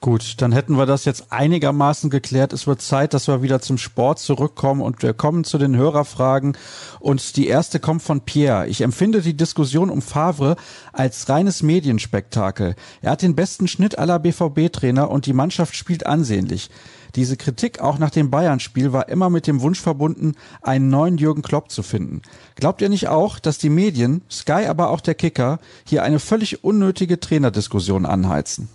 Gut, 0.00 0.34
dann 0.38 0.52
hätten 0.52 0.76
wir 0.76 0.86
das 0.86 1.04
jetzt 1.06 1.32
einigermaßen 1.32 2.08
geklärt. 2.08 2.52
Es 2.52 2.68
wird 2.68 2.80
Zeit, 2.80 3.14
dass 3.14 3.26
wir 3.26 3.42
wieder 3.42 3.60
zum 3.60 3.78
Sport 3.78 4.20
zurückkommen 4.20 4.80
und 4.80 5.02
wir 5.02 5.12
kommen 5.12 5.42
zu 5.42 5.58
den 5.58 5.74
Hörerfragen. 5.74 6.56
Und 7.00 7.36
die 7.36 7.48
erste 7.48 7.80
kommt 7.80 8.02
von 8.02 8.20
Pierre. 8.20 8.68
Ich 8.68 8.82
empfinde 8.82 9.22
die 9.22 9.36
Diskussion 9.36 9.90
um 9.90 10.00
Favre 10.00 10.54
als 10.92 11.28
reines 11.28 11.64
Medienspektakel. 11.64 12.76
Er 13.02 13.10
hat 13.10 13.22
den 13.22 13.34
besten 13.34 13.66
Schnitt 13.66 13.98
aller 13.98 14.20
BVB-Trainer 14.20 15.10
und 15.10 15.26
die 15.26 15.32
Mannschaft 15.32 15.74
spielt 15.74 16.06
ansehnlich. 16.06 16.70
Diese 17.14 17.36
Kritik 17.36 17.80
auch 17.80 17.98
nach 17.98 18.10
dem 18.10 18.30
Bayern-Spiel 18.30 18.92
war 18.92 19.08
immer 19.08 19.30
mit 19.30 19.46
dem 19.46 19.60
Wunsch 19.60 19.80
verbunden, 19.80 20.34
einen 20.62 20.88
neuen 20.88 21.18
Jürgen 21.18 21.42
Klopp 21.42 21.70
zu 21.70 21.82
finden. 21.82 22.22
Glaubt 22.56 22.82
ihr 22.82 22.88
nicht 22.88 23.08
auch, 23.08 23.38
dass 23.38 23.58
die 23.58 23.70
Medien, 23.70 24.22
Sky 24.30 24.66
aber 24.66 24.90
auch 24.90 25.00
der 25.00 25.14
Kicker, 25.14 25.58
hier 25.84 26.02
eine 26.02 26.18
völlig 26.18 26.64
unnötige 26.64 27.20
Trainerdiskussion 27.20 28.06
anheizen? 28.06 28.68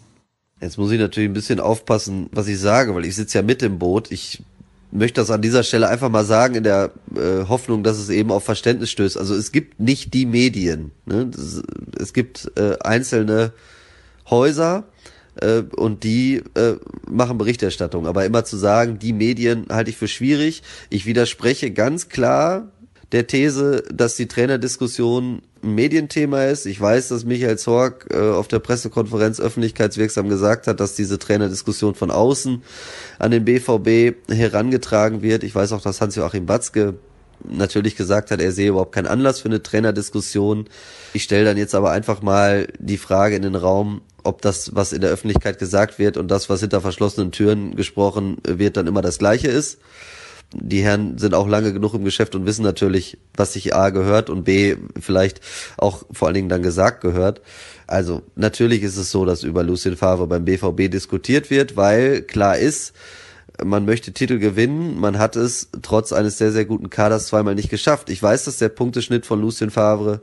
Jetzt 0.62 0.78
muss 0.78 0.92
ich 0.92 1.00
natürlich 1.00 1.30
ein 1.30 1.34
bisschen 1.34 1.60
aufpassen, 1.60 2.30
was 2.32 2.48
ich 2.48 2.60
sage, 2.60 2.96
weil 2.96 3.06
ich 3.06 3.16
sitze 3.16 3.40
ja 3.40 3.42
mit 3.44 3.62
im 3.62 3.80
Boot. 3.80 4.12
Ich 4.12 4.44
möchte 4.92 5.20
das 5.20 5.32
an 5.32 5.42
dieser 5.42 5.64
Stelle 5.64 5.90
einfach 5.90 6.10
mal 6.10 6.24
sagen, 6.24 6.56
in 6.56 6.64
der 6.64 6.92
äh, 7.16 7.48
Hoffnung, 7.50 7.84
dass 7.84 7.98
es 7.98 8.10
eben 8.10 8.32
auf 8.32 8.44
Verständnis 8.46 8.92
stößt. 8.92 9.18
Also 9.18 9.36
es 9.36 9.52
gibt 9.52 9.80
nicht 9.80 10.14
die 10.14 10.26
Medien. 10.26 10.92
Ne? 11.06 11.30
Es 12.00 12.14
gibt 12.14 12.52
äh, 12.56 12.78
einzelne 12.80 13.52
Häuser 14.30 14.86
äh, 15.36 15.64
und 15.76 16.04
die 16.04 16.44
äh, 16.56 16.76
machen 17.10 17.38
Berichterstattung. 17.38 18.08
Aber 18.08 18.26
immer 18.26 18.46
zu 18.46 18.58
sagen, 18.58 19.00
die 19.00 19.14
Medien 19.14 19.68
halte 19.70 19.90
ich 19.90 19.98
für 19.98 20.08
schwierig. 20.08 20.64
Ich 20.90 21.06
widerspreche 21.06 21.72
ganz 21.72 22.10
klar 22.10 22.72
der 23.12 23.28
These, 23.28 23.84
dass 23.94 24.16
die 24.16 24.28
Trainerdiskussion 24.28 25.42
ein 25.64 25.76
Medienthema 25.76 26.46
ist. 26.46 26.66
Ich 26.66 26.82
weiß, 26.82 27.10
dass 27.10 27.26
Michael 27.26 27.58
Zorg 27.58 28.08
äh, 28.12 28.18
auf 28.18 28.48
der 28.48 28.60
Pressekonferenz 28.60 29.40
öffentlichkeitswirksam 29.40 30.30
gesagt 30.30 30.68
hat, 30.68 30.80
dass 30.80 30.96
diese 30.96 31.20
Trainerdiskussion 31.20 31.96
von 31.96 32.12
außen 32.12 32.64
an 33.20 33.32
den 33.32 33.46
BVB 33.46 34.16
herangetragen 34.30 35.22
wird. 35.22 35.44
Ich 35.44 35.54
weiß 35.54 35.72
auch, 35.74 35.82
dass 35.82 36.02
Hans-Joachim 36.02 36.48
Batzke 36.48 36.96
natürlich 37.44 37.96
gesagt 37.96 38.32
hat, 38.32 38.42
er 38.42 38.52
sehe 38.52 38.70
überhaupt 38.70 38.94
keinen 38.94 39.08
Anlass 39.08 39.42
für 39.42 39.50
eine 39.50 39.62
Trainerdiskussion. 39.62 40.66
Ich 41.14 41.24
stelle 41.24 41.46
dann 41.46 41.58
jetzt 41.58 41.76
aber 41.76 41.92
einfach 41.92 42.22
mal 42.22 42.68
die 42.80 42.98
Frage 42.98 43.36
in 43.36 43.42
den 43.44 43.56
Raum, 43.56 44.02
ob 44.24 44.42
das, 44.42 44.76
was 44.76 44.94
in 44.94 45.02
der 45.02 45.12
Öffentlichkeit 45.12 45.60
gesagt 45.60 46.00
wird 46.00 46.18
und 46.18 46.30
das, 46.30 46.50
was 46.50 46.62
hinter 46.62 46.82
verschlossenen 46.82 47.32
Türen 47.32 47.76
gesprochen 47.76 48.38
wird, 48.48 48.78
dann 48.78 48.88
immer 48.88 49.02
das 49.02 49.20
gleiche 49.20 49.48
ist 49.48 49.80
die 50.56 50.84
Herren 50.84 51.18
sind 51.18 51.34
auch 51.34 51.48
lange 51.48 51.74
genug 51.74 51.94
im 51.94 52.04
Geschäft 52.04 52.36
und 52.36 52.46
wissen 52.46 52.64
natürlich, 52.64 53.18
was 53.36 53.54
sich 53.54 53.76
A 53.76 53.90
gehört 53.90 54.30
und 54.30 54.44
B 54.44 54.76
vielleicht 55.00 55.42
auch 55.78 56.04
vor 56.12 56.28
allen 56.28 56.36
Dingen 56.36 56.50
dann 56.50 56.64
gesagt 56.64 57.02
gehört. 57.02 57.42
Also 57.88 58.22
natürlich 58.36 58.84
ist 58.84 58.98
es 58.98 59.12
so, 59.12 59.26
dass 59.26 59.44
über 59.44 59.64
Lucien 59.64 59.98
Favre 59.98 60.28
beim 60.28 60.46
BVB 60.46 60.92
diskutiert 60.92 61.50
wird, 61.50 61.76
weil 61.76 62.22
klar 62.22 62.58
ist, 62.58 62.94
man 63.64 63.86
möchte 63.86 64.14
Titel 64.14 64.40
gewinnen, 64.40 65.00
man 65.00 65.20
hat 65.20 65.36
es 65.36 65.70
trotz 65.82 66.12
eines 66.12 66.38
sehr, 66.38 66.52
sehr 66.52 66.66
guten 66.66 66.90
Kaders 66.90 67.28
zweimal 67.28 67.56
nicht 67.56 67.70
geschafft. 67.70 68.10
Ich 68.10 68.22
weiß, 68.22 68.46
dass 68.46 68.58
der 68.58 68.70
Punkteschnitt 68.70 69.26
von 69.26 69.42
Lucien 69.42 69.70
Favre 69.70 70.22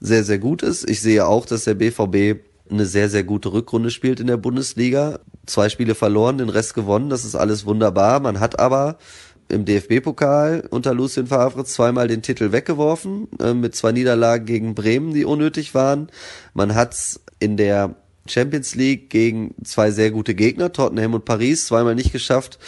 sehr, 0.00 0.24
sehr 0.24 0.38
gut 0.38 0.62
ist. 0.62 0.88
Ich 0.88 1.00
sehe 1.00 1.26
auch, 1.26 1.46
dass 1.46 1.64
der 1.64 1.74
BVB 1.74 2.40
eine 2.70 2.86
sehr, 2.86 3.08
sehr 3.08 3.24
gute 3.24 3.52
Rückrunde 3.52 3.90
spielt 3.90 4.20
in 4.20 4.26
der 4.26 4.36
Bundesliga. 4.36 5.20
Zwei 5.46 5.68
Spiele 5.68 5.94
verloren, 5.94 6.38
den 6.38 6.48
Rest 6.48 6.74
gewonnen, 6.74 7.10
das 7.10 7.24
ist 7.24 7.34
alles 7.34 7.66
wunderbar. 7.66 8.20
Man 8.20 8.40
hat 8.40 8.58
aber 8.58 8.98
im 9.48 9.64
DFB-Pokal 9.64 10.66
unter 10.70 10.94
Lucien 10.94 11.26
Favre 11.26 11.64
zweimal 11.64 12.08
den 12.08 12.22
Titel 12.22 12.52
weggeworfen, 12.52 13.28
äh, 13.40 13.54
mit 13.54 13.74
zwei 13.74 13.92
Niederlagen 13.92 14.46
gegen 14.46 14.74
Bremen, 14.74 15.12
die 15.12 15.24
unnötig 15.24 15.74
waren. 15.74 16.08
Man 16.54 16.74
hat's 16.74 17.20
in 17.40 17.56
der 17.56 17.94
Champions 18.26 18.74
League 18.74 19.10
gegen 19.10 19.54
zwei 19.64 19.90
sehr 19.90 20.10
gute 20.10 20.34
Gegner, 20.34 20.72
Tottenham 20.72 21.14
und 21.14 21.26
Paris, 21.26 21.66
zweimal 21.66 21.94
nicht 21.94 22.12
geschafft, 22.12 22.58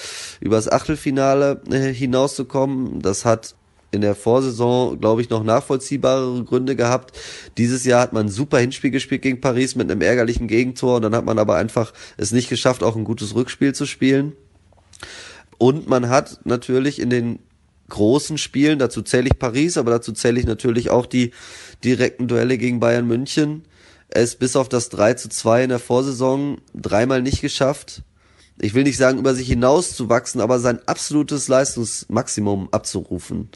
übers 0.40 0.68
Achtelfinale 0.68 1.62
äh, 1.70 1.92
hinauszukommen. 1.92 3.00
Das 3.00 3.24
hat 3.24 3.55
in 3.90 4.00
der 4.00 4.14
Vorsaison, 4.14 4.98
glaube 5.00 5.22
ich, 5.22 5.30
noch 5.30 5.44
nachvollziehbare 5.44 6.44
Gründe 6.44 6.76
gehabt. 6.76 7.16
Dieses 7.56 7.84
Jahr 7.84 8.00
hat 8.00 8.12
man 8.12 8.26
ein 8.26 8.30
super 8.30 8.58
Hinspiel 8.58 8.90
gespielt 8.90 9.22
gegen 9.22 9.40
Paris 9.40 9.76
mit 9.76 9.90
einem 9.90 10.00
ärgerlichen 10.00 10.48
Gegentor 10.48 10.96
und 10.96 11.02
dann 11.02 11.14
hat 11.14 11.24
man 11.24 11.38
aber 11.38 11.56
einfach 11.56 11.92
es 12.16 12.32
nicht 12.32 12.48
geschafft, 12.48 12.82
auch 12.82 12.96
ein 12.96 13.04
gutes 13.04 13.34
Rückspiel 13.34 13.74
zu 13.74 13.86
spielen. 13.86 14.32
Und 15.58 15.88
man 15.88 16.08
hat 16.08 16.40
natürlich 16.44 17.00
in 17.00 17.10
den 17.10 17.38
großen 17.88 18.38
Spielen, 18.38 18.78
dazu 18.78 19.02
zähle 19.02 19.28
ich 19.28 19.38
Paris, 19.38 19.78
aber 19.78 19.92
dazu 19.92 20.12
zähle 20.12 20.40
ich 20.40 20.46
natürlich 20.46 20.90
auch 20.90 21.06
die 21.06 21.32
direkten 21.84 22.28
Duelle 22.28 22.58
gegen 22.58 22.80
Bayern 22.80 23.06
München, 23.06 23.62
es 24.08 24.36
bis 24.36 24.56
auf 24.56 24.68
das 24.68 24.88
3 24.88 25.14
zu 25.14 25.28
2 25.28 25.64
in 25.64 25.68
der 25.70 25.78
Vorsaison 25.78 26.58
dreimal 26.74 27.22
nicht 27.22 27.40
geschafft. 27.40 28.02
Ich 28.60 28.74
will 28.74 28.84
nicht 28.84 28.96
sagen, 28.96 29.18
über 29.18 29.34
sich 29.34 29.48
hinaus 29.48 29.94
zu 29.94 30.08
wachsen, 30.08 30.40
aber 30.40 30.58
sein 30.58 30.80
absolutes 30.86 31.48
Leistungsmaximum 31.48 32.68
abzurufen. 32.70 33.50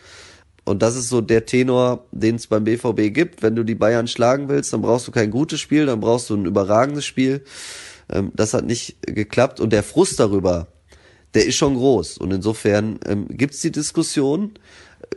Und 0.64 0.82
das 0.82 0.94
ist 0.94 1.08
so 1.08 1.20
der 1.20 1.46
Tenor, 1.46 2.04
den 2.12 2.36
es 2.36 2.46
beim 2.46 2.64
BVB 2.64 3.12
gibt. 3.12 3.42
Wenn 3.42 3.56
du 3.56 3.64
die 3.64 3.74
Bayern 3.74 4.08
schlagen 4.08 4.48
willst, 4.48 4.72
dann 4.72 4.82
brauchst 4.82 5.08
du 5.08 5.12
kein 5.12 5.30
gutes 5.30 5.60
Spiel, 5.60 5.86
dann 5.86 6.00
brauchst 6.00 6.30
du 6.30 6.36
ein 6.36 6.44
überragendes 6.44 7.06
Spiel. 7.06 7.42
Ähm, 8.10 8.30
das 8.34 8.54
hat 8.54 8.66
nicht 8.66 8.96
geklappt. 9.02 9.58
Und 9.58 9.72
der 9.72 9.82
Frust 9.82 10.20
darüber, 10.20 10.68
der 11.34 11.46
ist 11.46 11.56
schon 11.56 11.76
groß. 11.76 12.18
Und 12.18 12.32
insofern 12.32 13.00
ähm, 13.06 13.26
gibt 13.28 13.54
es 13.54 13.60
die 13.62 13.72
Diskussion. 13.72 14.52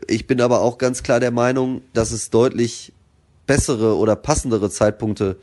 Ich 0.08 0.28
bin 0.28 0.41
aber 0.41 0.62
auch 0.62 0.78
ganz 0.78 1.04
klar 1.04 1.19
der 1.19 1.32
Meinung, 1.32 1.82
dass 1.93 2.12
es 2.12 2.30
deutlich 2.30 2.93
bessere 3.46 3.98
oder 3.98 4.15
passendere 4.15 4.69
Zeitpunkte 4.69 5.38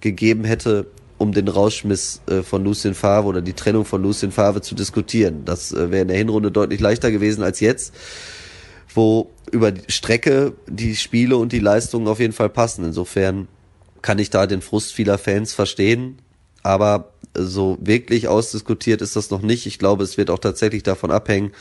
gegeben 0.00 0.44
hätte, 0.44 0.86
um 1.18 1.32
den 1.32 1.48
Rauschmiss 1.48 2.22
äh, 2.28 2.42
von 2.42 2.64
Lucien 2.64 2.94
Favre 2.94 3.28
oder 3.28 3.42
die 3.42 3.52
Trennung 3.52 3.84
von 3.84 4.02
Lucien 4.02 4.32
Favre 4.32 4.62
zu 4.62 4.74
diskutieren. 4.74 5.44
Das 5.44 5.72
äh, 5.72 5.90
wäre 5.90 6.02
in 6.02 6.08
der 6.08 6.16
Hinrunde 6.16 6.50
deutlich 6.50 6.80
leichter 6.80 7.10
gewesen 7.10 7.42
als 7.42 7.60
jetzt, 7.60 7.92
wo 8.94 9.30
über 9.50 9.72
die 9.72 9.92
Strecke 9.92 10.54
die 10.66 10.96
Spiele 10.96 11.36
und 11.36 11.52
die 11.52 11.58
Leistungen 11.58 12.06
auf 12.08 12.20
jeden 12.20 12.32
Fall 12.32 12.48
passen. 12.48 12.84
Insofern 12.84 13.48
kann 14.00 14.18
ich 14.18 14.30
da 14.30 14.46
den 14.46 14.62
Frust 14.62 14.92
vieler 14.92 15.18
Fans 15.18 15.52
verstehen, 15.52 16.18
aber 16.62 17.12
so 17.34 17.78
wirklich 17.80 18.28
ausdiskutiert 18.28 19.02
ist 19.02 19.16
das 19.16 19.30
noch 19.30 19.42
nicht. 19.42 19.66
Ich 19.66 19.78
glaube, 19.78 20.04
es 20.04 20.16
wird 20.16 20.30
auch 20.30 20.38
tatsächlich 20.38 20.82
davon 20.82 21.10
abhängen, 21.10 21.52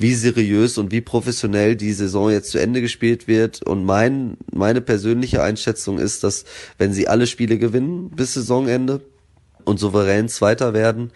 wie 0.00 0.14
seriös 0.14 0.78
und 0.78 0.92
wie 0.92 1.02
professionell 1.02 1.76
die 1.76 1.92
Saison 1.92 2.30
jetzt 2.30 2.50
zu 2.50 2.58
Ende 2.58 2.80
gespielt 2.80 3.28
wird. 3.28 3.62
Und 3.62 3.84
mein, 3.84 4.38
meine 4.50 4.80
persönliche 4.80 5.42
Einschätzung 5.42 5.98
ist, 5.98 6.24
dass 6.24 6.46
wenn 6.78 6.94
sie 6.94 7.06
alle 7.06 7.26
Spiele 7.26 7.58
gewinnen 7.58 8.08
bis 8.08 8.32
Saisonende 8.32 9.02
und 9.66 9.78
souverän 9.78 10.30
Zweiter 10.30 10.72
werden, 10.72 11.10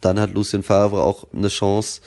dann 0.00 0.18
hat 0.18 0.32
Lucien 0.32 0.62
Favre 0.62 1.02
auch 1.02 1.26
eine 1.34 1.48
Chance, 1.48 2.00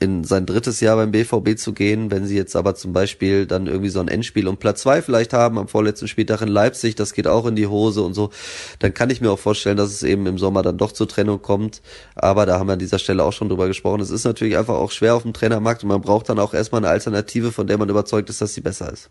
in 0.00 0.22
sein 0.22 0.46
drittes 0.46 0.80
Jahr 0.80 0.96
beim 0.96 1.10
BVB 1.10 1.58
zu 1.58 1.72
gehen. 1.72 2.10
Wenn 2.10 2.24
sie 2.26 2.36
jetzt 2.36 2.54
aber 2.54 2.74
zum 2.74 2.92
Beispiel 2.92 3.46
dann 3.46 3.66
irgendwie 3.66 3.88
so 3.88 4.00
ein 4.00 4.08
Endspiel 4.08 4.46
um 4.46 4.56
Platz 4.56 4.82
zwei 4.82 5.02
vielleicht 5.02 5.32
haben 5.32 5.58
am 5.58 5.66
vorletzten 5.66 6.06
Spieltag 6.06 6.40
in 6.40 6.48
Leipzig, 6.48 6.94
das 6.94 7.12
geht 7.12 7.26
auch 7.26 7.46
in 7.46 7.56
die 7.56 7.66
Hose 7.66 8.02
und 8.02 8.14
so, 8.14 8.30
dann 8.78 8.94
kann 8.94 9.10
ich 9.10 9.20
mir 9.20 9.30
auch 9.30 9.38
vorstellen, 9.38 9.76
dass 9.76 9.90
es 9.90 10.02
eben 10.04 10.26
im 10.26 10.38
Sommer 10.38 10.62
dann 10.62 10.78
doch 10.78 10.92
zur 10.92 11.08
Trennung 11.08 11.42
kommt. 11.42 11.82
Aber 12.14 12.46
da 12.46 12.58
haben 12.58 12.68
wir 12.68 12.74
an 12.74 12.78
dieser 12.78 12.98
Stelle 12.98 13.24
auch 13.24 13.32
schon 13.32 13.48
drüber 13.48 13.66
gesprochen. 13.66 14.00
Es 14.00 14.10
ist 14.10 14.24
natürlich 14.24 14.56
einfach 14.56 14.74
auch 14.74 14.92
schwer 14.92 15.14
auf 15.16 15.22
dem 15.22 15.32
Trainermarkt 15.32 15.82
und 15.82 15.88
man 15.88 16.00
braucht 16.00 16.28
dann 16.28 16.38
auch 16.38 16.54
erstmal 16.54 16.80
eine 16.80 16.90
Alternative, 16.90 17.50
von 17.50 17.66
der 17.66 17.78
man 17.78 17.88
überzeugt 17.88 18.30
ist, 18.30 18.40
dass 18.40 18.54
sie 18.54 18.60
besser 18.60 18.92
ist. 18.92 19.10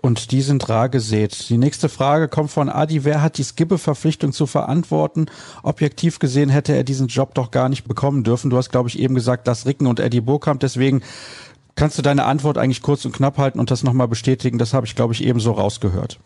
Und 0.00 0.30
die 0.30 0.42
sind 0.42 0.68
rar 0.68 0.88
gesät. 0.88 1.48
Die 1.48 1.58
nächste 1.58 1.88
Frage 1.88 2.28
kommt 2.28 2.50
von 2.50 2.68
Adi. 2.68 3.04
Wer 3.04 3.20
hat 3.20 3.36
die 3.36 3.44
Skibbe-Verpflichtung 3.44 4.32
zu 4.32 4.46
verantworten? 4.46 5.26
Objektiv 5.64 6.20
gesehen 6.20 6.50
hätte 6.50 6.72
er 6.74 6.84
diesen 6.84 7.08
Job 7.08 7.34
doch 7.34 7.50
gar 7.50 7.68
nicht 7.68 7.86
bekommen 7.86 8.22
dürfen. 8.22 8.48
Du 8.48 8.56
hast, 8.56 8.70
glaube 8.70 8.88
ich, 8.88 8.98
eben 8.98 9.16
gesagt, 9.16 9.48
dass 9.48 9.66
Ricken 9.66 9.88
und 9.88 9.98
Eddie 9.98 10.20
Burkhamp. 10.20 10.60
Deswegen 10.60 11.02
kannst 11.74 11.98
du 11.98 12.02
deine 12.02 12.24
Antwort 12.24 12.58
eigentlich 12.58 12.82
kurz 12.82 13.04
und 13.04 13.12
knapp 13.12 13.38
halten 13.38 13.58
und 13.58 13.72
das 13.72 13.82
nochmal 13.82 14.08
bestätigen. 14.08 14.58
Das 14.58 14.72
habe 14.72 14.86
ich, 14.86 14.94
glaube 14.94 15.14
ich, 15.14 15.24
eben 15.24 15.40
so 15.40 15.52
rausgehört. 15.52 16.20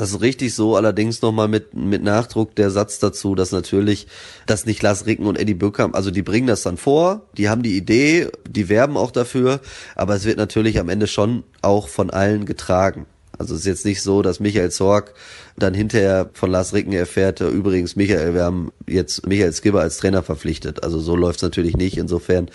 Das 0.00 0.12
ist 0.12 0.22
richtig 0.22 0.54
so, 0.54 0.76
allerdings 0.76 1.20
nochmal 1.20 1.46
mit, 1.46 1.74
mit 1.74 2.02
Nachdruck 2.02 2.54
der 2.54 2.70
Satz 2.70 3.00
dazu, 3.00 3.34
dass 3.34 3.52
natürlich 3.52 4.06
das 4.46 4.64
nicht 4.64 4.80
Lars 4.80 5.04
Ricken 5.04 5.26
und 5.26 5.38
Eddie 5.38 5.52
Böckhamp, 5.52 5.94
also 5.94 6.10
die 6.10 6.22
bringen 6.22 6.46
das 6.46 6.62
dann 6.62 6.78
vor, 6.78 7.26
die 7.36 7.50
haben 7.50 7.62
die 7.62 7.76
Idee, 7.76 8.28
die 8.48 8.70
werben 8.70 8.96
auch 8.96 9.10
dafür, 9.10 9.60
aber 9.96 10.14
es 10.14 10.24
wird 10.24 10.38
natürlich 10.38 10.80
am 10.80 10.88
Ende 10.88 11.06
schon 11.06 11.44
auch 11.60 11.88
von 11.88 12.08
allen 12.08 12.46
getragen. 12.46 13.04
Also 13.36 13.52
es 13.52 13.60
ist 13.60 13.66
jetzt 13.66 13.84
nicht 13.84 14.00
so, 14.00 14.22
dass 14.22 14.40
Michael 14.40 14.70
Zorg 14.70 15.12
dann 15.58 15.74
hinterher 15.74 16.30
von 16.32 16.50
Lars 16.50 16.72
Ricken 16.72 16.94
erfährt, 16.94 17.40
übrigens 17.42 17.94
Michael, 17.94 18.32
wir 18.32 18.44
haben 18.44 18.72
jetzt 18.86 19.26
Michael 19.26 19.52
Skipper 19.52 19.80
als 19.80 19.98
Trainer 19.98 20.22
verpflichtet. 20.22 20.82
Also 20.82 20.98
so 20.98 21.14
läuft 21.14 21.40
es 21.40 21.42
natürlich 21.42 21.76
nicht. 21.76 21.98
Insofern 21.98 22.50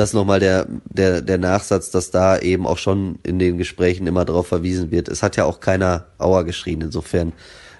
das 0.00 0.14
nochmal 0.14 0.40
der, 0.40 0.66
der, 0.84 1.20
der 1.20 1.38
Nachsatz, 1.38 1.90
dass 1.90 2.10
da 2.10 2.38
eben 2.38 2.66
auch 2.66 2.78
schon 2.78 3.18
in 3.22 3.38
den 3.38 3.58
Gesprächen 3.58 4.06
immer 4.06 4.24
darauf 4.24 4.46
verwiesen 4.46 4.90
wird. 4.90 5.08
Es 5.08 5.22
hat 5.22 5.36
ja 5.36 5.44
auch 5.44 5.60
keiner 5.60 6.06
Auer 6.18 6.44
geschrien. 6.44 6.80
Insofern 6.80 7.32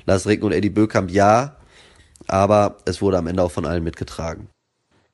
Lars 0.06 0.26
Ricken 0.26 0.44
und 0.44 0.52
Eddie 0.52 0.70
Böckamp 0.70 1.10
ja, 1.10 1.56
aber 2.26 2.76
es 2.84 3.00
wurde 3.00 3.18
am 3.18 3.26
Ende 3.26 3.42
auch 3.42 3.50
von 3.50 3.64
allen 3.64 3.82
mitgetragen. 3.82 4.48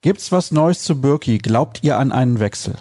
Gibt's 0.02 0.32
was 0.32 0.50
Neues 0.50 0.82
zu 0.82 1.00
Birki? 1.00 1.38
Glaubt 1.38 1.80
ihr 1.82 1.96
an 1.96 2.12
einen 2.12 2.40
Wechsel? 2.40 2.74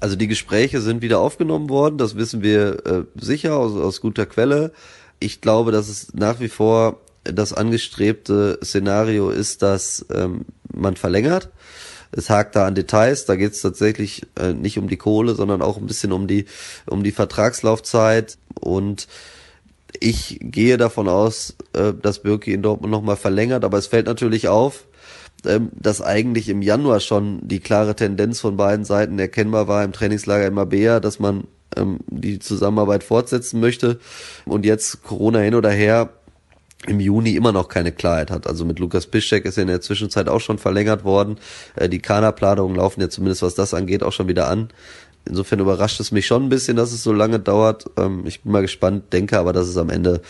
Also 0.00 0.16
die 0.16 0.28
Gespräche 0.28 0.80
sind 0.82 1.00
wieder 1.00 1.20
aufgenommen 1.20 1.70
worden, 1.70 1.96
das 1.96 2.16
wissen 2.16 2.42
wir 2.42 2.86
äh, 2.86 3.04
sicher 3.18 3.56
aus, 3.56 3.74
aus 3.74 4.02
guter 4.02 4.26
Quelle. 4.26 4.72
Ich 5.18 5.40
glaube, 5.40 5.72
dass 5.72 5.88
es 5.88 6.12
nach 6.12 6.40
wie 6.40 6.48
vor 6.48 7.00
das 7.24 7.54
angestrebte 7.54 8.58
Szenario 8.62 9.30
ist, 9.30 9.62
dass 9.62 10.04
ähm, 10.12 10.44
man 10.72 10.96
verlängert. 10.96 11.48
Es 12.12 12.30
hakt 12.30 12.56
da 12.56 12.66
an 12.66 12.74
Details, 12.74 13.24
da 13.24 13.36
geht 13.36 13.52
es 13.52 13.60
tatsächlich 13.60 14.22
äh, 14.38 14.52
nicht 14.52 14.78
um 14.78 14.88
die 14.88 14.96
Kohle, 14.96 15.34
sondern 15.34 15.62
auch 15.62 15.76
ein 15.76 15.86
bisschen 15.86 16.12
um 16.12 16.26
die, 16.26 16.46
um 16.86 17.02
die 17.02 17.12
Vertragslaufzeit. 17.12 18.38
Und 18.60 19.08
ich 20.00 20.38
gehe 20.40 20.76
davon 20.76 21.08
aus, 21.08 21.56
äh, 21.72 21.92
dass 21.94 22.22
Birki 22.22 22.52
in 22.52 22.62
Dortmund 22.62 22.90
nochmal 22.90 23.16
verlängert, 23.16 23.64
aber 23.64 23.78
es 23.78 23.86
fällt 23.86 24.06
natürlich 24.06 24.48
auf, 24.48 24.86
ähm, 25.44 25.70
dass 25.72 26.00
eigentlich 26.00 26.48
im 26.48 26.62
Januar 26.62 27.00
schon 27.00 27.46
die 27.46 27.60
klare 27.60 27.94
Tendenz 27.94 28.40
von 28.40 28.56
beiden 28.56 28.84
Seiten 28.84 29.18
erkennbar 29.18 29.68
war 29.68 29.84
im 29.84 29.92
Trainingslager 29.92 30.46
in 30.46 30.54
Mabea, 30.54 31.00
dass 31.00 31.18
man 31.18 31.44
ähm, 31.76 31.98
die 32.06 32.38
Zusammenarbeit 32.38 33.04
fortsetzen 33.04 33.60
möchte 33.60 33.98
und 34.44 34.64
jetzt 34.64 35.02
Corona 35.02 35.40
hin 35.40 35.54
oder 35.54 35.70
her 35.70 36.10
im 36.86 37.00
Juni 37.00 37.34
immer 37.34 37.52
noch 37.52 37.68
keine 37.68 37.92
Klarheit 37.92 38.30
hat. 38.30 38.46
Also 38.46 38.64
mit 38.64 38.78
Lukas 38.78 39.06
Piszczek 39.06 39.44
ist 39.44 39.56
ja 39.56 39.62
in 39.62 39.68
der 39.68 39.80
Zwischenzeit 39.80 40.28
auch 40.28 40.40
schon 40.40 40.58
verlängert 40.58 41.04
worden. 41.04 41.38
Äh, 41.74 41.88
die 41.88 42.00
Kana-Planungen 42.00 42.76
laufen 42.76 43.00
ja 43.00 43.08
zumindest, 43.08 43.42
was 43.42 43.54
das 43.54 43.74
angeht, 43.74 44.02
auch 44.02 44.12
schon 44.12 44.28
wieder 44.28 44.48
an. 44.48 44.68
Insofern 45.24 45.58
überrascht 45.58 45.98
es 46.00 46.12
mich 46.12 46.26
schon 46.26 46.44
ein 46.44 46.48
bisschen, 46.48 46.76
dass 46.76 46.92
es 46.92 47.02
so 47.02 47.12
lange 47.12 47.40
dauert. 47.40 47.90
Ähm, 47.96 48.24
ich 48.26 48.42
bin 48.42 48.52
mal 48.52 48.62
gespannt, 48.62 49.12
denke 49.12 49.38
aber, 49.38 49.52
dass 49.52 49.66
es 49.66 49.76
am 49.76 49.90
Ende 49.90 50.20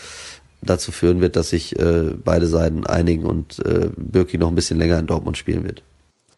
dazu 0.61 0.91
führen 0.91 1.21
wird, 1.21 1.35
dass 1.35 1.49
sich 1.49 1.77
äh, 1.77 2.11
beide 2.23 2.47
Seiten 2.47 2.85
einigen 2.87 3.25
und 3.25 3.59
äh, 3.65 3.89
Birki 3.95 4.37
noch 4.37 4.49
ein 4.49 4.55
bisschen 4.55 4.79
länger 4.79 4.97
in 4.97 5.07
Dortmund 5.07 5.37
spielen 5.37 5.63
wird. 5.63 5.83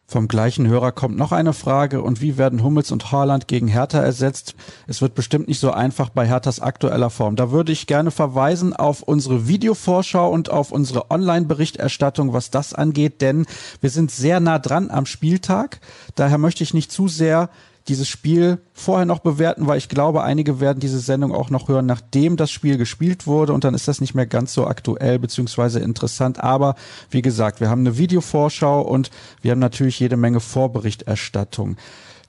Vom 0.09 0.27
gleichen 0.27 0.67
Hörer 0.67 0.91
kommt 0.91 1.17
noch 1.17 1.31
eine 1.31 1.53
Frage. 1.53 2.01
Und 2.01 2.19
wie 2.19 2.35
werden 2.35 2.63
Hummels 2.63 2.91
und 2.91 3.11
Haaland 3.11 3.47
gegen 3.47 3.67
Hertha 3.67 3.99
ersetzt? 3.99 4.55
Es 4.87 5.03
wird 5.03 5.13
bestimmt 5.13 5.47
nicht 5.47 5.59
so 5.59 5.69
einfach 5.69 6.09
bei 6.09 6.25
Herthas 6.25 6.59
aktueller 6.59 7.11
Form. 7.11 7.35
Da 7.35 7.51
würde 7.51 7.71
ich 7.71 7.85
gerne 7.85 8.09
verweisen 8.09 8.75
auf 8.75 9.03
unsere 9.03 9.47
Videovorschau 9.47 10.27
und 10.31 10.49
auf 10.49 10.71
unsere 10.71 11.11
Online-Berichterstattung, 11.11 12.33
was 12.33 12.49
das 12.49 12.73
angeht, 12.73 13.21
denn 13.21 13.45
wir 13.81 13.91
sind 13.91 14.09
sehr 14.09 14.39
nah 14.39 14.57
dran 14.57 14.89
am 14.89 15.05
Spieltag. 15.05 15.79
Daher 16.15 16.39
möchte 16.39 16.63
ich 16.63 16.73
nicht 16.73 16.91
zu 16.91 17.07
sehr 17.07 17.51
dieses 17.89 18.07
Spiel 18.07 18.59
vorher 18.73 19.05
noch 19.05 19.19
bewerten, 19.19 19.67
weil 19.67 19.77
ich 19.77 19.89
glaube, 19.89 20.23
einige 20.23 20.59
werden 20.59 20.79
diese 20.79 20.99
Sendung 20.99 21.33
auch 21.33 21.49
noch 21.49 21.67
hören, 21.67 21.85
nachdem 21.85 22.37
das 22.37 22.51
Spiel 22.51 22.77
gespielt 22.77 23.27
wurde 23.27 23.51
und 23.53 23.63
dann 23.63 23.73
ist 23.73 23.87
das 23.87 23.99
nicht 23.99 24.15
mehr 24.15 24.27
ganz 24.27 24.53
so 24.53 24.67
aktuell 24.67 25.19
beziehungsweise 25.19 25.79
interessant. 25.79 26.41
Aber 26.41 26.75
wie 27.09 27.21
gesagt, 27.21 27.59
wir 27.59 27.69
haben 27.69 27.81
eine 27.81 27.97
Videovorschau 27.97 28.81
und 28.81 29.09
wir 29.41 29.51
haben 29.51 29.59
natürlich 29.59 29.99
jede 29.99 30.17
Menge 30.17 30.39
Vorberichterstattung. 30.39 31.75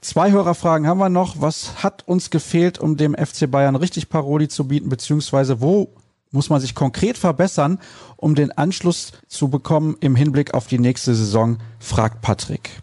Zwei 0.01 0.31
Hörerfragen 0.31 0.87
haben 0.87 0.97
wir 0.97 1.09
noch. 1.09 1.39
Was 1.39 1.83
hat 1.83 2.07
uns 2.07 2.31
gefehlt, 2.31 2.79
um 2.79 2.97
dem 2.97 3.13
FC 3.13 3.49
Bayern 3.49 3.75
richtig 3.75 4.09
Paroli 4.09 4.47
zu 4.47 4.67
bieten, 4.67 4.89
beziehungsweise 4.89 5.61
wo 5.61 5.93
muss 6.31 6.49
man 6.49 6.59
sich 6.59 6.75
konkret 6.75 7.17
verbessern, 7.17 7.77
um 8.15 8.35
den 8.35 8.51
Anschluss 8.51 9.11
zu 9.27 9.49
bekommen 9.49 9.97
im 9.99 10.15
Hinblick 10.15 10.53
auf 10.53 10.65
die 10.65 10.79
nächste 10.79 11.13
Saison, 11.13 11.57
fragt 11.79 12.21
Patrick 12.21 12.81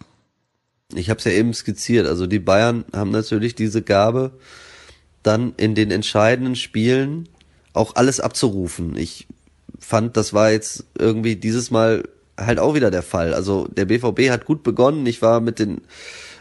ich 0.95 1.11
habe 1.11 1.19
es 1.19 1.25
ja 1.25 1.33
eben 1.33 1.53
skizziert, 1.53 2.07
also 2.07 2.27
die 2.27 2.39
Bayern 2.39 2.85
haben 2.95 3.11
natürlich 3.11 3.55
diese 3.55 3.83
Gabe, 3.83 4.33
dann 5.23 5.53
in 5.57 5.75
den 5.75 5.91
entscheidenden 5.91 6.57
Spielen 6.57 7.29
auch 7.75 7.97
alles 7.97 8.21
abzurufen. 8.21 8.97
Ich 8.97 9.27
fand, 9.79 10.17
das 10.17 10.33
war 10.33 10.51
jetzt 10.51 10.85
irgendwie 10.99 11.37
dieses 11.37 11.71
Mal 11.71 12.05
halt 12.39 12.59
auch 12.59 12.75
wieder 12.75 12.91
der 12.91 13.03
Fall. 13.03 13.35
Also 13.35 13.69
der 13.69 13.85
BVB 13.85 14.31
hat 14.31 14.45
gut 14.47 14.63
begonnen. 14.63 15.05
Ich 15.07 15.21
war 15.21 15.41
mit 15.41 15.59
den, 15.59 15.83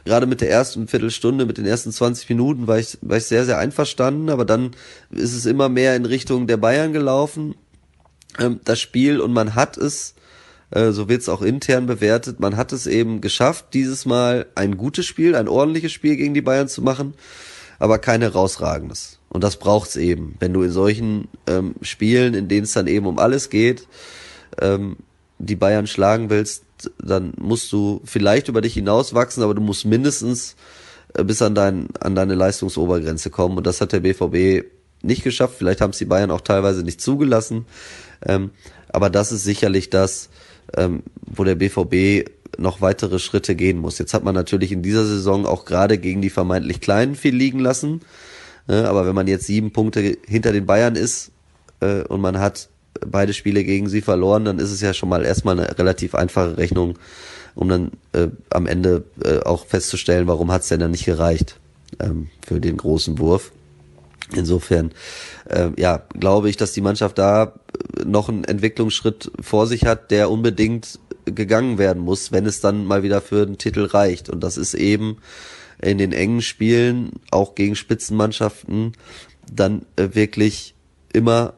gerade 0.06 0.28
mit 0.28 0.42
der 0.42 0.50
ersten 0.50 0.88
Viertelstunde, 0.88 1.46
mit 1.46 1.58
den 1.58 1.66
ersten 1.66 1.92
20 1.92 2.30
Minuten 2.30 2.68
war 2.68 2.80
ich, 2.80 2.98
war 3.02 3.18
ich 3.18 3.26
sehr, 3.26 3.46
sehr 3.46 3.58
einverstanden, 3.58 4.30
aber 4.30 4.46
dann 4.46 4.72
ist 5.12 5.34
es 5.34 5.46
immer 5.46 5.70
mehr 5.70 5.96
in 5.96 6.06
Richtung 6.06 6.48
der 6.48 6.58
Bayern 6.58 6.94
gelaufen, 6.94 7.56
ähm, 8.40 8.62
das 8.64 8.80
Spiel, 8.80 9.20
und 9.20 9.34
man 9.34 9.56
hat 9.56 9.78
es 9.78 10.14
äh, 10.72 10.92
so 10.92 11.10
wird 11.10 11.22
es 11.22 11.30
auch 11.30 11.42
intern 11.42 11.86
bewertet. 11.86 12.40
Man 12.40 12.58
hat 12.58 12.74
es 12.74 12.88
eben 12.88 13.22
geschafft, 13.22 13.68
dieses 13.74 14.06
Mal 14.06 14.48
ein 14.56 14.78
gutes 14.78 15.06
Spiel, 15.06 15.36
ein 15.36 15.48
ordentliches 15.48 15.92
Spiel 15.92 16.16
gegen 16.16 16.34
die 16.34 16.42
Bayern 16.42 16.68
zu 16.68 16.82
machen, 16.82 17.14
aber 17.80 18.00
kein 18.00 18.22
herausragendes. 18.22 19.20
Und 19.30 19.44
das 19.44 19.58
braucht's 19.58 19.96
eben. 19.96 20.36
Wenn 20.40 20.54
du 20.54 20.64
in 20.64 20.72
solchen 20.72 21.28
ähm, 21.48 21.76
Spielen, 21.82 22.34
in 22.34 22.48
denen 22.48 22.64
es 22.64 22.74
dann 22.74 22.88
eben 22.88 23.06
um 23.06 23.20
alles 23.20 23.50
geht, 23.50 23.88
ähm, 24.62 24.98
die 25.40 25.56
Bayern 25.56 25.88
schlagen 25.88 26.30
willst, 26.30 26.64
dann 27.00 27.34
musst 27.38 27.72
du 27.72 28.02
vielleicht 28.06 28.48
über 28.48 28.62
dich 28.62 28.74
hinauswachsen, 28.74 29.44
aber 29.44 29.54
du 29.54 29.62
musst 29.62 29.86
mindestens 29.86 30.56
äh, 31.14 31.24
bis 31.24 31.42
an, 31.42 31.56
dein, 31.56 31.90
an 32.00 32.16
deine 32.16 32.36
Leistungsobergrenze 32.36 33.30
kommen. 33.30 33.58
Und 33.58 33.68
das 33.68 33.82
hat 33.82 33.92
der 33.92 34.02
BVB 34.02 34.66
nicht 35.02 35.24
geschafft. 35.24 35.56
Vielleicht 35.58 35.82
haben 35.82 35.92
es 35.92 35.98
die 35.98 36.06
Bayern 36.06 36.32
auch 36.32 36.42
teilweise 36.42 36.84
nicht 36.84 37.02
zugelassen. 37.02 37.66
Ähm, 38.26 38.52
aber 38.90 39.10
das 39.10 39.32
ist 39.32 39.44
sicherlich 39.44 39.90
das, 39.90 40.30
ähm, 40.76 41.04
wo 41.22 41.44
der 41.44 41.56
BVB 41.56 42.30
noch 42.58 42.82
weitere 42.82 43.20
Schritte 43.20 43.56
gehen 43.56 43.78
muss. 43.78 44.00
Jetzt 44.00 44.14
hat 44.14 44.24
man 44.24 44.36
natürlich 44.36 44.72
in 44.72 44.82
dieser 44.82 45.06
Saison 45.06 45.46
auch 45.46 45.66
gerade 45.66 45.98
gegen 45.98 46.22
die 46.22 46.30
vermeintlich 46.30 46.82
Kleinen 46.82 47.16
viel 47.16 47.36
liegen 47.36 47.60
lassen. 47.60 48.02
Ne? 48.68 48.88
aber 48.88 49.06
wenn 49.06 49.16
man 49.16 49.28
jetzt 49.28 49.48
sieben 49.48 49.72
Punkte 49.72 50.18
hinter 50.28 50.52
den 50.52 50.66
Bayern 50.66 50.96
ist 50.96 51.32
äh, 51.80 52.02
und 52.02 52.20
man 52.20 52.40
hat 52.40 52.70
beide 53.06 53.34
Spiele 53.34 53.64
gegen 53.64 53.90
sie 53.90 54.02
verloren, 54.02 54.46
dann 54.46 54.60
ist 54.60 54.72
es 54.72 54.82
ja 54.82 54.94
schon 54.94 55.10
mal 55.10 55.24
erstmal 55.24 55.60
eine 55.60 55.78
relativ 55.78 56.16
einfache 56.16 56.58
Rechnung, 56.58 56.98
um 57.56 57.70
dann 57.70 57.92
äh, 58.14 58.28
am 58.50 58.68
Ende 58.68 59.04
äh, 59.24 59.40
auch 59.40 59.66
festzustellen, 59.66 60.28
warum 60.28 60.52
hat 60.52 60.64
es 60.64 60.68
denn 60.68 60.80
dann 60.80 60.92
nicht 60.92 61.06
gereicht 61.06 61.60
ähm, 62.00 62.30
für 62.46 62.60
den 62.60 62.78
großen 62.78 63.20
Wurf. 63.20 63.52
Insofern, 64.36 64.92
äh, 65.46 65.70
ja, 65.78 66.04
glaube 66.20 66.50
ich, 66.50 66.58
dass 66.58 66.74
die 66.74 66.82
Mannschaft 66.82 67.18
da 67.18 67.44
äh, 67.44 67.67
noch 68.06 68.30
einen 68.30 68.44
Entwicklungsschritt 68.44 69.32
vor 69.42 69.68
sich 69.68 69.86
hat, 69.86 70.12
der 70.12 70.30
unbedingt 70.30 71.00
gegangen 71.26 71.78
werden 71.78 72.02
muss, 72.02 72.32
wenn 72.32 72.46
es 72.46 72.62
dann 72.62 72.86
mal 72.86 73.04
wieder 73.04 73.22
für 73.22 73.46
den 73.46 73.58
Titel 73.58 73.86
reicht. 73.86 74.30
Und 74.30 74.42
das 74.42 74.58
ist 74.58 74.74
eben 74.74 75.18
in 75.82 75.98
den 75.98 76.14
engen 76.14 76.42
Spielen, 76.42 77.12
auch 77.32 77.56
gegen 77.56 77.76
Spitzenmannschaften, 77.76 78.94
dann 79.52 79.86
äh, 79.96 80.10
wirklich 80.14 80.74
immer 81.14 81.54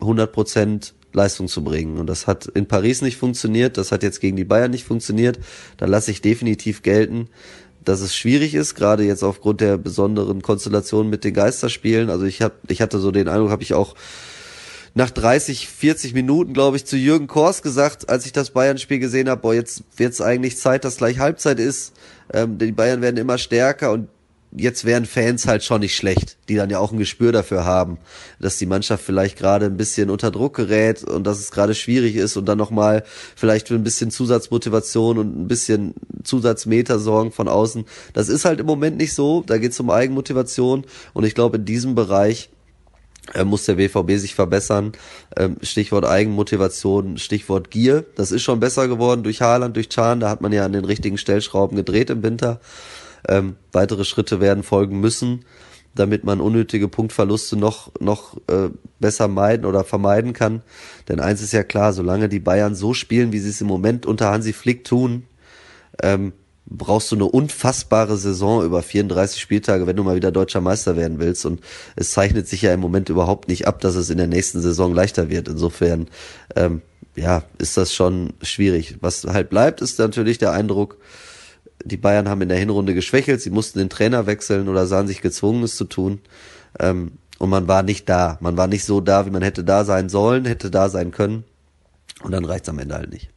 100 0.00 0.32
Prozent 0.32 0.94
Leistung 1.12 1.48
zu 1.48 1.62
bringen. 1.64 1.98
Und 1.98 2.06
das 2.06 2.26
hat 2.26 2.46
in 2.46 2.66
Paris 2.66 3.02
nicht 3.02 3.16
funktioniert, 3.16 3.76
das 3.76 3.92
hat 3.92 4.02
jetzt 4.02 4.20
gegen 4.20 4.36
die 4.36 4.44
Bayern 4.44 4.70
nicht 4.70 4.84
funktioniert. 4.84 5.38
Da 5.76 5.86
lasse 5.86 6.10
ich 6.10 6.20
definitiv 6.20 6.82
gelten, 6.82 7.28
dass 7.84 8.00
es 8.00 8.14
schwierig 8.14 8.54
ist, 8.54 8.74
gerade 8.74 9.04
jetzt 9.04 9.22
aufgrund 9.22 9.60
der 9.60 9.78
besonderen 9.78 10.42
Konstellation 10.42 11.08
mit 11.08 11.24
den 11.24 11.34
Geisterspielen. 11.34 12.10
Also 12.10 12.26
ich 12.26 12.42
hab, 12.42 12.52
ich 12.70 12.82
hatte 12.82 12.98
so 12.98 13.10
den 13.10 13.28
Eindruck, 13.28 13.50
habe 13.50 13.62
ich 13.62 13.74
auch 13.74 13.94
nach 14.94 15.10
30, 15.10 15.68
40 15.68 16.14
Minuten, 16.14 16.52
glaube 16.52 16.76
ich, 16.76 16.84
zu 16.84 16.96
Jürgen 16.96 17.26
Kors 17.26 17.62
gesagt, 17.62 18.08
als 18.08 18.26
ich 18.26 18.32
das 18.32 18.50
Bayern-Spiel 18.50 18.98
gesehen 18.98 19.28
habe, 19.28 19.40
boah, 19.40 19.54
jetzt 19.54 19.84
wird's 19.96 20.20
eigentlich 20.20 20.58
Zeit, 20.58 20.84
dass 20.84 20.96
gleich 20.96 21.18
Halbzeit 21.18 21.60
ist. 21.60 21.92
Ähm, 22.32 22.58
die 22.58 22.72
Bayern 22.72 23.02
werden 23.02 23.16
immer 23.16 23.38
stärker 23.38 23.92
und 23.92 24.08
jetzt 24.52 24.84
wären 24.84 25.06
Fans 25.06 25.46
halt 25.46 25.62
schon 25.62 25.80
nicht 25.80 25.94
schlecht, 25.94 26.36
die 26.48 26.56
dann 26.56 26.70
ja 26.70 26.78
auch 26.78 26.92
ein 26.92 26.98
Gespür 26.98 27.32
dafür 27.32 27.64
haben, 27.64 27.98
dass 28.40 28.58
die 28.58 28.66
Mannschaft 28.66 29.04
vielleicht 29.04 29.38
gerade 29.38 29.66
ein 29.66 29.76
bisschen 29.76 30.10
unter 30.10 30.30
Druck 30.30 30.56
gerät 30.56 31.04
und 31.04 31.24
dass 31.24 31.38
es 31.38 31.50
gerade 31.50 31.74
schwierig 31.74 32.16
ist 32.16 32.36
und 32.36 32.46
dann 32.46 32.58
nochmal 32.58 33.04
vielleicht 33.36 33.68
für 33.68 33.74
ein 33.74 33.84
bisschen 33.84 34.10
Zusatzmotivation 34.10 35.18
und 35.18 35.40
ein 35.40 35.48
bisschen 35.48 35.94
Zusatzmeter 36.24 36.98
sorgen 36.98 37.32
von 37.32 37.48
außen. 37.48 37.84
Das 38.12 38.28
ist 38.28 38.44
halt 38.44 38.60
im 38.60 38.66
Moment 38.66 38.96
nicht 38.96 39.14
so, 39.14 39.44
da 39.46 39.58
geht 39.58 39.72
es 39.72 39.80
um 39.80 39.90
Eigenmotivation 39.90 40.84
und 41.12 41.24
ich 41.24 41.34
glaube 41.34 41.58
in 41.58 41.64
diesem 41.64 41.94
Bereich 41.94 42.50
muss 43.44 43.64
der 43.64 43.78
WVB 43.78 44.18
sich 44.18 44.34
verbessern. 44.34 44.92
Ähm, 45.36 45.56
Stichwort 45.62 46.04
Eigenmotivation, 46.04 47.18
Stichwort 47.18 47.70
Gier. 47.70 48.04
Das 48.16 48.32
ist 48.32 48.42
schon 48.42 48.60
besser 48.60 48.88
geworden 48.88 49.22
durch 49.22 49.40
Haaland, 49.40 49.76
durch 49.76 49.88
Chan. 49.88 50.20
Da 50.20 50.28
hat 50.28 50.40
man 50.40 50.52
ja 50.52 50.64
an 50.64 50.72
den 50.72 50.84
richtigen 50.84 51.18
Stellschrauben 51.18 51.76
gedreht 51.76 52.10
im 52.10 52.22
Winter. 52.22 52.60
Ähm, 53.28 53.56
weitere 53.72 54.04
Schritte 54.04 54.40
werden 54.40 54.62
folgen 54.62 55.00
müssen, 55.00 55.44
damit 55.94 56.24
man 56.24 56.40
unnötige 56.40 56.88
Punktverluste 56.88 57.56
noch, 57.56 57.92
noch 58.00 58.36
äh, 58.48 58.70
besser 58.98 59.28
meiden 59.28 59.66
oder 59.66 59.84
vermeiden 59.84 60.32
kann. 60.32 60.62
Denn 61.08 61.20
eins 61.20 61.42
ist 61.42 61.52
ja 61.52 61.62
klar, 61.62 61.92
solange 61.92 62.28
die 62.28 62.40
Bayern 62.40 62.74
so 62.74 62.94
spielen, 62.94 63.32
wie 63.32 63.38
sie 63.38 63.50
es 63.50 63.60
im 63.60 63.66
Moment 63.66 64.06
unter 64.06 64.30
Hansi 64.30 64.52
Flick 64.52 64.84
tun, 64.84 65.24
ähm, 66.02 66.32
brauchst 66.70 67.10
du 67.10 67.16
eine 67.16 67.24
unfassbare 67.24 68.16
Saison 68.16 68.64
über 68.64 68.82
34 68.82 69.40
Spieltage, 69.40 69.86
wenn 69.86 69.96
du 69.96 70.04
mal 70.04 70.14
wieder 70.14 70.30
deutscher 70.30 70.60
Meister 70.60 70.96
werden 70.96 71.18
willst. 71.18 71.44
Und 71.44 71.60
es 71.96 72.12
zeichnet 72.12 72.48
sich 72.48 72.62
ja 72.62 72.72
im 72.72 72.80
Moment 72.80 73.08
überhaupt 73.08 73.48
nicht 73.48 73.66
ab, 73.66 73.80
dass 73.80 73.96
es 73.96 74.08
in 74.08 74.18
der 74.18 74.28
nächsten 74.28 74.60
Saison 74.60 74.94
leichter 74.94 75.28
wird. 75.28 75.48
Insofern, 75.48 76.06
ähm, 76.54 76.80
ja, 77.16 77.42
ist 77.58 77.76
das 77.76 77.92
schon 77.92 78.34
schwierig. 78.40 78.98
Was 79.00 79.24
halt 79.24 79.50
bleibt, 79.50 79.82
ist 79.82 79.98
natürlich 79.98 80.38
der 80.38 80.52
Eindruck, 80.52 80.98
die 81.84 81.96
Bayern 81.96 82.28
haben 82.28 82.42
in 82.42 82.48
der 82.48 82.58
Hinrunde 82.58 82.94
geschwächelt, 82.94 83.40
sie 83.40 83.50
mussten 83.50 83.78
den 83.78 83.88
Trainer 83.88 84.26
wechseln 84.26 84.68
oder 84.68 84.86
sahen 84.86 85.08
sich 85.08 85.22
gezwungen, 85.22 85.64
es 85.64 85.76
zu 85.76 85.84
tun. 85.84 86.20
Ähm, 86.78 87.12
und 87.38 87.50
man 87.50 87.66
war 87.66 87.82
nicht 87.82 88.08
da. 88.08 88.38
Man 88.40 88.56
war 88.56 88.68
nicht 88.68 88.84
so 88.84 89.00
da, 89.00 89.26
wie 89.26 89.30
man 89.30 89.42
hätte 89.42 89.64
da 89.64 89.84
sein 89.84 90.08
sollen, 90.08 90.44
hätte 90.44 90.70
da 90.70 90.88
sein 90.88 91.10
können. 91.10 91.44
Und 92.22 92.32
dann 92.32 92.44
reicht's 92.44 92.68
am 92.68 92.78
Ende 92.78 92.94
halt 92.94 93.10
nicht. 93.10 93.30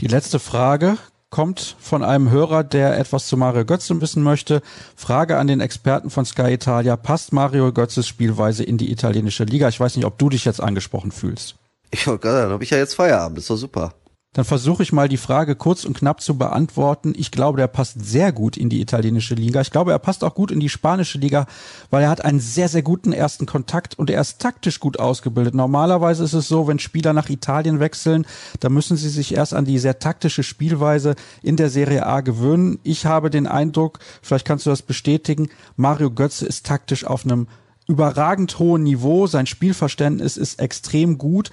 Die 0.00 0.06
letzte 0.06 0.38
Frage 0.38 0.96
kommt 1.30 1.76
von 1.80 2.02
einem 2.02 2.30
Hörer, 2.30 2.64
der 2.64 2.98
etwas 2.98 3.26
zu 3.26 3.36
Mario 3.36 3.64
Götze 3.64 4.00
wissen 4.00 4.22
möchte. 4.22 4.62
Frage 4.94 5.38
an 5.38 5.46
den 5.46 5.60
Experten 5.60 6.10
von 6.10 6.24
Sky 6.24 6.52
Italia. 6.52 6.96
Passt 6.96 7.32
Mario 7.32 7.72
Götzes 7.72 8.06
Spielweise 8.06 8.64
in 8.64 8.78
die 8.78 8.90
italienische 8.90 9.44
Liga? 9.44 9.68
Ich 9.68 9.80
weiß 9.80 9.96
nicht, 9.96 10.06
ob 10.06 10.18
du 10.18 10.28
dich 10.28 10.44
jetzt 10.44 10.60
angesprochen 10.60 11.12
fühlst. 11.12 11.56
Ich 11.90 12.06
wollte 12.06 12.22
gerade 12.22 12.38
sagen, 12.38 12.52
habe 12.52 12.64
ich 12.64 12.70
ja 12.70 12.78
jetzt 12.78 12.94
Feierabend, 12.94 13.38
ist 13.38 13.50
doch 13.50 13.56
super. 13.56 13.92
Dann 14.36 14.44
versuche 14.44 14.82
ich 14.82 14.92
mal 14.92 15.08
die 15.08 15.16
Frage 15.16 15.56
kurz 15.56 15.86
und 15.86 15.96
knapp 15.96 16.20
zu 16.20 16.36
beantworten. 16.36 17.14
Ich 17.16 17.30
glaube, 17.30 17.56
der 17.56 17.68
passt 17.68 18.04
sehr 18.04 18.32
gut 18.32 18.58
in 18.58 18.68
die 18.68 18.82
italienische 18.82 19.34
Liga. 19.34 19.62
Ich 19.62 19.70
glaube, 19.70 19.92
er 19.92 19.98
passt 19.98 20.22
auch 20.22 20.34
gut 20.34 20.50
in 20.50 20.60
die 20.60 20.68
spanische 20.68 21.16
Liga, 21.16 21.46
weil 21.88 22.02
er 22.02 22.10
hat 22.10 22.22
einen 22.22 22.38
sehr, 22.38 22.68
sehr 22.68 22.82
guten 22.82 23.14
ersten 23.14 23.46
Kontakt 23.46 23.98
und 23.98 24.10
er 24.10 24.20
ist 24.20 24.38
taktisch 24.38 24.78
gut 24.78 25.00
ausgebildet. 25.00 25.54
Normalerweise 25.54 26.22
ist 26.22 26.34
es 26.34 26.48
so, 26.48 26.68
wenn 26.68 26.78
Spieler 26.78 27.14
nach 27.14 27.30
Italien 27.30 27.80
wechseln, 27.80 28.26
dann 28.60 28.74
müssen 28.74 28.98
sie 28.98 29.08
sich 29.08 29.34
erst 29.34 29.54
an 29.54 29.64
die 29.64 29.78
sehr 29.78 30.00
taktische 30.00 30.42
Spielweise 30.42 31.14
in 31.42 31.56
der 31.56 31.70
Serie 31.70 32.04
A 32.04 32.20
gewöhnen. 32.20 32.78
Ich 32.82 33.06
habe 33.06 33.30
den 33.30 33.46
Eindruck, 33.46 34.00
vielleicht 34.20 34.46
kannst 34.46 34.66
du 34.66 34.70
das 34.70 34.82
bestätigen, 34.82 35.48
Mario 35.76 36.10
Götze 36.10 36.44
ist 36.44 36.66
taktisch 36.66 37.06
auf 37.06 37.24
einem 37.24 37.48
überragend 37.88 38.58
hohen 38.58 38.82
Niveau. 38.82 39.26
Sein 39.28 39.46
Spielverständnis 39.46 40.36
ist 40.36 40.60
extrem 40.60 41.16
gut 41.16 41.50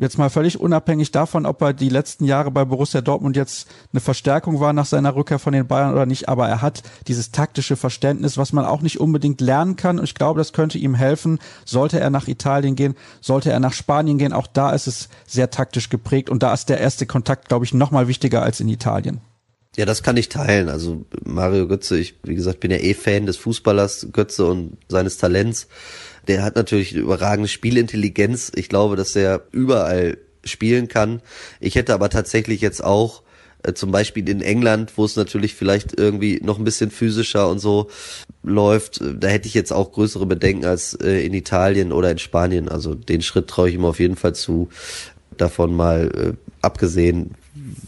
jetzt 0.00 0.18
mal 0.18 0.30
völlig 0.30 0.58
unabhängig 0.58 1.12
davon, 1.12 1.46
ob 1.46 1.60
er 1.62 1.72
die 1.72 1.90
letzten 1.90 2.24
Jahre 2.24 2.50
bei 2.50 2.64
Borussia 2.64 3.02
Dortmund 3.02 3.36
jetzt 3.36 3.68
eine 3.92 4.00
Verstärkung 4.00 4.58
war 4.58 4.72
nach 4.72 4.86
seiner 4.86 5.14
Rückkehr 5.14 5.38
von 5.38 5.52
den 5.52 5.66
Bayern 5.66 5.92
oder 5.92 6.06
nicht, 6.06 6.28
aber 6.28 6.48
er 6.48 6.62
hat 6.62 6.82
dieses 7.06 7.30
taktische 7.30 7.76
Verständnis, 7.76 8.38
was 8.38 8.52
man 8.52 8.64
auch 8.64 8.80
nicht 8.80 8.98
unbedingt 8.98 9.40
lernen 9.40 9.76
kann. 9.76 9.98
Und 9.98 10.04
ich 10.04 10.14
glaube, 10.14 10.38
das 10.38 10.52
könnte 10.52 10.78
ihm 10.78 10.94
helfen, 10.94 11.38
sollte 11.64 12.00
er 12.00 12.10
nach 12.10 12.26
Italien 12.26 12.74
gehen, 12.74 12.96
sollte 13.20 13.50
er 13.50 13.60
nach 13.60 13.74
Spanien 13.74 14.18
gehen. 14.18 14.32
Auch 14.32 14.46
da 14.46 14.72
ist 14.72 14.86
es 14.86 15.10
sehr 15.26 15.50
taktisch 15.50 15.90
geprägt 15.90 16.30
und 16.30 16.42
da 16.42 16.52
ist 16.52 16.70
der 16.70 16.80
erste 16.80 17.06
Kontakt, 17.06 17.48
glaube 17.48 17.66
ich, 17.66 17.74
noch 17.74 17.90
mal 17.90 18.08
wichtiger 18.08 18.42
als 18.42 18.60
in 18.60 18.68
Italien. 18.68 19.20
Ja, 19.76 19.84
das 19.86 20.02
kann 20.02 20.16
ich 20.16 20.28
teilen. 20.28 20.68
Also 20.68 21.04
Mario 21.24 21.68
Götze, 21.68 21.96
ich, 21.98 22.16
wie 22.24 22.34
gesagt, 22.34 22.60
bin 22.60 22.70
ja 22.70 22.78
eh 22.78 22.94
Fan 22.94 23.26
des 23.26 23.36
Fußballers 23.36 24.08
Götze 24.12 24.46
und 24.46 24.78
seines 24.88 25.18
Talents. 25.18 25.68
Der 26.30 26.44
hat 26.44 26.54
natürlich 26.54 26.92
eine 26.92 27.00
überragende 27.00 27.48
Spielintelligenz. 27.48 28.52
Ich 28.54 28.68
glaube, 28.68 28.94
dass 28.94 29.16
er 29.16 29.42
überall 29.50 30.16
spielen 30.44 30.86
kann. 30.86 31.22
Ich 31.58 31.74
hätte 31.74 31.92
aber 31.92 32.08
tatsächlich 32.08 32.60
jetzt 32.60 32.84
auch 32.84 33.24
äh, 33.64 33.72
zum 33.72 33.90
Beispiel 33.90 34.28
in 34.28 34.40
England, 34.40 34.92
wo 34.94 35.04
es 35.04 35.16
natürlich 35.16 35.56
vielleicht 35.56 35.98
irgendwie 35.98 36.38
noch 36.40 36.58
ein 36.58 36.64
bisschen 36.64 36.92
physischer 36.92 37.48
und 37.48 37.58
so 37.58 37.90
läuft, 38.44 39.00
äh, 39.00 39.16
da 39.18 39.26
hätte 39.26 39.48
ich 39.48 39.54
jetzt 39.54 39.72
auch 39.72 39.90
größere 39.90 40.24
Bedenken 40.24 40.66
als 40.66 40.94
äh, 40.94 41.26
in 41.26 41.34
Italien 41.34 41.90
oder 41.90 42.12
in 42.12 42.18
Spanien. 42.18 42.68
Also 42.68 42.94
den 42.94 43.22
Schritt 43.22 43.48
traue 43.48 43.68
ich 43.68 43.74
ihm 43.74 43.84
auf 43.84 43.98
jeden 43.98 44.14
Fall 44.14 44.36
zu. 44.36 44.68
Davon 45.36 45.74
mal 45.74 46.36
abgesehen, 46.62 47.34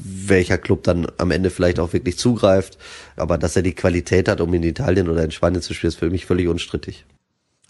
welcher 0.02 0.58
Club 0.58 0.82
dann 0.82 1.06
am 1.16 1.30
Ende 1.30 1.50
vielleicht 1.50 1.78
auch 1.78 1.92
wirklich 1.92 2.18
zugreift. 2.18 2.76
Aber 3.14 3.38
dass 3.38 3.54
er 3.54 3.62
die 3.62 3.74
Qualität 3.74 4.28
hat, 4.28 4.40
um 4.40 4.52
in 4.52 4.64
Italien 4.64 5.08
oder 5.08 5.22
in 5.22 5.30
Spanien 5.30 5.62
zu 5.62 5.74
spielen, 5.74 5.90
ist 5.90 6.00
für 6.00 6.10
mich 6.10 6.26
völlig 6.26 6.48
unstrittig. 6.48 7.04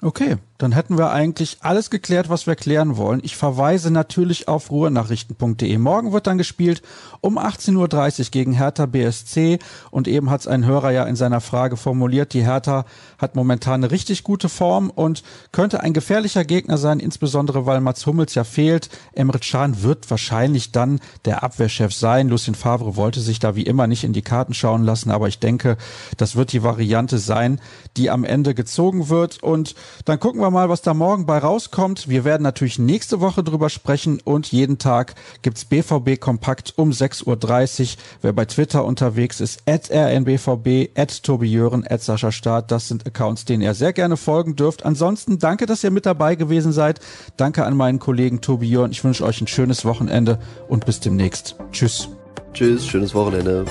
Okay, 0.04 0.38
dann 0.58 0.72
hätten 0.72 0.98
wir 0.98 1.12
eigentlich 1.12 1.58
alles 1.60 1.88
geklärt, 1.88 2.28
was 2.28 2.48
wir 2.48 2.56
klären 2.56 2.96
wollen. 2.96 3.20
Ich 3.22 3.36
verweise 3.36 3.92
natürlich 3.92 4.48
auf 4.48 4.72
ruhrnachrichten.de. 4.72 5.78
Morgen 5.78 6.12
wird 6.12 6.26
dann 6.26 6.38
gespielt 6.38 6.82
um 7.20 7.38
18.30 7.38 8.18
Uhr 8.18 8.26
gegen 8.32 8.52
Hertha 8.52 8.86
BSC 8.86 9.60
und 9.92 10.08
eben 10.08 10.28
hat 10.28 10.40
es 10.40 10.46
ein 10.48 10.66
Hörer 10.66 10.90
ja 10.90 11.04
in 11.04 11.14
seiner 11.14 11.40
Frage 11.40 11.76
formuliert, 11.76 12.32
die 12.32 12.44
Hertha 12.44 12.84
hat 13.18 13.36
momentan 13.36 13.84
eine 13.84 13.92
richtig 13.92 14.24
gute 14.24 14.48
Form 14.48 14.90
und 14.90 15.22
könnte 15.52 15.80
ein 15.80 15.92
gefährlicher 15.92 16.44
Gegner 16.44 16.78
sein, 16.78 16.98
insbesondere 16.98 17.64
weil 17.66 17.80
Mats 17.80 18.04
Hummels 18.04 18.34
ja 18.34 18.42
fehlt. 18.42 18.88
Emre 19.12 19.38
Can 19.38 19.84
wird 19.84 20.10
wahrscheinlich 20.10 20.72
dann 20.72 20.98
der 21.26 21.44
Abwehrchef 21.44 21.94
sein. 21.94 22.28
Lucien 22.28 22.56
Favre 22.56 22.96
wollte 22.96 23.20
sich 23.20 23.38
da 23.38 23.54
wie 23.54 23.62
immer 23.62 23.86
nicht 23.86 24.02
in 24.02 24.12
die 24.12 24.22
Karten 24.22 24.52
schauen 24.52 24.82
lassen, 24.82 25.12
aber 25.12 25.28
ich 25.28 25.38
denke, 25.38 25.76
das 26.16 26.34
wird 26.34 26.52
die 26.52 26.64
Variante 26.64 27.18
sein, 27.18 27.60
die 27.96 28.10
am 28.10 28.24
Ende 28.24 28.54
gezogen 28.54 29.08
wird 29.08 29.40
und 29.44 29.76
dann 30.04 30.20
gucken 30.20 30.40
wir 30.40 30.50
mal, 30.50 30.68
was 30.68 30.82
da 30.82 30.94
morgen 30.94 31.26
bei 31.26 31.38
rauskommt. 31.38 32.08
Wir 32.08 32.24
werden 32.24 32.42
natürlich 32.42 32.78
nächste 32.78 33.20
Woche 33.20 33.42
drüber 33.42 33.70
sprechen 33.70 34.20
und 34.24 34.52
jeden 34.52 34.78
Tag 34.78 35.14
gibt's 35.42 35.64
BVB 35.64 36.20
Kompakt 36.20 36.74
um 36.76 36.90
6.30 36.90 37.82
Uhr. 37.82 37.86
Wer 38.22 38.32
bei 38.32 38.44
Twitter 38.44 38.84
unterwegs 38.84 39.40
ist, 39.40 39.62
at 39.66 39.90
rnbvb, 39.90 40.90
at 40.96 41.22
Tobi 41.22 41.50
Jören, 41.50 41.86
at 41.86 42.02
Sascha 42.02 42.32
Staat, 42.32 42.70
das 42.70 42.88
sind 42.88 43.06
Accounts, 43.06 43.44
denen 43.44 43.62
ihr 43.62 43.74
sehr 43.74 43.92
gerne 43.92 44.16
folgen 44.16 44.56
dürft. 44.56 44.84
Ansonsten 44.84 45.38
danke, 45.38 45.66
dass 45.66 45.84
ihr 45.84 45.90
mit 45.90 46.06
dabei 46.06 46.34
gewesen 46.34 46.72
seid. 46.72 47.00
Danke 47.36 47.64
an 47.64 47.76
meinen 47.76 47.98
Kollegen 47.98 48.40
Tobi 48.40 48.68
Jören. 48.68 48.90
Ich 48.90 49.04
wünsche 49.04 49.24
euch 49.24 49.40
ein 49.40 49.46
schönes 49.46 49.84
Wochenende 49.84 50.38
und 50.68 50.86
bis 50.86 51.00
demnächst. 51.00 51.56
Tschüss. 51.70 52.08
Tschüss, 52.52 52.86
schönes 52.86 53.14
Wochenende. 53.14 53.64